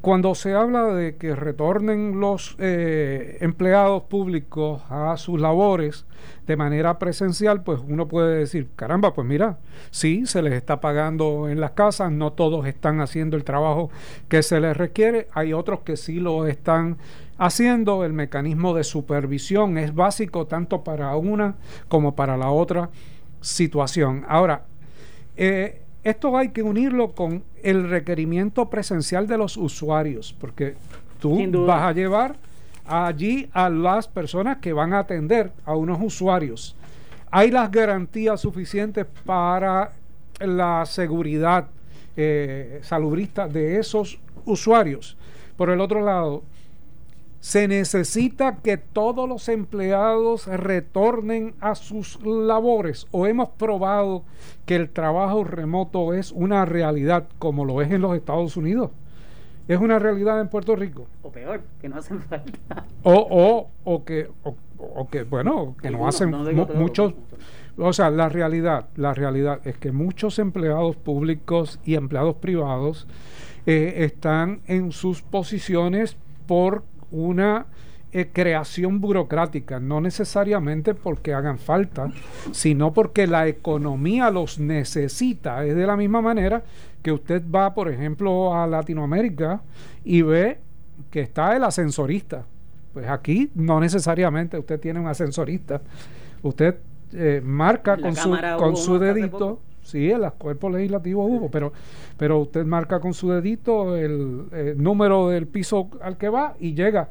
Cuando 0.00 0.34
se 0.36 0.54
habla 0.54 0.86
de 0.86 1.16
que 1.16 1.34
retornen 1.34 2.20
los 2.20 2.54
eh, 2.60 3.38
empleados 3.40 4.04
públicos 4.04 4.80
a 4.88 5.16
sus 5.16 5.40
labores 5.40 6.04
de 6.46 6.56
manera 6.56 7.00
presencial, 7.00 7.62
pues 7.62 7.80
uno 7.86 8.06
puede 8.06 8.38
decir, 8.38 8.68
caramba, 8.76 9.12
pues 9.12 9.26
mira, 9.26 9.58
sí, 9.90 10.24
se 10.24 10.40
les 10.40 10.52
está 10.52 10.80
pagando 10.80 11.48
en 11.48 11.60
las 11.60 11.72
casas, 11.72 12.12
no 12.12 12.32
todos 12.32 12.66
están 12.66 13.00
haciendo 13.00 13.36
el 13.36 13.42
trabajo 13.42 13.90
que 14.28 14.44
se 14.44 14.60
les 14.60 14.76
requiere, 14.76 15.26
hay 15.32 15.52
otros 15.52 15.80
que 15.80 15.96
sí 15.96 16.20
lo 16.20 16.46
están 16.46 16.96
haciendo, 17.36 18.04
el 18.04 18.12
mecanismo 18.12 18.74
de 18.74 18.84
supervisión 18.84 19.78
es 19.78 19.94
básico 19.94 20.46
tanto 20.46 20.84
para 20.84 21.14
una 21.16 21.56
como 21.88 22.14
para 22.14 22.36
la 22.36 22.50
otra 22.50 22.90
situación. 23.40 24.24
Ahora, 24.28 24.64
eh, 25.36 25.82
esto 26.04 26.36
hay 26.36 26.50
que 26.50 26.62
unirlo 26.62 27.12
con 27.12 27.42
el 27.62 27.88
requerimiento 27.88 28.70
presencial 28.70 29.26
de 29.26 29.38
los 29.38 29.56
usuarios, 29.56 30.34
porque 30.40 30.74
tú 31.20 31.66
vas 31.66 31.82
a 31.82 31.92
llevar 31.92 32.36
allí 32.86 33.48
a 33.52 33.68
las 33.68 34.08
personas 34.08 34.58
que 34.58 34.72
van 34.72 34.92
a 34.92 35.00
atender 35.00 35.52
a 35.64 35.76
unos 35.76 35.98
usuarios. 36.00 36.74
Hay 37.30 37.50
las 37.50 37.70
garantías 37.70 38.40
suficientes 38.40 39.06
para 39.26 39.92
la 40.40 40.86
seguridad 40.86 41.68
eh, 42.16 42.80
salubrista 42.82 43.46
de 43.46 43.78
esos 43.78 44.18
usuarios. 44.44 45.16
Por 45.56 45.70
el 45.70 45.80
otro 45.80 46.00
lado, 46.00 46.42
se 47.40 47.68
necesita 47.68 48.56
que 48.56 48.76
todos 48.76 49.28
los 49.28 49.48
empleados 49.48 50.46
retornen 50.46 51.54
a 51.60 51.74
sus 51.74 52.24
labores 52.24 53.06
o 53.12 53.26
hemos 53.26 53.50
probado 53.50 54.24
que 54.66 54.76
el 54.76 54.90
trabajo 54.90 55.44
remoto 55.44 56.14
es 56.14 56.32
una 56.32 56.64
realidad 56.64 57.28
como 57.38 57.64
lo 57.64 57.80
es 57.80 57.90
en 57.92 58.02
los 58.02 58.16
Estados 58.16 58.56
Unidos. 58.56 58.90
Es 59.68 59.78
una 59.78 59.98
realidad 59.98 60.40
en 60.40 60.48
Puerto 60.48 60.74
Rico. 60.74 61.06
O 61.22 61.30
peor, 61.30 61.60
que 61.80 61.88
no 61.88 61.96
hacen 61.98 62.20
falta. 62.22 62.86
O, 63.02 63.14
o, 63.14 63.68
o 63.84 64.04
que, 64.04 64.28
o, 64.78 65.08
que, 65.08 65.22
bueno, 65.24 65.76
que 65.80 65.90
no, 65.90 66.08
hacen 66.08 66.30
muchos... 66.74 67.14
O 67.76 67.92
sea, 67.92 68.10
la 68.10 68.28
realidad, 68.28 68.86
la 68.96 69.14
realidad 69.14 69.60
es 69.64 69.78
que 69.78 69.92
muchos 69.92 70.40
empleados 70.40 70.96
públicos 70.96 71.78
y 71.84 71.94
empleados 71.94 72.36
privados 72.36 73.06
eh, 73.66 73.94
están 73.98 74.62
en 74.66 74.90
sus 74.90 75.22
posiciones 75.22 76.16
por 76.46 76.82
una 77.10 77.66
eh, 78.10 78.30
creación 78.32 79.02
burocrática, 79.02 79.80
no 79.80 80.00
necesariamente 80.00 80.94
porque 80.94 81.34
hagan 81.34 81.58
falta, 81.58 82.10
sino 82.52 82.92
porque 82.94 83.26
la 83.26 83.46
economía 83.46 84.30
los 84.30 84.58
necesita. 84.58 85.64
Es 85.66 85.76
de 85.76 85.86
la 85.86 85.94
misma 85.94 86.22
manera 86.22 86.62
que 87.02 87.12
usted 87.12 87.42
va, 87.54 87.74
por 87.74 87.90
ejemplo, 87.90 88.54
a 88.54 88.66
Latinoamérica 88.66 89.60
y 90.04 90.22
ve 90.22 90.58
que 91.10 91.20
está 91.20 91.54
el 91.54 91.64
ascensorista. 91.64 92.44
Pues 92.94 93.08
aquí 93.08 93.50
no 93.54 93.78
necesariamente 93.78 94.58
usted 94.58 94.80
tiene 94.80 95.00
un 95.00 95.06
ascensorista. 95.06 95.82
Usted 96.42 96.76
eh, 97.12 97.42
marca 97.44 97.98
con 97.98 98.16
su, 98.16 98.36
con 98.58 98.76
su 98.76 98.98
dedito. 98.98 99.60
Sí, 99.88 100.10
en 100.10 100.20
los 100.20 100.34
cuerpos 100.34 100.72
legislativos 100.72 101.26
hubo, 101.28 101.50
pero, 101.50 101.72
pero 102.16 102.40
usted 102.40 102.64
marca 102.64 103.00
con 103.00 103.14
su 103.14 103.30
dedito 103.30 103.96
el, 103.96 104.44
el 104.52 104.82
número 104.82 105.28
del 105.28 105.46
piso 105.46 105.88
al 106.02 106.16
que 106.18 106.28
va 106.28 106.54
y 106.60 106.74
llega 106.74 107.08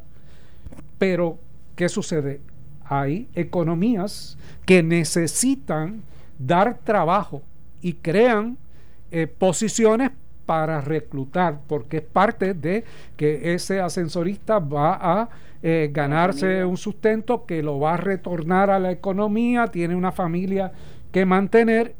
pero, 0.98 1.38
¿qué 1.76 1.90
sucede? 1.90 2.42
Hay 2.86 3.28
economías 3.36 4.38
que 4.66 4.82
necesitan 4.82 6.02
dar 6.40 6.80
trabajo 6.84 7.42
y 7.82 7.94
crean 7.94 8.58
eh, 9.12 9.28
posiciones 9.28 10.12
para 10.46 10.80
reclutar, 10.82 11.60
porque 11.68 11.98
es 11.98 12.04
parte 12.04 12.54
de 12.54 12.86
que 13.18 13.54
ese 13.54 13.82
ascensorista 13.82 14.60
va 14.60 14.98
a 15.02 15.30
eh, 15.62 15.90
ganarse 15.92 16.64
un 16.64 16.78
sustento 16.78 17.46
que 17.46 17.62
lo 17.62 17.80
va 17.80 17.96
a 17.96 17.98
retornar 17.98 18.70
a 18.70 18.80
la 18.80 18.92
economía, 18.92 19.68
tiene 19.68 19.96
una 19.96 20.12
familia 20.12 20.72
que 21.12 21.26
mantener 21.26 21.96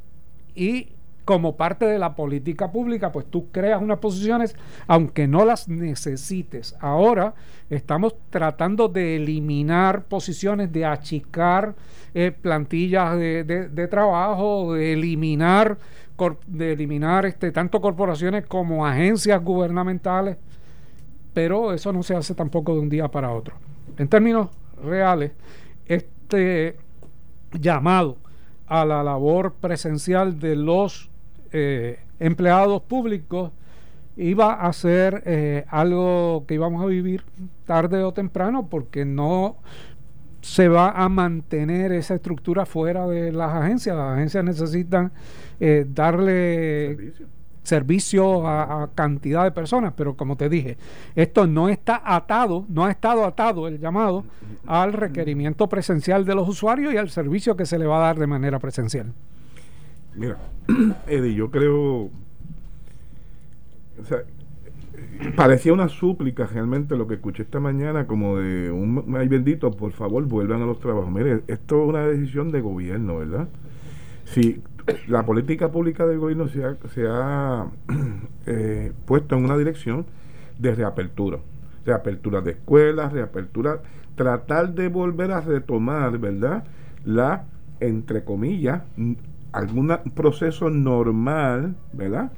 y 0.58 0.90
como 1.28 1.58
parte 1.58 1.86
de 1.86 2.00
la 2.00 2.16
política 2.16 2.72
pública, 2.72 3.12
pues 3.12 3.26
tú 3.26 3.52
creas 3.52 3.82
unas 3.82 4.00
posiciones 4.00 4.56
aunque 4.88 5.28
no 5.28 5.44
las 5.44 5.68
necesites. 5.68 6.74
Ahora 6.80 7.36
estamos 7.70 8.16
tratando 8.30 8.88
de 8.88 9.18
eliminar 9.18 10.06
posiciones, 10.06 10.72
de 10.72 10.86
achicar 10.86 11.76
eh, 12.14 12.32
plantillas 12.32 13.18
de, 13.18 13.88
trabajo, 13.92 14.74
de 14.74 14.94
eliminar, 14.94 15.78
de 16.48 16.72
eliminar 16.72 17.26
este, 17.26 17.52
tanto 17.52 17.82
corporaciones 17.82 18.46
como 18.46 18.86
agencias 18.86 19.44
gubernamentales, 19.44 20.38
pero 21.34 21.74
eso 21.74 21.92
no 21.92 22.04
se 22.04 22.16
hace 22.16 22.36
tampoco 22.36 22.74
de 22.74 22.80
un 22.80 22.90
día 22.90 23.10
para 23.10 23.34
otro. 23.34 23.54
En 23.98 24.08
términos 24.08 24.48
reales, 24.82 25.34
este 25.86 26.78
llamado 27.52 28.16
a 28.68 28.86
la 28.86 29.04
labor 29.04 29.54
presencial 29.54 30.40
de 30.40 30.56
los 30.56 31.10
eh, 31.52 32.00
empleados 32.20 32.82
públicos 32.82 33.52
iba 34.18 34.54
a 34.54 34.74
ser 34.74 35.24
eh, 35.26 35.66
algo 35.70 36.46
que 36.48 36.56
íbamos 36.56 36.84
a 36.84 36.88
vivir 36.88 37.24
tarde 37.66 38.04
o 38.04 38.14
temprano 38.14 38.68
porque 38.68 39.06
no 39.06 39.58
se 40.42 40.68
va 40.68 40.92
a 40.92 41.08
mantener 41.10 41.92
esa 41.92 42.16
estructura 42.16 42.66
fuera 42.66 43.08
de 43.08 43.32
las 43.32 43.54
agencias. 43.54 43.96
Las 43.96 44.14
agencias 44.14 44.44
necesitan 44.44 45.12
eh, 45.60 45.86
darle 45.88 47.14
a, 48.48 48.90
cantidad 48.96 49.44
de 49.44 49.52
personas, 49.52 49.94
pero 49.96 50.16
como 50.16 50.36
te 50.38 50.50
dije, 50.50 50.78
esto 51.16 51.48
no 51.48 51.70
está 51.70 52.02
atado, 52.04 52.66
no 52.70 52.86
ha 52.86 52.92
estado 52.92 53.26
atado 53.26 53.68
el 53.68 53.80
llamado 53.80 54.24
al 54.66 54.94
requerimiento 54.94 55.68
presencial 55.68 56.26
de 56.26 56.36
los 56.36 56.48
usuarios 56.48 56.94
y 56.94 56.98
al 56.98 57.10
servicio 57.10 57.56
que 57.56 57.66
se 57.66 57.78
le 57.78 57.86
va 57.86 57.98
a 57.98 58.02
dar 58.02 58.20
de 58.20 58.28
manera 58.28 58.60
presencial. 58.60 59.14
Mira, 60.16 60.38
Eddie, 61.08 61.36
yo 61.36 61.52
creo. 61.52 62.10
O 64.00 64.06
sea, 64.06 64.20
parecía 65.36 65.74
una 65.74 65.90
súplica 65.90 66.46
realmente 66.46 66.96
lo 66.96 67.08
que 67.08 67.16
escuché 67.16 67.44
esta 67.44 67.60
mañana, 67.60 68.08
como 68.08 68.38
de 68.38 68.72
un 68.72 69.16
ay 69.18 69.28
bendito, 69.28 69.72
por 69.72 69.92
favor, 69.92 70.26
vuelvan 70.26 70.62
a 70.62 70.66
los 70.66 70.80
trabajos. 70.80 71.12
Mire, 71.12 71.44
esto 71.48 71.84
es 71.84 71.90
una 71.90 72.06
decisión 72.06 72.52
de 72.52 72.62
gobierno, 72.62 73.18
¿verdad? 73.18 73.48
Si 74.26 74.62
la 75.08 75.26
política 75.26 75.72
pública 75.72 76.06
del 76.06 76.20
gobierno 76.20 76.48
se 76.48 77.08
ha, 77.08 77.68
eh, 78.46 78.92
puesto 79.06 79.36
en 79.36 79.46
una 79.46 79.58
dirección 79.58 80.06
de 80.58 80.76
reapertura. 80.76 81.40
Reapertura 81.86 82.42
de 82.42 82.52
escuelas, 82.52 83.14
reapertura, 83.14 83.82
tratar 84.16 84.74
de 84.74 84.88
volver 84.90 85.32
a 85.32 85.42
retomar, 85.42 86.18
¿verdad? 86.18 86.66
La, 87.06 87.46
entre 87.80 88.24
comillas, 88.24 88.84
algún 89.52 89.96
proceso 90.14 90.70
normal, 90.70 91.76
¿verdad? 91.94 92.32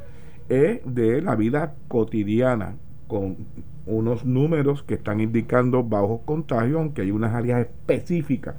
Es 0.50 0.82
de 0.86 1.22
la 1.22 1.36
vida 1.36 1.76
cotidiana, 1.88 2.76
con 3.08 3.38
unos 3.86 4.26
números 4.26 4.84
que 4.84 4.96
están 4.96 5.20
indicando 5.20 5.84
bajos 5.84 6.22
contagios, 6.26 6.78
aunque 6.78 7.02
hay 7.02 7.12
unas 7.12 7.34
áreas 7.34 7.62
específicas 7.62 8.56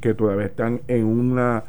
que 0.00 0.14
todavía 0.14 0.46
están 0.46 0.80
en 0.88 1.04
una 1.04 1.64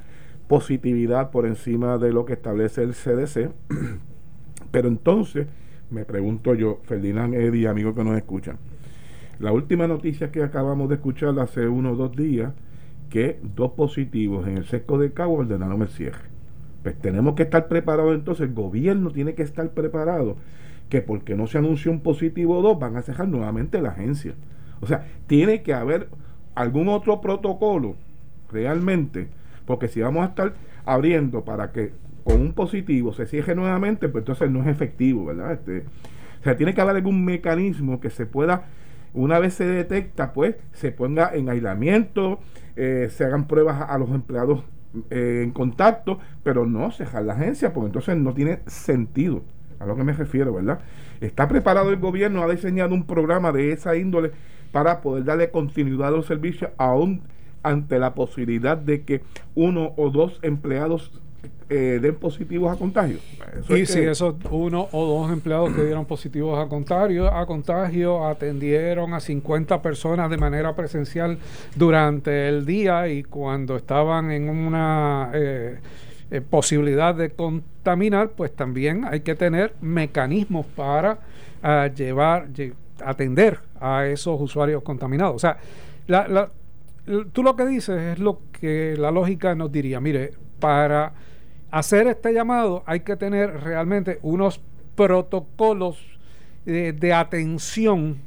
positividad 0.48 1.32
por 1.32 1.46
encima 1.46 1.98
de 1.98 2.14
lo 2.14 2.26
que 2.26 2.34
establece 2.34 2.84
el 2.84 2.94
CDC. 2.94 3.52
Pero 4.72 4.88
entonces, 4.88 5.48
me 5.90 6.06
pregunto 6.06 6.54
yo, 6.54 6.80
Ferdinand 6.84 7.34
Eddy, 7.34 7.66
amigos 7.66 7.96
que 7.96 8.04
nos 8.04 8.18
escuchan, 8.18 8.58
la 9.40 9.52
última 9.52 9.88
noticia 9.88 10.32
que 10.32 10.44
acabamos 10.44 10.90
de 10.90 10.96
escuchar 10.96 11.38
hace 11.40 11.68
unos 11.68 11.94
o 11.94 11.96
dos 12.08 12.16
días 12.16 12.54
que 13.10 13.40
dos 13.56 13.72
positivos 13.72 14.48
en 14.48 14.58
el 14.58 14.66
sesco 14.66 14.98
de 14.98 15.12
Cabo 15.14 15.36
ordenaron 15.36 15.82
el 15.82 15.90
cierre. 15.90 16.30
Pues 16.84 16.96
tenemos 17.00 17.36
que 17.36 17.44
estar 17.44 17.68
preparados 17.68 18.16
entonces, 18.16 18.48
el 18.48 18.54
gobierno 18.54 19.12
tiene 19.12 19.34
que 19.34 19.44
estar 19.44 19.70
preparado 19.72 20.38
que 20.90 21.02
porque 21.02 21.36
no 21.36 21.48
se 21.48 21.58
anunció 21.58 21.92
un 21.92 22.02
positivo 22.02 22.58
o 22.58 22.62
dos 22.62 22.80
van 22.80 22.96
a 22.96 23.02
cerrar 23.02 23.28
nuevamente 23.28 23.82
la 23.82 23.90
agencia. 23.90 24.36
O 24.82 24.88
sea, 24.88 25.06
tiene 25.28 25.64
que 25.64 25.74
haber 25.74 26.10
algún 26.54 26.88
otro 26.90 27.22
protocolo 27.22 27.96
realmente, 28.52 29.28
porque 29.66 29.88
si 29.88 30.02
vamos 30.02 30.26
a 30.26 30.30
estar 30.30 30.54
abriendo 30.86 31.44
para 31.44 31.72
que 31.72 31.94
con 32.24 32.42
un 32.42 32.54
positivo 32.54 33.14
se 33.14 33.26
cierre 33.28 33.56
nuevamente, 33.56 34.10
pues 34.10 34.24
entonces 34.24 34.50
no 34.50 34.62
es 34.62 34.68
efectivo, 34.68 35.26
¿verdad? 35.26 35.54
Este, 35.54 35.86
o 36.42 36.44
sea, 36.44 36.58
tiene 36.58 36.74
que 36.74 36.82
haber 36.82 36.96
algún 36.96 37.24
mecanismo 37.24 38.00
que 38.00 38.10
se 38.10 38.26
pueda, 38.26 38.66
una 39.14 39.40
vez 39.40 39.54
se 39.54 39.66
detecta, 39.66 40.34
pues 40.34 40.56
se 40.74 40.92
ponga 40.92 41.32
en 41.34 41.50
aislamiento, 41.50 42.40
eh, 42.76 43.10
se 43.12 43.26
hagan 43.26 43.48
pruebas 43.48 43.90
a, 43.90 43.98
los 43.98 44.10
empleados 44.10 44.64
eh, 45.10 45.42
en 45.44 45.52
contacto, 45.52 46.20
pero 46.44 46.66
no 46.66 46.92
cejar 46.92 47.24
la 47.24 47.34
agencia, 47.34 47.74
porque 47.74 47.88
entonces 47.88 48.18
no 48.18 48.34
tiene 48.34 48.60
sentido 48.66 49.44
a 49.80 49.86
lo 49.86 49.96
que 49.96 50.04
me 50.04 50.14
refiero, 50.14 50.54
¿verdad? 50.54 50.80
Está 51.22 51.48
preparado 51.48 51.92
el 51.92 51.98
gobierno, 51.98 52.44
ha 52.44 52.52
diseñado 52.52 52.94
un 52.94 53.06
programa 53.06 53.52
de 53.52 53.72
esa 53.72 53.96
índole 53.96 54.32
para 54.72 55.02
poder 55.02 55.24
darle 55.24 55.52
continuidad 55.52 56.08
a 56.10 56.12
los 56.12 56.26
servicios 56.26 56.72
aún 56.78 57.22
ante 57.66 57.98
la 57.98 58.14
posibilidad 58.14 58.78
de 58.78 59.02
que 59.02 59.22
uno 59.56 59.94
o 59.98 60.12
dos 60.12 60.40
empleados 60.44 61.12
eh, 61.68 61.98
den 62.00 62.14
positivos 62.16 62.72
a 62.72 62.78
contagio. 62.78 63.18
y 63.70 63.88
si 63.88 64.00
esos 64.02 64.36
uno 64.52 64.88
o 64.92 65.06
dos 65.06 65.32
empleados 65.32 65.74
que 65.74 65.84
dieron 65.84 66.06
positivos 66.06 66.64
a 66.64 66.70
contagio, 66.70 67.28
a 67.28 67.44
contagio 67.48 68.28
atendieron 68.28 69.16
a 69.16 69.20
50 69.20 69.82
personas 69.82 70.30
de 70.30 70.38
manera 70.38 70.76
presencial 70.76 71.40
durante 71.76 72.48
el 72.50 72.68
día 72.68 73.08
y 73.08 73.24
cuando 73.24 73.78
estaban 73.78 74.30
en 74.30 74.48
una 74.48 75.32
eh, 75.34 75.80
eh, 76.30 76.42
posibilidad 76.42 77.16
de 77.16 77.32
contaminar, 77.32 78.30
pues 78.38 78.56
también 78.56 79.04
hay 79.04 79.22
que 79.22 79.34
tener 79.34 79.74
mecanismos 79.82 80.68
para 80.68 81.18
ah, 81.64 81.88
llevar, 81.88 82.48
atender 83.04 83.58
a 83.80 84.06
esos 84.06 84.40
usuarios 84.40 84.84
contaminados. 84.84 85.36
O 85.36 85.40
sea, 85.40 85.58
tú 87.32 87.44
lo 87.44 87.56
que 87.56 87.66
dices 87.66 88.02
es 88.02 88.20
lo 88.20 88.42
que 88.52 88.96
la 88.98 89.12
lógica 89.12 89.56
nos 89.56 89.72
diría, 89.72 90.00
mire, 90.00 90.34
para 90.60 91.14
hacer 91.72 92.08
este 92.08 92.34
llamado 92.34 92.84
hay 92.86 93.02
que 93.02 93.16
tener 93.16 93.62
realmente 93.62 94.20
unos 94.22 94.62
protocolos 94.96 95.98
de, 96.66 97.14
atención 97.14 98.18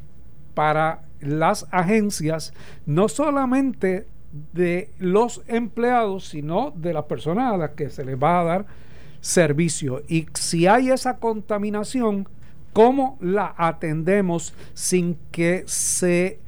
para 0.54 1.02
las 1.20 1.66
agencias, 1.72 2.52
no 2.86 3.08
solamente 3.08 4.06
de 4.52 4.90
los 4.98 5.42
empleados, 5.48 6.28
sino 6.28 6.72
de 6.76 6.92
las 6.92 7.04
personas 7.04 7.52
a 7.52 7.56
las 7.56 7.70
que 7.70 7.90
se 7.90 8.04
les 8.04 8.16
va 8.16 8.40
a 8.40 8.44
dar 8.44 8.66
servicio. 9.20 10.02
Y 10.08 10.26
si 10.34 10.66
hay 10.68 10.90
esa 10.90 11.16
contaminación, 11.16 12.28
¿cómo 12.72 13.18
la 13.20 13.54
atendemos 13.56 14.54
sin 14.74 15.18
que 15.32 15.64
se 15.66 16.38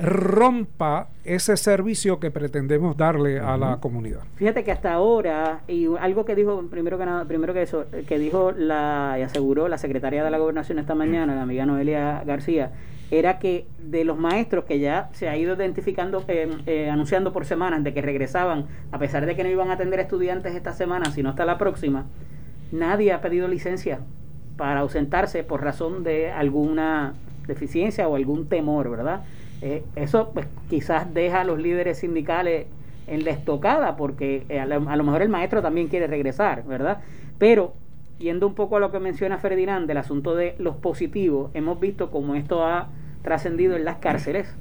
rompa 0.00 1.08
ese 1.24 1.56
servicio 1.58 2.18
que 2.20 2.30
pretendemos 2.30 2.96
darle 2.96 3.38
a 3.38 3.58
la 3.58 3.78
comunidad. 3.80 4.20
Fíjate 4.36 4.64
que 4.64 4.72
hasta 4.72 4.94
ahora, 4.94 5.60
y 5.68 5.86
algo 6.00 6.24
que 6.24 6.34
dijo, 6.34 6.64
primero 6.70 6.98
que 6.98 7.04
nada, 7.04 7.26
primero 7.26 7.52
que 7.52 7.62
eso, 7.62 7.84
que 8.08 8.18
dijo 8.18 8.52
la, 8.52 9.16
y 9.18 9.22
aseguró 9.22 9.68
la 9.68 9.76
secretaria 9.76 10.24
de 10.24 10.30
la 10.30 10.38
gobernación 10.38 10.78
esta 10.78 10.94
mañana, 10.94 11.34
la 11.34 11.42
amiga 11.42 11.66
Noelia 11.66 12.22
García, 12.24 12.72
era 13.10 13.38
que 13.38 13.66
de 13.78 14.04
los 14.04 14.16
maestros 14.16 14.64
que 14.64 14.78
ya 14.78 15.10
se 15.12 15.28
ha 15.28 15.36
ido 15.36 15.54
identificando, 15.54 16.24
eh, 16.28 16.48
eh, 16.66 16.88
anunciando 16.88 17.32
por 17.32 17.44
semanas 17.44 17.84
de 17.84 17.92
que 17.92 18.00
regresaban, 18.00 18.66
a 18.92 18.98
pesar 18.98 19.26
de 19.26 19.36
que 19.36 19.42
no 19.42 19.50
iban 19.50 19.70
a 19.70 19.74
atender 19.74 20.00
estudiantes 20.00 20.54
esta 20.54 20.72
semana, 20.72 21.10
sino 21.10 21.28
hasta 21.28 21.44
la 21.44 21.58
próxima, 21.58 22.06
nadie 22.72 23.12
ha 23.12 23.20
pedido 23.20 23.48
licencia 23.48 24.00
para 24.56 24.80
ausentarse 24.80 25.42
por 25.42 25.62
razón 25.62 26.04
de 26.04 26.30
alguna 26.30 27.14
deficiencia 27.46 28.08
o 28.08 28.16
algún 28.16 28.48
temor, 28.48 28.88
¿verdad? 28.90 29.22
Eh, 29.62 29.84
eso 29.94 30.30
pues 30.32 30.46
quizás 30.68 31.12
deja 31.12 31.42
a 31.42 31.44
los 31.44 31.58
líderes 31.58 31.98
sindicales 31.98 32.66
en 33.06 33.24
la 33.24 33.30
estocada 33.30 33.96
porque 33.96 34.46
a, 34.60 34.66
lo, 34.66 34.88
a 34.88 34.96
lo 34.96 35.04
mejor 35.04 35.22
el 35.22 35.28
maestro 35.28 35.60
también 35.62 35.88
quiere 35.88 36.06
regresar, 36.06 36.64
¿verdad? 36.64 37.00
Pero 37.38 37.74
yendo 38.18 38.46
un 38.46 38.54
poco 38.54 38.76
a 38.76 38.80
lo 38.80 38.92
que 38.92 39.00
menciona 39.00 39.38
Ferdinand 39.38 39.86
del 39.86 39.96
asunto 39.96 40.34
de 40.34 40.54
los 40.58 40.76
positivos, 40.76 41.50
hemos 41.54 41.80
visto 41.80 42.10
cómo 42.10 42.34
esto 42.34 42.64
ha 42.64 42.88
trascendido 43.22 43.76
en 43.76 43.84
las 43.84 43.96
cárceles 43.96 44.54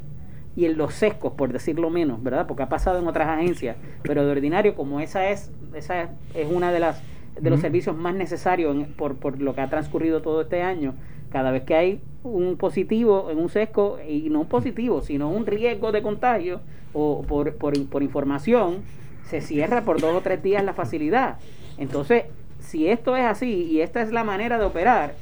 y 0.55 0.65
en 0.65 0.77
los 0.77 0.93
sescos, 0.93 1.33
por 1.33 1.53
decirlo 1.53 1.89
menos, 1.89 2.23
¿verdad? 2.23 2.47
Porque 2.47 2.63
ha 2.63 2.69
pasado 2.69 2.99
en 2.99 3.07
otras 3.07 3.27
agencias, 3.27 3.77
pero 4.03 4.25
de 4.25 4.31
ordinario, 4.31 4.75
como 4.75 4.99
esa 4.99 5.29
es, 5.29 5.51
esa 5.75 6.09
es 6.33 6.51
una 6.51 6.71
de 6.71 6.79
las 6.79 7.01
de 7.39 7.49
los 7.49 7.61
servicios 7.61 7.95
más 7.95 8.15
necesarios 8.15 8.75
por, 8.97 9.15
por 9.15 9.39
lo 9.39 9.55
que 9.55 9.61
ha 9.61 9.69
transcurrido 9.69 10.21
todo 10.21 10.41
este 10.41 10.61
año, 10.61 10.95
cada 11.31 11.51
vez 11.51 11.63
que 11.63 11.75
hay 11.75 12.01
un 12.23 12.57
positivo 12.57 13.29
en 13.31 13.37
un 13.37 13.49
sesco, 13.49 13.99
y 14.07 14.29
no 14.29 14.41
un 14.41 14.47
positivo, 14.47 15.01
sino 15.01 15.29
un 15.29 15.45
riesgo 15.45 15.91
de 15.91 16.01
contagio 16.01 16.61
o 16.93 17.23
por, 17.23 17.55
por, 17.55 17.85
por 17.87 18.03
información, 18.03 18.83
se 19.29 19.41
cierra 19.41 19.81
por 19.83 20.01
dos 20.01 20.15
o 20.15 20.21
tres 20.21 20.41
días 20.41 20.63
la 20.63 20.73
facilidad. 20.73 21.37
Entonces, 21.77 22.23
si 22.59 22.87
esto 22.87 23.15
es 23.15 23.25
así 23.25 23.67
y 23.71 23.81
esta 23.81 24.01
es 24.01 24.11
la 24.11 24.23
manera 24.23 24.57
de 24.57 24.65
operar, 24.65 25.13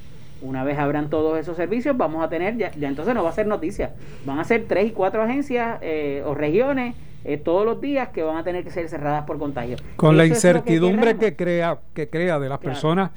una 0.41 0.63
vez 0.63 0.77
abran 0.77 1.09
todos 1.09 1.37
esos 1.37 1.57
servicios, 1.57 1.97
vamos 1.97 2.23
a 2.23 2.29
tener, 2.29 2.57
ya, 2.57 2.71
ya 2.71 2.87
entonces 2.87 3.13
no 3.13 3.23
va 3.23 3.29
a 3.29 3.33
ser 3.33 3.47
noticia, 3.47 3.93
van 4.25 4.39
a 4.39 4.43
ser 4.43 4.65
tres 4.67 4.87
y 4.87 4.91
cuatro 4.91 5.21
agencias 5.21 5.79
eh, 5.81 6.23
o 6.25 6.35
regiones 6.35 6.95
eh, 7.25 7.37
todos 7.37 7.65
los 7.65 7.81
días 7.81 8.09
que 8.09 8.23
van 8.23 8.37
a 8.37 8.43
tener 8.43 8.63
que 8.63 8.71
ser 8.71 8.87
cerradas 8.87 9.25
por 9.25 9.39
contagio. 9.39 9.77
Con 9.95 10.15
la 10.15 10.25
incertidumbre 10.25 11.17
que, 11.17 11.35
crea, 11.35 11.79
que 11.93 12.09
crea 12.09 12.39
de 12.39 12.49
las 12.49 12.59
personas 12.59 13.11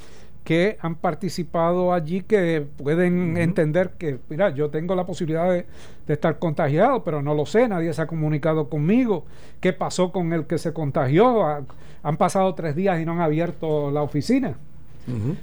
que 0.45 0.79
han 0.81 0.95
participado 0.95 1.93
allí 1.93 2.23
que 2.23 2.67
pueden 2.77 3.37
entender 3.37 3.91
que, 3.99 4.19
mira, 4.29 4.51
yo 4.51 4.71
tengo 4.71 4.95
la 4.95 5.07
posibilidad 5.07 5.51
de, 5.51 5.67
estar 6.09 6.41
contagiado, 6.41 7.05
pero 7.05 7.23
no 7.23 7.35
lo 7.35 7.47
sé, 7.47 7.69
nadie 7.69 7.93
se 7.93 8.03
ha 8.03 8.07
comunicado 8.09 8.69
conmigo. 8.69 9.25
¿Qué 9.61 9.73
pasó 9.73 10.11
con 10.11 10.33
el 10.33 10.45
que 10.47 10.59
se 10.59 10.73
contagió? 10.73 11.65
han 12.03 12.17
pasado 12.17 12.55
tres 12.55 12.75
días 12.75 13.01
y 13.01 13.05
no 13.05 13.13
han 13.13 13.21
abierto 13.21 13.91
la 13.91 14.03
oficina. 14.03 14.57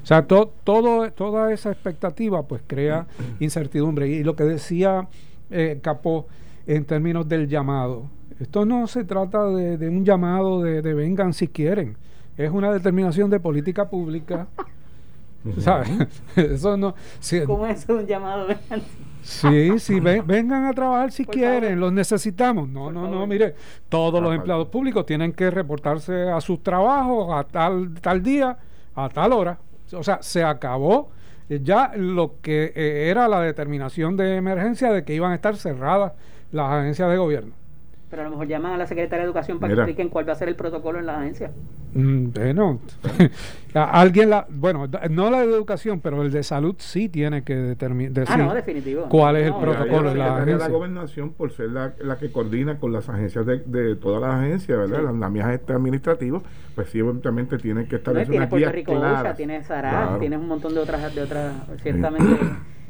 O 0.04 0.06
sea, 0.06 0.26
todo, 0.26 0.52
toda 0.64 1.52
esa 1.52 1.72
expectativa 1.72 2.44
pues 2.44 2.62
crea 2.68 3.06
incertidumbre. 3.40 4.08
Y 4.08 4.24
lo 4.24 4.36
que 4.36 4.44
decía 4.44 5.08
eh, 5.50 5.80
Capó 5.82 6.28
en 6.68 6.86
términos 6.86 7.28
del 7.28 7.48
llamado, 7.48 8.10
esto 8.40 8.66
no 8.66 8.88
se 8.88 9.04
trata 9.04 9.46
de, 9.46 9.90
un 9.90 10.06
llamado 10.06 10.62
de, 10.62 10.82
vengan 10.94 11.34
si 11.34 11.48
quieren, 11.48 11.98
es 12.38 12.52
una 12.52 12.72
determinación 12.72 13.30
de 13.30 13.40
política 13.40 13.90
pública. 13.90 14.48
¿Sabes? 15.60 15.90
Eso 16.36 16.78
no. 16.78 16.96
¿Cómo 17.46 17.66
es 17.68 17.88
un 17.88 18.06
llamado? 18.06 18.48
Sí, 19.22 19.78
sí, 19.80 20.00
vengan 20.00 20.66
a 20.66 20.74
trabajar 20.74 21.12
si 21.12 21.26
quieren, 21.26 21.80
los 21.80 21.92
necesitamos. 21.92 22.70
No, 22.70 22.92
no, 22.92 23.08
no, 23.08 23.28
mire, 23.28 23.56
todos 23.90 24.22
los 24.22 24.34
empleados 24.34 24.70
públicos 24.70 25.06
tienen 25.06 25.34
que 25.34 25.52
reportarse 25.52 26.30
a 26.30 26.40
sus 26.40 26.64
trabajos 26.64 27.34
a 27.34 27.44
tal, 27.44 27.94
tal 28.00 28.24
día 28.24 28.58
a 28.96 29.10
tal 29.10 29.34
hora. 29.34 29.60
O 29.94 30.04
sea, 30.04 30.20
se 30.22 30.44
acabó 30.44 31.12
ya 31.50 31.94
lo 31.96 32.36
que 32.42 32.74
eh, 32.76 33.10
era 33.10 33.28
la 33.28 33.42
determinación 33.42 34.18
de 34.18 34.36
emergencia 34.36 34.92
de 34.92 35.04
que 35.04 35.14
iban 35.14 35.32
a 35.32 35.36
estar 35.36 35.56
cerradas 35.56 36.14
las 36.52 36.72
agencias 36.72 37.10
de 37.10 37.18
gobierno. 37.18 37.54
Pero 38.10 38.22
a 38.22 38.26
lo 38.26 38.32
mejor 38.32 38.48
llaman 38.48 38.74
a 38.74 38.78
la 38.78 38.88
Secretaría 38.88 39.24
de 39.24 39.26
Educación 39.26 39.60
para 39.60 39.74
que 39.74 39.82
expliquen 39.82 40.10
cuál 40.10 40.28
va 40.28 40.34
a 40.34 40.36
ser 40.36 40.48
el 40.48 40.56
protocolo 40.56 41.00
en 41.00 41.06
la 41.06 41.20
agencia. 41.20 41.52
Mm, 41.94 42.28
bueno, 42.34 42.80
alguien 43.74 44.30
la, 44.30 44.46
bueno, 44.50 44.88
no 45.10 45.32
la 45.32 45.40
de 45.40 45.46
educación, 45.46 46.00
pero 46.00 46.22
el 46.22 46.32
de 46.32 46.44
salud 46.44 46.76
sí 46.78 47.10
tiene 47.10 47.44
que 47.44 47.56
determinar 47.56 48.26
ah, 48.28 48.38
no, 48.38 48.54
definitivo. 48.54 49.08
cuál 49.10 49.38
es 49.38 49.48
el 49.48 49.56
protocolo 49.56 50.12
en 50.12 50.20
la 50.20 50.38
agencia. 50.38 50.58
La 50.58 50.68
gobernación, 50.68 51.32
por 51.32 51.52
ser 51.52 51.72
la, 51.72 52.18
que 52.20 52.32
coordina 52.32 52.78
con 52.78 52.92
las 52.92 53.10
agencias 53.10 53.46
de, 53.46 53.60
de 53.60 53.96
todas 53.96 54.22
las 54.22 54.36
agencias, 54.36 54.78
¿verdad? 54.78 55.02
Las 55.02 55.12
andamiajes 55.12 55.62
este 55.62 55.74
pues 56.76 56.90
sí, 56.90 57.02
obviamente 57.02 57.58
tienen 57.58 57.88
que 57.88 57.96
establecer 57.96 58.30
no, 58.30 58.38
una 58.38 58.50
Puerto 58.50 58.72
Rico 58.72 58.92
USA, 58.94 59.34
tienes 59.36 59.66
Sarah, 59.66 60.18
tienes 60.20 60.40
un 60.40 60.48
montón 60.48 60.74
de 60.74 60.80
otras, 60.80 61.16
de 61.16 61.22
otras, 61.22 61.56
ciertamente 61.82 62.38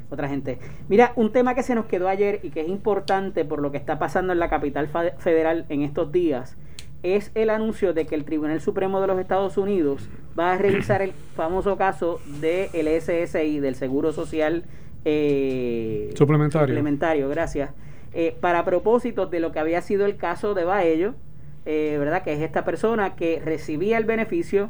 otra 0.10 0.28
gente. 0.30 0.60
Mira, 0.88 1.13
un 1.15 1.32
tema 1.32 1.56
que 1.56 1.63
se 1.63 1.76
nos 1.76 1.86
quedó 1.86 2.08
ayer 2.08 2.39
y 2.43 2.50
que 2.50 2.62
es 2.62 2.70
importante 2.70 3.46
por 3.46 3.62
lo 3.62 3.72
que 3.72 3.78
está 3.78 4.00
pasando 4.00 4.34
en 4.34 4.39
la 4.39 4.50
capital 4.50 4.89
federal 5.17 5.65
en 5.70 5.82
estos 5.82 6.12
días 6.12 6.58
es 7.04 7.32
el 7.36 7.50
anuncio 7.50 7.93
de 7.93 8.06
que 8.06 8.15
el 8.15 8.26
Tribunal 8.26 8.60
Supremo 8.60 9.00
de 9.02 9.08
los 9.08 9.20
Estados 9.20 9.58
Unidos 9.58 10.10
va 10.38 10.54
a 10.54 10.58
revisar 10.58 11.02
el 11.02 11.12
famoso 11.36 11.78
caso 11.78 12.20
del 12.41 12.70
de 12.72 13.02
SSI, 13.02 13.60
del 13.60 13.76
Seguro 13.76 14.12
Social 14.13 14.63
eh, 15.06 16.12
suplementario. 16.15 16.67
suplementario. 16.67 17.30
Gracias. 17.30 17.72
Eh, 18.13 18.36
para 18.39 18.65
propósitos 18.65 19.30
de 19.30 19.39
lo 19.39 19.52
que 19.52 19.60
había 19.60 19.82
sido 19.82 20.06
el 20.06 20.17
caso 20.17 20.54
de 20.54 20.63
Baello, 20.63 21.13
eh, 21.65 21.98
¿verdad? 22.00 22.24
Que 22.24 22.34
es 22.34 22.41
esta 22.41 22.65
persona 22.65 23.15
que 23.15 23.41
recibía 23.43 23.98
el 23.98 24.06
beneficio, 24.06 24.70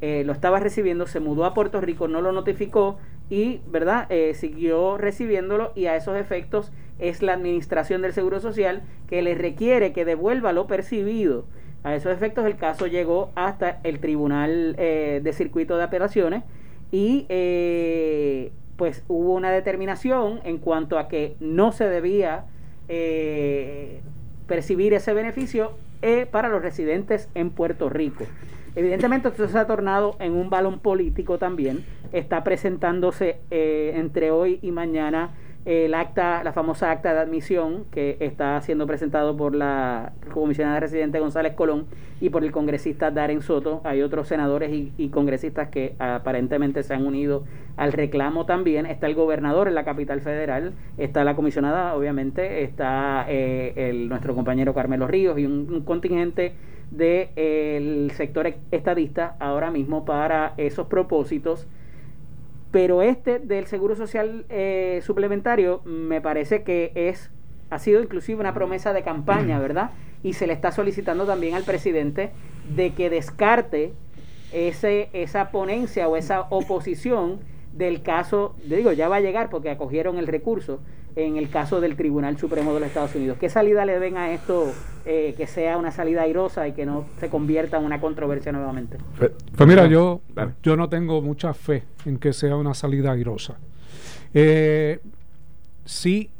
lo 0.00 0.32
estaba 0.32 0.60
recibiendo, 0.60 1.06
se 1.06 1.20
mudó 1.20 1.44
a 1.44 1.52
Puerto 1.52 1.80
Rico, 1.80 2.08
no 2.08 2.22
lo 2.22 2.32
notificó 2.32 2.98
y, 3.30 3.60
¿verdad? 3.68 4.06
Eh, 4.10 4.34
siguió 4.34 4.98
recibiéndolo 4.98 5.72
y 5.76 5.86
a 5.86 5.96
esos 5.96 6.18
efectos 6.18 6.72
es 6.98 7.22
la 7.22 7.32
administración 7.32 8.02
del 8.02 8.12
Seguro 8.12 8.40
Social 8.40 8.82
que 9.08 9.22
le 9.22 9.36
requiere 9.36 9.92
que 9.92 10.04
devuelva 10.04 10.52
lo 10.52 10.66
percibido. 10.66 11.46
A 11.84 11.94
esos 11.94 12.12
efectos 12.12 12.44
el 12.44 12.56
caso 12.56 12.88
llegó 12.88 13.30
hasta 13.36 13.80
el 13.84 14.00
Tribunal 14.00 14.74
eh, 14.78 15.20
de 15.22 15.32
Circuito 15.32 15.78
de 15.78 15.84
Apelaciones 15.84 16.42
y 16.90 17.24
eh, 17.28 18.52
pues 18.76 19.04
hubo 19.08 19.34
una 19.34 19.52
determinación 19.52 20.40
en 20.44 20.58
cuanto 20.58 20.98
a 20.98 21.08
que 21.08 21.36
no 21.38 21.72
se 21.72 21.88
debía 21.88 22.44
percibir 24.48 24.94
ese 24.94 25.12
beneficio 25.12 25.74
para 26.32 26.48
los 26.48 26.60
residentes 26.60 27.28
en 27.36 27.50
Puerto 27.50 27.88
Rico. 27.88 28.24
Evidentemente 28.76 29.28
esto 29.28 29.48
se 29.48 29.58
ha 29.58 29.66
tornado 29.66 30.16
en 30.20 30.32
un 30.32 30.50
balón 30.50 30.78
político 30.78 31.38
también. 31.38 31.84
Está 32.12 32.44
presentándose 32.44 33.40
eh, 33.50 33.92
entre 33.96 34.30
hoy 34.30 34.58
y 34.62 34.70
mañana 34.70 35.30
el 35.64 35.92
acta, 35.94 36.42
la 36.42 36.52
famosa 36.52 36.90
acta 36.90 37.12
de 37.12 37.20
admisión 37.20 37.84
que 37.90 38.16
está 38.20 38.60
siendo 38.62 38.86
presentado 38.86 39.36
por 39.36 39.54
la 39.54 40.12
comisionada 40.32 40.80
residente 40.80 41.20
González 41.20 41.54
Colón 41.54 41.86
y 42.20 42.30
por 42.30 42.44
el 42.44 42.50
congresista 42.50 43.10
Darren 43.10 43.42
Soto. 43.42 43.82
Hay 43.84 44.00
otros 44.02 44.28
senadores 44.28 44.70
y, 44.72 45.08
congresistas 45.08 45.68
que 45.68 45.94
aparentemente 45.98 46.82
se 46.82 46.94
han 46.94 47.06
unido 47.06 47.44
al 47.76 47.92
reclamo 47.92 48.46
también. 48.46 48.86
Está 48.86 49.06
el 49.06 49.14
gobernador 49.14 49.68
en 49.68 49.74
la 49.74 49.84
capital 49.84 50.20
federal, 50.20 50.72
está 50.96 51.24
la 51.24 51.36
comisionada, 51.36 51.94
obviamente, 51.94 52.62
está 52.62 53.26
eh, 53.28 53.74
el, 53.76 54.08
nuestro 54.08 54.34
compañero 54.34 54.72
Carmelo 54.74 55.06
Ríos 55.06 55.38
y 55.38 55.44
un 55.44 55.82
contingente 55.84 56.54
del 56.90 58.10
sector 58.12 58.52
estadista 58.70 59.36
ahora 59.38 59.70
mismo 59.70 60.04
para 60.04 60.54
esos 60.56 60.86
propósitos. 60.86 61.66
Pero 62.70 63.02
este 63.02 63.38
del 63.38 63.66
Seguro 63.66 63.96
Social 63.96 64.44
eh, 64.48 65.00
Suplementario 65.02 65.82
me 65.84 66.20
parece 66.20 66.62
que 66.62 66.92
es 66.94 67.30
ha 67.70 67.78
sido 67.78 68.02
inclusive 68.02 68.40
una 68.40 68.52
promesa 68.52 68.92
de 68.92 69.02
campaña, 69.02 69.58
¿verdad? 69.58 69.92
Y 70.22 70.34
se 70.34 70.46
le 70.46 70.52
está 70.52 70.72
solicitando 70.72 71.24
también 71.24 71.54
al 71.54 71.62
presidente 71.62 72.30
de 72.74 72.92
que 72.94 73.10
descarte 73.10 73.92
ese, 74.52 75.08
esa 75.12 75.50
ponencia 75.50 76.08
o 76.08 76.16
esa 76.16 76.42
oposición 76.50 77.38
del 77.72 78.02
caso, 78.02 78.56
digo, 78.64 78.92
ya 78.92 79.08
va 79.08 79.16
a 79.16 79.20
llegar 79.20 79.50
porque 79.50 79.70
acogieron 79.70 80.18
el 80.18 80.26
recurso 80.26 80.80
en 81.16 81.36
el 81.36 81.50
caso 81.50 81.80
del 81.80 81.96
Tribunal 81.96 82.38
Supremo 82.38 82.72
de 82.74 82.80
los 82.80 82.88
Estados 82.88 83.14
Unidos. 83.14 83.38
¿Qué 83.38 83.48
salida 83.48 83.84
le 83.84 83.98
ven 83.98 84.16
a 84.16 84.32
esto 84.32 84.72
eh, 85.04 85.34
que 85.36 85.46
sea 85.46 85.76
una 85.76 85.90
salida 85.90 86.22
airosa 86.22 86.68
y 86.68 86.72
que 86.72 86.86
no 86.86 87.06
se 87.18 87.28
convierta 87.28 87.78
en 87.78 87.84
una 87.84 88.00
controversia 88.00 88.52
nuevamente? 88.52 88.98
Pues 89.18 89.68
mira, 89.68 89.86
yo, 89.86 90.20
yo 90.62 90.76
no 90.76 90.88
tengo 90.88 91.20
mucha 91.20 91.52
fe 91.52 91.84
en 92.04 92.18
que 92.18 92.32
sea 92.32 92.56
una 92.56 92.74
salida 92.74 93.12
airosa. 93.12 93.58
Eh, 94.34 95.00
sí 95.84 96.30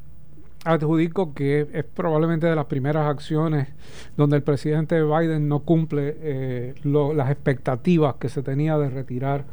adjudico 0.64 1.32
que 1.32 1.66
es 1.72 1.84
probablemente 1.84 2.46
de 2.46 2.54
las 2.54 2.66
primeras 2.66 3.06
acciones 3.06 3.68
donde 4.16 4.36
el 4.36 4.42
presidente 4.42 5.02
Biden 5.02 5.48
no 5.48 5.60
cumple 5.60 6.16
eh, 6.20 6.74
las 6.84 7.30
expectativas 7.30 8.16
que 8.16 8.28
se 8.28 8.42
tenía 8.42 8.76
de 8.76 8.90
retirar 8.90 9.44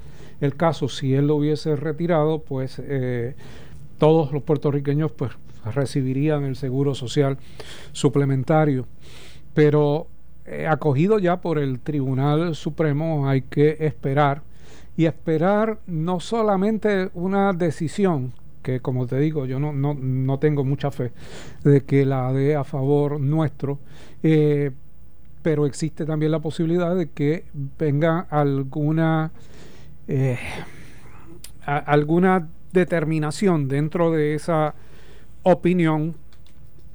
el 0.41 0.55
caso. 0.55 0.89
Si 0.89 1.13
él 1.13 1.27
lo 1.27 1.35
hubiese 1.35 1.75
retirado, 1.75 2.39
pues 2.39 2.81
eh, 2.83 3.35
todos 3.97 4.31
los 4.31 4.43
puertorriqueños 4.43 5.11
pues 5.11 5.31
recibirían 5.73 6.43
el 6.43 6.55
seguro 6.55 6.95
social 6.95 7.37
suplementario. 7.91 8.87
Pero 9.53 10.07
eh, 10.45 10.67
acogido 10.67 11.19
ya 11.19 11.41
por 11.41 11.59
el 11.59 11.79
Tribunal 11.79 12.55
Supremo 12.55 13.27
hay 13.27 13.41
que 13.41 13.77
esperar 13.81 14.43
y 14.95 15.05
esperar 15.05 15.79
no 15.87 16.19
solamente 16.19 17.09
una 17.13 17.53
decisión 17.53 18.33
que 18.63 18.79
como 18.79 19.07
te 19.07 19.19
digo 19.19 19.45
yo 19.45 19.59
no, 19.59 19.71
no, 19.71 19.93
no 19.93 20.39
tengo 20.39 20.63
mucha 20.63 20.89
fe 20.89 21.11
de 21.63 21.81
que 21.81 22.05
la 22.05 22.33
dé 22.33 22.55
a 22.55 22.63
favor 22.63 23.19
nuestro 23.19 23.79
eh, 24.23 24.71
pero 25.41 25.65
existe 25.65 26.05
también 26.05 26.31
la 26.31 26.39
posibilidad 26.39 26.95
de 26.95 27.09
que 27.09 27.45
venga 27.77 28.27
alguna 28.29 29.31
eh, 30.07 30.37
alguna 31.65 32.47
determinación 32.71 33.67
dentro 33.67 34.11
de 34.11 34.35
esa 34.35 34.73
opinión 35.43 36.15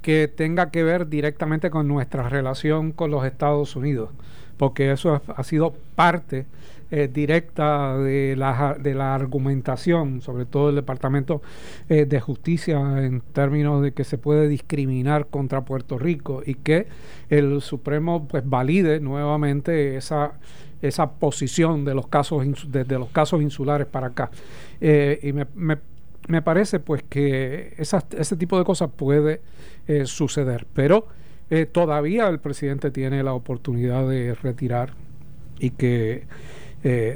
que 0.01 0.27
tenga 0.27 0.69
que 0.69 0.83
ver 0.83 1.07
directamente 1.07 1.69
con 1.69 1.87
nuestra 1.87 2.27
relación 2.29 2.91
con 2.91 3.09
los 3.09 3.25
Estados 3.25 3.75
Unidos, 3.75 4.09
porque 4.57 4.91
eso 4.91 5.21
ha, 5.27 5.43
sido 5.43 5.73
parte 5.95 6.45
eh, 6.91 7.09
directa 7.11 7.97
de 7.97 8.35
la, 8.35 8.75
de 8.79 8.93
la 8.93 9.15
argumentación, 9.15 10.21
sobre 10.21 10.45
todo 10.45 10.69
el 10.69 10.75
Departamento 10.75 11.41
eh, 11.87 12.05
de 12.05 12.19
Justicia, 12.19 12.79
en 13.03 13.21
términos 13.21 13.81
de 13.81 13.93
que 13.93 14.03
se 14.03 14.17
puede 14.17 14.47
discriminar 14.47 15.27
contra 15.27 15.61
Puerto 15.61 15.97
Rico 15.97 16.43
y 16.45 16.55
que 16.55 16.87
el 17.29 17.61
Supremo 17.61 18.27
pues 18.27 18.47
valide 18.47 18.99
nuevamente 18.99 19.95
esa 19.95 20.33
esa 20.83 21.11
posición 21.11 21.85
de 21.85 21.95
los 21.95 22.07
casos 22.07 22.45
desde 22.67 22.99
los 22.99 23.09
casos 23.09 23.41
insulares 23.41 23.87
para 23.87 24.07
acá 24.07 24.29
eh, 24.81 25.17
y 25.23 25.31
me, 25.31 25.47
me, 25.55 25.77
me, 26.27 26.41
parece 26.41 26.79
pues 26.79 27.03
que 27.03 27.73
ese 27.77 28.35
tipo 28.37 28.57
de 28.59 28.65
cosas 28.65 28.89
puede 28.95 29.41
eh, 29.87 30.05
suceder. 30.05 30.67
Pero 30.73 31.07
eh, 31.49 31.65
todavía 31.65 32.27
el 32.27 32.39
presidente 32.39 32.91
tiene 32.91 33.23
la 33.23 33.33
oportunidad 33.33 34.07
de 34.07 34.35
retirar 34.35 34.93
y 35.59 35.71
que 35.71 36.25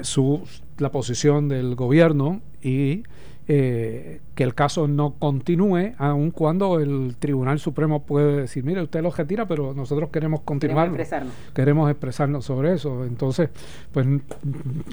su, 0.01 0.47
la 0.77 0.91
posición 0.91 1.49
del 1.49 1.75
gobierno 1.75 2.41
y 2.61 3.03
que 3.47 4.43
el 4.43 4.53
caso 4.53 4.89
no 4.89 5.15
continúe, 5.17 5.93
aun 5.97 6.31
cuando 6.31 6.79
el 6.81 7.15
Tribunal 7.17 7.59
Supremo 7.59 8.03
puede 8.03 8.41
decir, 8.41 8.65
mire, 8.65 8.81
usted 8.81 9.01
lo 9.01 9.09
retira, 9.09 9.47
pero 9.47 9.73
nosotros 9.73 10.09
queremos 10.09 10.41
continuar. 10.41 10.87
Queremos 10.87 10.99
expresarnos. 10.99 11.33
Queremos 11.53 11.89
expresarnos 11.89 12.45
sobre 12.45 12.73
eso. 12.73 13.05
Entonces, 13.05 13.49
pues, 13.93 14.05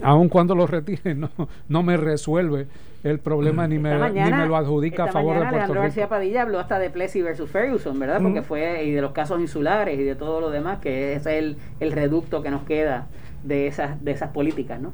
aun 0.02 0.28
cuando 0.28 0.55
lo 0.55 0.68
retire, 0.68 1.14
no, 1.16 1.30
no 1.68 1.82
me 1.82 1.96
resuelve 1.96 2.68
el 3.02 3.18
problema 3.18 3.68
ni 3.68 3.78
me, 3.78 3.92
ni 4.11 4.30
me, 4.30 4.46
lo 4.46 4.57
adjudica 4.57 5.05
a 5.05 5.09
favor 5.09 5.34
de 5.34 5.40
Puerto 5.40 5.57
Alejandro 5.57 5.82
García 5.82 6.09
Padilla 6.09 6.42
habló 6.42 6.59
hasta 6.59 6.78
de 6.78 6.88
Plessy 6.88 7.20
versus 7.20 7.50
Ferguson, 7.50 7.98
¿verdad? 7.98 8.22
Porque 8.22 8.40
fue, 8.40 8.84
y 8.84 8.92
de 8.92 9.02
los 9.02 9.12
casos 9.12 9.40
insulares 9.40 9.98
y 9.98 10.05
de 10.05 10.14
todo 10.14 10.40
lo 10.40 10.50
demás, 10.50 10.78
que 10.78 11.12
ese 11.12 11.38
es 11.38 11.44
el, 11.44 11.57
el 11.80 11.92
reducto 11.92 12.42
que 12.42 12.50
nos 12.50 12.62
queda 12.62 13.09
de 13.42 13.66
esas, 13.66 14.02
de 14.02 14.12
esas 14.12 14.30
políticas, 14.30 14.80
¿no? 14.80 14.92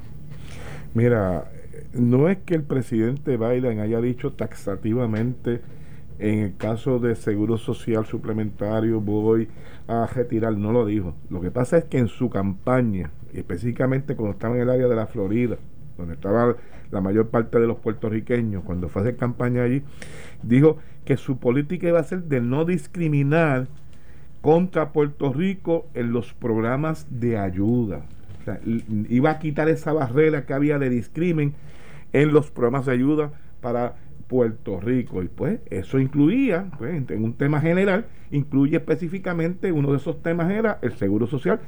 Mira, 0.92 1.44
no 1.92 2.28
es 2.28 2.38
que 2.38 2.54
el 2.54 2.62
presidente 2.62 3.36
Biden 3.36 3.80
haya 3.80 4.00
dicho 4.00 4.32
taxativamente 4.32 5.60
en 6.20 6.40
el 6.40 6.56
caso 6.56 6.98
de 6.98 7.16
seguro 7.16 7.56
social 7.56 8.04
suplementario 8.04 9.00
voy 9.00 9.48
a 9.88 10.06
retirar, 10.06 10.56
no 10.56 10.70
lo 10.70 10.84
dijo. 10.84 11.14
Lo 11.30 11.40
que 11.40 11.50
pasa 11.50 11.78
es 11.78 11.84
que 11.84 11.98
en 11.98 12.08
su 12.08 12.28
campaña, 12.28 13.10
específicamente 13.32 14.14
cuando 14.14 14.34
estaba 14.34 14.54
en 14.56 14.62
el 14.62 14.70
área 14.70 14.86
de 14.86 14.96
la 14.96 15.06
Florida, 15.06 15.56
donde 15.96 16.14
estaba 16.14 16.56
la 16.90 17.00
mayor 17.00 17.28
parte 17.28 17.58
de 17.58 17.66
los 17.66 17.78
puertorriqueños, 17.78 18.64
cuando 18.64 18.88
fue 18.88 19.00
a 19.00 19.04
hacer 19.04 19.16
campaña 19.16 19.62
allí, 19.62 19.82
dijo 20.42 20.76
que 21.06 21.16
su 21.16 21.38
política 21.38 21.88
iba 21.88 22.00
a 22.00 22.04
ser 22.04 22.24
de 22.24 22.42
no 22.42 22.66
discriminar 22.66 23.68
contra 24.42 24.92
Puerto 24.92 25.32
Rico 25.32 25.86
en 25.94 26.12
los 26.12 26.34
programas 26.34 27.06
de 27.10 27.38
ayuda. 27.38 28.02
O 28.40 28.44
sea, 28.44 28.60
iba 29.08 29.30
a 29.30 29.38
quitar 29.38 29.68
esa 29.68 29.92
barrera 29.92 30.46
que 30.46 30.54
había 30.54 30.78
de 30.78 30.90
discrimen 30.90 31.54
en 32.12 32.32
los 32.32 32.50
programas 32.50 32.86
de 32.86 32.92
ayuda 32.92 33.32
para 33.60 33.94
Puerto 34.28 34.80
Rico. 34.80 35.22
Y 35.22 35.28
pues 35.28 35.60
eso 35.70 35.98
incluía, 35.98 36.66
pues, 36.78 37.10
en 37.10 37.24
un 37.24 37.34
tema 37.34 37.60
general, 37.60 38.06
incluye 38.30 38.76
específicamente 38.76 39.72
uno 39.72 39.90
de 39.90 39.98
esos 39.98 40.22
temas 40.22 40.50
era 40.50 40.78
el 40.82 40.92
seguro 40.92 41.26
social 41.26 41.60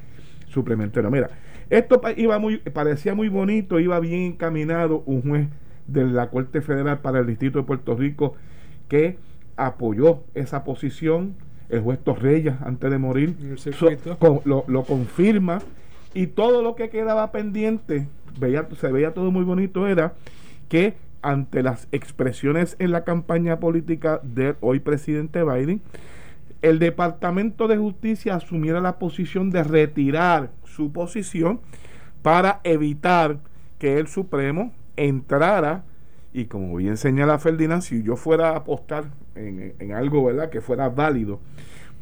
suplementario. 0.47 1.11
Mira, 1.11 1.31
esto 1.71 2.01
iba 2.17 2.39
muy, 2.39 2.59
parecía 2.59 3.15
muy 3.15 3.29
bonito, 3.29 3.81
iba 3.81 3.99
bien 3.99 4.21
encaminado 4.33 5.03
un 5.07 5.23
juez 5.23 5.49
de 5.87 6.05
la 6.05 6.31
Corte 6.31 6.61
Federal 6.61 7.01
para 7.01 7.21
el 7.21 7.27
Distrito 7.27 7.59
de 7.59 7.65
Puerto 7.65 7.97
Rico 7.97 8.35
que 8.89 9.19
apoyó 9.57 10.23
esa 10.35 10.65
posición. 10.65 11.35
El 11.69 11.81
juez 11.81 11.99
Torreyes, 12.01 12.55
antes 12.61 12.91
de 12.91 12.99
morir, 12.99 13.35
lo, 14.45 14.65
lo, 14.69 14.83
confirma. 14.85 15.63
Y 16.15 16.29
todo 16.29 16.63
lo 16.63 16.75
que 16.75 16.91
quedaba 16.91 17.33
pendiente, 17.33 18.09
se 18.81 18.93
veía 18.93 19.15
todo 19.15 19.31
muy 19.31 19.45
bonito, 19.45 19.87
era 19.87 20.15
que 20.69 20.95
ante 21.23 21.63
las 21.63 21.89
expresiones 21.93 22.77
en 22.79 22.91
la 22.91 23.05
campaña 23.05 23.61
política 23.61 24.21
del 24.23 24.57
hoy 24.61 24.81
presidente 24.81 25.45
Biden, 25.45 25.81
el 26.61 26.79
Departamento 26.79 27.69
de 27.69 27.77
Justicia 27.77 28.37
asumiera 28.37 28.81
la 28.81 28.99
posición 28.99 29.51
de 29.51 29.65
retirar 29.65 30.51
su 30.65 30.93
posición 30.93 31.61
para 32.23 32.61
evitar 32.65 33.39
que 33.79 33.99
el 33.99 34.07
Supremo 34.07 34.73
entrara 34.97 35.85
y 36.33 36.47
como 36.47 36.77
bien 36.77 36.97
señala 36.97 37.39
Ferdinand, 37.39 37.83
si 37.83 38.03
yo 38.03 38.17
fuera 38.17 38.51
a 38.51 38.57
apostar 38.57 39.05
en, 39.35 39.93
algo 39.93 40.25
¿verdad? 40.25 40.51
que 40.51 40.61
fuera 40.61 40.89
válido, 40.89 41.41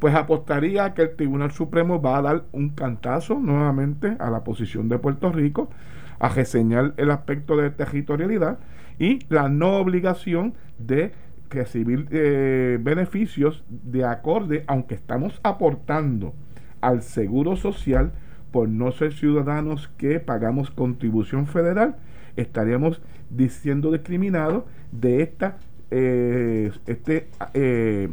pues 0.01 0.15
apostaría 0.15 0.95
que 0.95 1.03
el 1.03 1.15
Tribunal 1.15 1.51
Supremo 1.51 2.01
va 2.01 2.17
a 2.17 2.21
dar 2.23 2.43
un 2.53 2.71
cantazo 2.71 3.39
nuevamente 3.39 4.17
a 4.19 4.31
la 4.31 4.43
posición 4.43 4.89
de 4.89 4.97
Puerto 4.97 5.31
Rico, 5.31 5.69
a 6.17 6.27
reseñar 6.29 6.95
el 6.97 7.11
aspecto 7.11 7.55
de 7.55 7.69
territorialidad 7.69 8.57
y 8.97 9.19
la 9.29 9.47
no 9.47 9.77
obligación 9.77 10.55
de 10.79 11.11
recibir 11.51 12.07
eh, 12.09 12.79
beneficios 12.81 13.63
de 13.69 14.03
acorde, 14.03 14.63
aunque 14.65 14.95
estamos 14.95 15.39
aportando 15.43 16.33
al 16.81 17.03
seguro 17.03 17.55
social 17.55 18.11
por 18.49 18.69
no 18.69 18.91
ser 18.91 19.13
ciudadanos 19.13 19.87
que 19.99 20.19
pagamos 20.19 20.71
contribución 20.71 21.45
federal, 21.45 21.97
estaríamos 22.37 23.03
diciendo 23.29 23.91
discriminados 23.91 24.63
de 24.91 25.21
esta 25.21 25.57
eh, 25.91 26.71
este, 26.87 27.27
eh, 27.53 28.09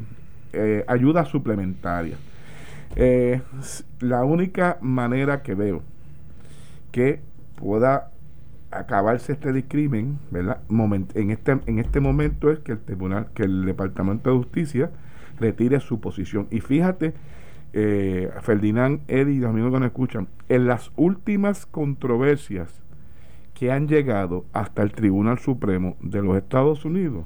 ayuda 0.87 1.25
suplementaria. 1.25 2.17
la 4.01 4.25
única 4.25 4.79
manera 4.81 5.43
que 5.43 5.55
veo 5.55 5.83
que 6.93 7.21
pueda 7.57 8.11
acabarse 8.71 9.33
este 9.33 9.53
discrimen, 9.53 10.19
¿verdad? 10.31 10.61
en 11.15 11.31
este 11.31 11.53
en 11.67 11.79
este 11.79 12.01
momento 12.01 12.51
es 12.51 12.59
que 12.59 12.73
el 12.73 12.81
tribunal, 12.81 13.29
que 13.35 13.45
el 13.45 13.65
Departamento 13.65 14.31
de 14.31 14.37
Justicia 14.37 14.91
retire 15.39 15.81
su 15.81 16.01
posición. 16.01 16.49
Y 16.51 16.61
fíjate, 16.61 17.15
eh, 17.73 18.31
Ferdinand, 18.43 19.01
Eddie 19.09 19.35
y 19.35 19.39
los 19.39 19.51
amigos 19.51 19.73
que 19.73 19.81
nos 19.81 19.87
escuchan, 19.89 20.29
en 20.49 20.67
las 20.67 20.91
últimas 20.97 21.67
controversias 21.67 22.83
que 23.55 23.73
han 23.73 23.89
llegado 23.89 24.45
hasta 24.53 24.83
el 24.83 24.93
Tribunal 24.93 25.39
Supremo 25.39 25.97
de 26.01 26.23
los 26.23 26.37
Estados 26.37 26.85
Unidos, 26.85 27.25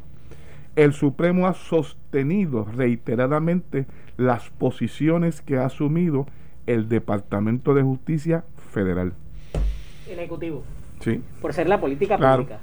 el 0.77 0.93
Supremo 0.93 1.47
ha 1.47 1.55
sostenido 1.55 2.64
reiteradamente 2.64 3.87
las 4.16 4.51
posiciones 4.51 5.43
que 5.43 5.57
ha 5.57 5.66
asumido 5.66 6.27
el 6.66 6.89
Departamento 6.89 7.75
de 7.75 7.83
Justicia 7.83 8.45
Federal. 8.73 9.12
El 10.09 10.18
Ejecutivo. 10.18 10.62
Por 11.41 11.53
ser 11.53 11.68
la 11.68 11.81
política 11.81 12.16
pública. 12.16 12.61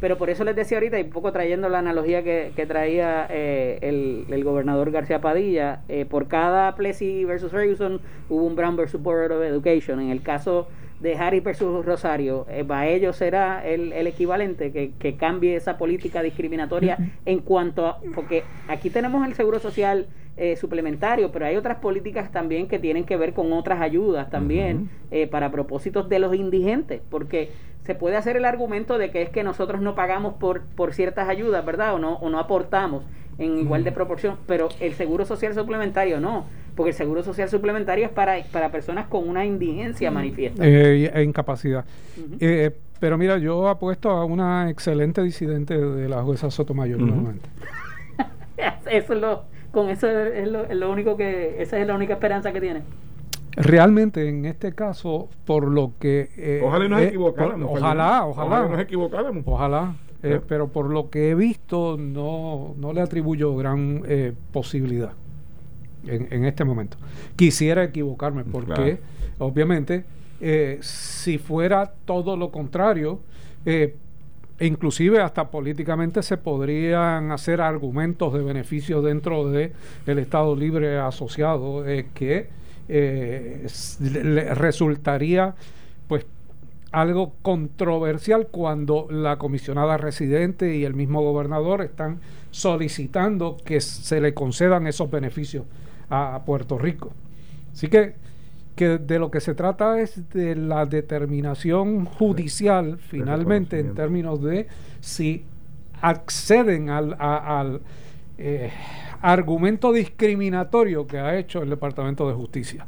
Pero 0.00 0.18
por 0.18 0.28
eso 0.28 0.44
les 0.44 0.54
decía 0.54 0.76
ahorita, 0.76 0.98
y 0.98 1.04
un 1.04 1.10
poco 1.10 1.32
trayendo 1.32 1.68
la 1.68 1.78
analogía 1.78 2.22
que, 2.22 2.64
traía 2.66 3.26
eh, 3.30 3.78
el, 4.28 4.44
gobernador 4.44 4.90
García 4.90 5.20
Padilla, 5.20 5.80
eh, 5.88 6.04
por 6.04 6.28
cada 6.28 6.74
Plessy 6.74 7.24
versus 7.24 7.50
Ferguson 7.50 8.00
hubo 8.28 8.44
un 8.44 8.54
Brown 8.54 8.76
versus 8.76 9.02
Board 9.02 9.32
of 9.32 9.42
Education. 9.42 10.00
En 10.00 10.10
el 10.10 10.22
caso 10.22 10.68
de 11.02 11.16
Harry 11.16 11.40
versus 11.40 11.84
Rosario, 11.84 12.46
eh, 12.48 12.64
para 12.64 12.86
ellos 12.86 13.16
será 13.16 13.66
el, 13.66 13.92
equivalente 14.06 14.70
que, 14.70 14.92
que, 14.98 15.16
cambie 15.16 15.56
esa 15.56 15.76
política 15.76 16.22
discriminatoria 16.22 16.96
en 17.26 17.40
cuanto 17.40 17.86
a, 17.86 17.98
porque 18.14 18.44
aquí 18.68 18.88
tenemos 18.88 19.26
el 19.26 19.34
seguro 19.34 19.58
social 19.58 20.06
eh, 20.36 20.56
suplementario, 20.56 21.30
pero 21.30 21.44
hay 21.44 21.56
otras 21.56 21.78
políticas 21.78 22.32
también 22.32 22.66
que 22.66 22.78
tienen 22.78 23.04
que 23.04 23.18
ver 23.18 23.34
con 23.34 23.52
otras 23.52 23.82
ayudas 23.82 24.30
también 24.30 24.88
eh, 25.10 25.26
para 25.26 25.50
propósitos 25.50 26.08
de 26.08 26.20
los 26.20 26.34
indigentes, 26.34 27.02
porque 27.10 27.50
se 27.84 27.94
puede 27.94 28.16
hacer 28.16 28.36
el 28.36 28.44
argumento 28.44 28.96
de 28.96 29.10
que 29.10 29.20
es 29.22 29.28
que 29.28 29.42
nosotros 29.42 29.82
no 29.82 29.94
pagamos 29.94 30.34
por, 30.34 30.62
por 30.62 30.94
ciertas 30.94 31.28
ayudas, 31.28 31.66
¿verdad? 31.66 31.94
O 31.94 31.98
no, 31.98 32.14
o 32.14 32.30
no 32.30 32.38
aportamos 32.38 33.04
en 33.38 33.58
igual 33.58 33.84
de 33.84 33.92
proporción, 33.92 34.38
pero 34.46 34.68
el 34.80 34.94
seguro 34.94 35.26
social 35.26 35.52
suplementario 35.52 36.18
no, 36.20 36.46
porque 36.74 36.90
el 36.90 36.96
seguro 36.96 37.22
social 37.22 37.48
suplementario 37.48 38.06
es 38.06 38.10
para, 38.12 38.42
para 38.52 38.70
personas 38.70 39.06
con 39.06 39.28
una 39.28 39.44
indigencia 39.44 40.10
manifiesta. 40.10 40.66
Eh, 40.66 41.10
e 41.14 41.22
incapacidad. 41.22 41.84
pero 43.00 43.18
mira, 43.18 43.38
yo 43.38 43.68
apuesto 43.68 44.10
a 44.10 44.24
una 44.24 44.70
excelente 44.70 45.22
disidente 45.22 45.78
de 45.78 46.08
la 46.08 46.22
jueza 46.22 46.50
Sotomayor 46.50 47.00
nuevamente. 47.00 47.48
Eso 48.90 49.14
es 49.14 49.20
lo, 49.20 49.44
con 49.72 49.88
eso 49.88 50.06
es 50.08 50.46
lo, 50.48 50.92
único 50.92 51.16
que, 51.16 51.62
esa 51.62 51.78
es 51.78 51.86
la 51.86 51.94
única 51.94 52.14
esperanza 52.14 52.52
que 52.52 52.60
tiene. 52.60 52.82
Realmente 53.56 54.28
en 54.28 54.44
este 54.44 54.74
caso, 54.74 55.28
por 55.46 55.66
lo 55.66 55.92
que... 55.98 56.28
Eh, 56.36 56.60
ojalá 56.62 56.88
nos 56.88 57.00
eh, 57.00 57.16
ojalá, 57.16 58.26
ojalá. 58.26 58.68
nos 58.68 58.80
equivocáramos. 58.80 59.42
Ojalá. 59.46 59.94
Eh, 60.22 60.40
pero 60.46 60.68
por 60.68 60.90
lo 60.90 61.10
que 61.10 61.30
he 61.30 61.34
visto, 61.34 61.96
no, 61.98 62.74
no 62.78 62.92
le 62.92 63.00
atribuyo 63.00 63.56
gran 63.56 64.02
posibilidad 64.52 65.12
en, 66.06 66.28
en, 66.30 66.44
este 66.44 66.64
momento. 66.64 66.96
Quisiera 67.36 67.84
equivocarme 67.84 68.44
porque, 68.44 68.98
obviamente, 69.38 70.04
si 70.80 71.38
fuera 71.38 71.92
todo 72.04 72.36
lo 72.36 72.50
contrario, 72.50 73.20
e 74.62 74.66
inclusive 74.66 75.20
hasta 75.20 75.50
políticamente 75.50 76.22
se 76.22 76.36
podrían 76.36 77.32
hacer 77.32 77.60
argumentos 77.60 78.32
de 78.32 78.42
beneficio 78.42 79.02
dentro 79.02 79.50
del 79.50 79.72
el 80.06 80.18
Estado 80.20 80.54
Libre 80.54 80.98
Asociado 80.98 81.84
eh, 81.84 82.06
que 82.14 82.48
eh, 82.88 83.66
resultaría 84.54 85.56
pues 86.06 86.26
algo 86.92 87.32
controversial 87.42 88.46
cuando 88.52 89.08
la 89.10 89.36
comisionada 89.36 89.96
residente 89.96 90.76
y 90.76 90.84
el 90.84 90.94
mismo 90.94 91.22
gobernador 91.22 91.82
están 91.82 92.20
solicitando 92.52 93.56
que 93.64 93.80
se 93.80 94.20
le 94.20 94.32
concedan 94.32 94.86
esos 94.86 95.10
beneficios 95.10 95.64
a 96.12 96.42
Puerto 96.44 96.78
Rico. 96.78 97.12
Así 97.72 97.88
que 97.88 98.14
que 98.74 98.98
de 98.98 99.18
lo 99.18 99.30
que 99.30 99.40
se 99.40 99.54
trata 99.54 100.00
es 100.00 100.30
de 100.30 100.56
la 100.56 100.86
determinación 100.86 102.04
judicial 102.04 102.98
finalmente 102.98 103.78
en 103.78 103.94
términos 103.94 104.42
de 104.42 104.66
si 105.00 105.44
acceden 106.00 106.88
al, 106.88 107.14
al 107.18 107.80
eh, 108.38 108.70
argumento 109.20 109.92
discriminatorio 109.92 111.06
que 111.06 111.18
ha 111.18 111.36
hecho 111.36 111.62
el 111.62 111.70
Departamento 111.70 112.26
de 112.26 112.34
Justicia. 112.34 112.86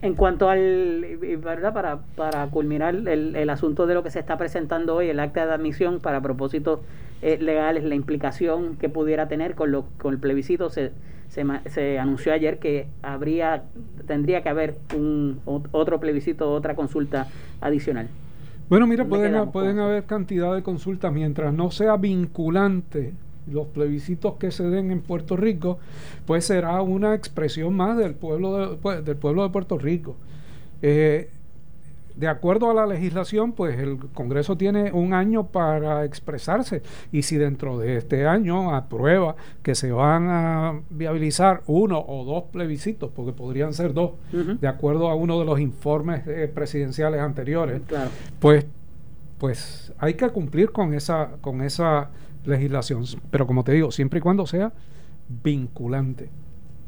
En 0.00 0.14
cuanto 0.14 0.48
al, 0.48 1.16
¿verdad? 1.42 1.72
Para, 1.72 1.98
para 2.14 2.46
culminar 2.48 2.94
el, 2.94 3.34
el, 3.34 3.50
asunto 3.50 3.86
de 3.86 3.94
lo 3.94 4.04
que 4.04 4.10
se 4.10 4.20
está 4.20 4.36
presentando 4.36 4.94
hoy, 4.94 5.08
el 5.08 5.18
acta 5.18 5.46
de 5.46 5.54
admisión 5.54 5.98
para 5.98 6.20
propósitos 6.20 6.80
eh, 7.20 7.38
legales, 7.40 7.82
la 7.82 7.96
implicación 7.96 8.76
que 8.76 8.88
pudiera 8.88 9.26
tener 9.26 9.56
con, 9.56 9.72
lo, 9.72 9.86
con 9.98 10.14
el 10.14 10.20
plebiscito, 10.20 10.70
se, 10.70 10.92
se, 11.28 11.44
se, 11.70 11.98
anunció 11.98 12.32
ayer 12.32 12.58
que 12.58 12.86
habría 13.02 13.64
tendría 14.06 14.42
que 14.42 14.48
haber 14.48 14.76
un 14.96 15.40
otro 15.44 16.00
plebiscito, 16.00 16.50
otra 16.52 16.74
consulta 16.74 17.26
adicional. 17.60 18.08
Bueno, 18.68 18.86
mira, 18.86 19.04
pueden, 19.06 19.50
pueden 19.50 19.78
haber 19.78 20.04
cantidad 20.04 20.54
de 20.54 20.62
consultas 20.62 21.12
mientras 21.12 21.54
no 21.54 21.70
sea 21.70 21.96
vinculante 21.96 23.14
los 23.50 23.66
plebiscitos 23.68 24.34
que 24.34 24.50
se 24.50 24.64
den 24.64 24.90
en 24.90 25.00
Puerto 25.00 25.36
Rico, 25.36 25.78
pues 26.26 26.44
será 26.44 26.82
una 26.82 27.14
expresión 27.14 27.74
más 27.74 27.96
del 27.96 28.14
pueblo 28.14 28.58
de, 28.58 28.76
pues, 28.76 29.04
del 29.04 29.16
pueblo 29.16 29.42
de 29.42 29.50
Puerto 29.50 29.78
Rico. 29.78 30.16
Eh, 30.82 31.30
de 32.18 32.26
acuerdo 32.26 32.68
a 32.68 32.74
la 32.74 32.84
legislación, 32.84 33.52
pues 33.52 33.78
el 33.78 33.96
Congreso 34.12 34.56
tiene 34.56 34.90
un 34.90 35.12
año 35.12 35.46
para 35.46 36.04
expresarse 36.04 36.82
y 37.12 37.22
si 37.22 37.36
dentro 37.36 37.78
de 37.78 37.96
este 37.96 38.26
año 38.26 38.74
aprueba 38.74 39.36
que 39.62 39.76
se 39.76 39.92
van 39.92 40.28
a 40.28 40.80
viabilizar 40.90 41.62
uno 41.68 42.04
o 42.04 42.24
dos 42.24 42.44
plebiscitos, 42.50 43.12
porque 43.14 43.32
podrían 43.32 43.72
ser 43.72 43.94
dos, 43.94 44.14
de 44.32 44.66
acuerdo 44.66 45.08
a 45.08 45.14
uno 45.14 45.38
de 45.38 45.44
los 45.44 45.60
informes 45.60 46.26
eh, 46.26 46.50
presidenciales 46.52 47.20
anteriores, 47.20 47.82
pues, 48.40 48.66
pues 49.38 49.92
hay 49.98 50.14
que 50.14 50.28
cumplir 50.30 50.72
con 50.72 50.94
esa, 50.94 51.30
con 51.40 51.62
esa 51.62 52.10
legislación. 52.44 53.04
Pero 53.30 53.46
como 53.46 53.62
te 53.62 53.70
digo, 53.70 53.92
siempre 53.92 54.18
y 54.18 54.22
cuando 54.22 54.44
sea 54.44 54.72
vinculante. 55.44 56.30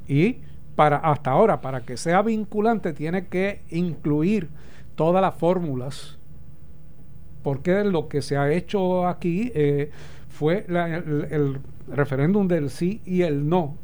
Y 0.09 0.39
para 0.75 0.97
hasta 0.97 1.31
ahora, 1.31 1.61
para 1.61 1.83
que 1.83 1.97
sea 1.97 2.21
vinculante, 2.23 2.93
tiene 2.95 3.29
que 3.29 3.61
incluir 3.71 4.49
todas 5.01 5.23
las 5.23 5.35
fórmulas, 5.35 6.19
porque 7.43 7.85
lo 7.85 8.07
que 8.07 8.21
se 8.21 8.37
ha 8.37 8.53
hecho 8.53 9.09
aquí 9.09 9.51
eh, 9.55 9.91
fue 10.29 10.67
el, 10.69 11.59
referéndum 11.89 12.47
del 12.47 12.69
sí 12.69 13.01
y 13.07 13.23
el 13.23 13.49
no, 13.49 13.79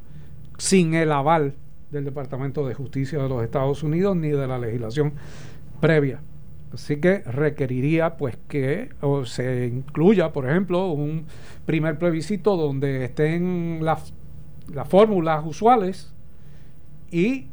sin 0.59 0.93
el 0.93 1.11
aval 1.11 1.55
del 1.91 2.05
Departamento 2.05 2.69
de 2.69 2.75
Justicia 2.75 3.19
de 3.19 3.31
los 3.31 3.43
Estados 3.43 3.83
Unidos 3.83 4.15
ni 4.15 4.29
de 4.29 4.47
la 4.47 4.59
legislación 4.59 5.15
previa. 5.81 6.21
Así 6.75 6.97
que 6.97 7.21
requeriría 7.21 8.19
pues 8.19 8.37
que 8.47 8.91
se 9.25 9.69
incluya, 9.69 10.35
por 10.35 10.47
ejemplo, 10.47 10.89
un 10.89 11.25
primer 11.65 11.99
plebiscito 11.99 12.59
donde 12.59 13.07
estén 13.07 13.79
las, 13.83 14.13
las 14.71 14.87
fórmulas 14.87 15.43
usuales 15.47 16.13
y 17.11 17.47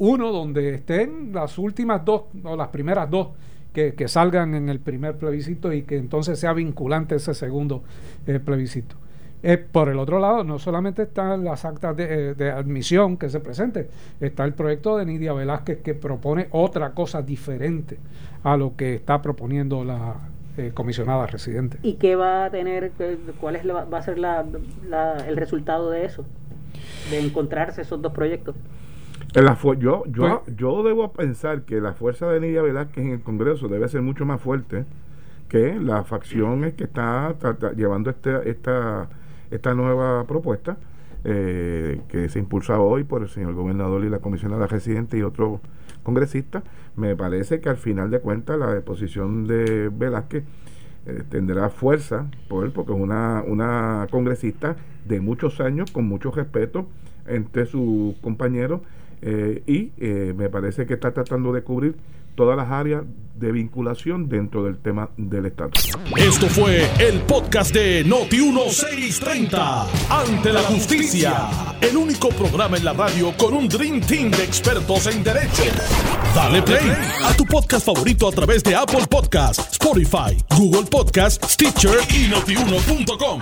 uno 0.00 0.32
donde 0.32 0.74
estén 0.74 1.30
las 1.32 1.58
últimas 1.58 2.04
dos 2.04 2.22
o 2.42 2.56
las 2.56 2.68
primeras 2.68 3.10
dos 3.10 3.28
que, 3.72 4.08
salgan 4.08 4.54
en 4.54 4.68
el 4.68 4.80
primer 4.80 5.16
plebiscito 5.16 5.72
y 5.72 5.82
que 5.82 5.98
entonces 5.98 6.38
sea 6.40 6.54
vinculante 6.54 7.16
ese 7.16 7.34
segundo 7.34 7.84
eh, 8.26 8.40
plebiscito. 8.40 8.96
Eh, 9.42 9.58
por 9.58 9.90
el 9.90 9.98
otro 9.98 10.18
lado, 10.18 10.42
no 10.42 10.58
solamente 10.58 11.02
están 11.02 11.44
las 11.44 11.66
actas 11.66 11.96
de, 11.96 12.34
eh, 12.38 12.50
admisión 12.50 13.18
que 13.18 13.28
se 13.28 13.40
presenten, 13.40 13.88
está 14.20 14.44
el 14.44 14.54
proyecto 14.54 14.96
de 14.96 15.04
Nidia 15.04 15.34
Velázquez 15.34 15.82
que 15.82 15.94
propone 15.94 16.48
otra 16.50 16.92
cosa 16.92 17.20
diferente 17.20 17.98
a 18.42 18.56
lo 18.56 18.76
que 18.76 18.94
está 18.94 19.20
proponiendo 19.20 19.84
la 19.84 20.16
comisionada 20.74 21.26
residente. 21.26 21.78
¿Y 21.82 21.94
qué 21.94 22.16
va 22.16 22.46
a 22.46 22.50
tener, 22.50 22.92
cuál 23.40 23.56
es 23.56 23.66
va 23.66 23.96
a 23.96 24.02
ser 24.02 24.18
el 24.18 25.36
resultado 25.36 25.90
de 25.90 26.04
eso? 26.04 26.26
De 27.10 27.18
encontrarse 27.18 27.80
esos 27.80 28.02
dos 28.02 28.12
proyectos 28.12 28.56
yo, 29.74 30.04
yo, 30.06 30.42
pues- 30.44 30.56
yo 30.56 30.82
debo 30.82 31.12
pensar 31.12 31.62
que 31.62 31.80
la 31.80 31.92
fuerza 31.92 32.28
de 32.30 32.40
Nidia 32.40 32.62
Velázquez 32.62 33.04
en 33.04 33.12
el 33.12 33.20
Congreso 33.20 33.68
debe 33.68 33.88
ser 33.88 34.02
mucho 34.02 34.24
más 34.26 34.40
fuerte 34.40 34.84
que 35.48 35.74
la 35.80 36.04
facción 36.04 36.62
que 36.72 36.84
está, 36.84 37.34
llevando 37.76 38.10
este, 38.10 38.48
esta, 38.50 39.08
esta 39.50 39.74
nueva 39.74 40.24
propuesta 40.24 40.76
eh, 41.24 42.00
que 42.08 42.28
se 42.28 42.38
impulsa 42.38 42.80
hoy 42.80 43.04
por 43.04 43.22
el 43.22 43.28
señor 43.28 43.54
gobernador 43.54 44.04
y 44.04 44.08
la 44.08 44.20
comisionada 44.20 44.66
residente 44.66 45.18
y 45.18 45.22
otros 45.22 45.60
congresistas. 46.02 46.62
Me 46.96 47.14
parece 47.14 47.60
que 47.60 47.68
al 47.68 47.76
final 47.76 48.10
de 48.10 48.20
cuentas 48.20 48.58
la 48.58 48.72
deposición 48.72 49.46
de 49.46 49.90
Velázquez 49.92 50.44
eh, 51.06 51.22
tendrá 51.28 51.68
fuerza 51.68 52.26
por 52.48 52.64
él 52.64 52.72
porque 52.72 52.92
es 52.92 52.98
una, 52.98 53.42
una 53.46 54.06
congresista 54.10 54.76
de 55.04 55.20
muchos 55.20 55.60
años 55.60 55.90
con 55.90 56.06
mucho 56.06 56.30
respeto 56.30 56.86
entre 57.26 57.66
sus 57.66 58.14
compañeros 58.16 58.80
eh, 59.22 59.62
y 59.66 59.92
eh, 59.98 60.34
me 60.36 60.48
parece 60.48 60.86
que 60.86 60.94
está 60.94 61.12
tratando 61.12 61.52
de 61.52 61.62
cubrir 61.62 61.96
todas 62.34 62.56
las 62.56 62.70
áreas 62.70 63.02
de 63.36 63.52
vinculación 63.52 64.28
dentro 64.28 64.64
del 64.64 64.78
tema 64.78 65.10
del 65.16 65.46
Estado. 65.46 65.70
Esto 66.16 66.46
fue 66.46 66.88
el 66.98 67.20
podcast 67.22 67.74
de 67.74 68.04
Noti1630. 68.06 69.86
Ante 70.10 70.52
la 70.52 70.60
justicia. 70.60 71.48
El 71.80 71.96
único 71.96 72.28
programa 72.30 72.76
en 72.76 72.84
la 72.84 72.92
radio 72.92 73.32
con 73.36 73.54
un 73.54 73.68
Dream 73.68 74.00
Team 74.00 74.30
de 74.30 74.44
expertos 74.44 75.06
en 75.06 75.22
derecho. 75.22 75.64
Dale 76.34 76.62
play 76.62 76.92
a 77.24 77.34
tu 77.34 77.44
podcast 77.44 77.84
favorito 77.84 78.28
a 78.28 78.32
través 78.32 78.62
de 78.62 78.74
Apple 78.74 79.06
Podcasts, 79.10 79.72
Spotify, 79.72 80.36
Google 80.56 80.88
Podcasts, 80.90 81.54
Stitcher 81.54 81.98
y 82.10 82.28
notiuno.com. 82.28 83.40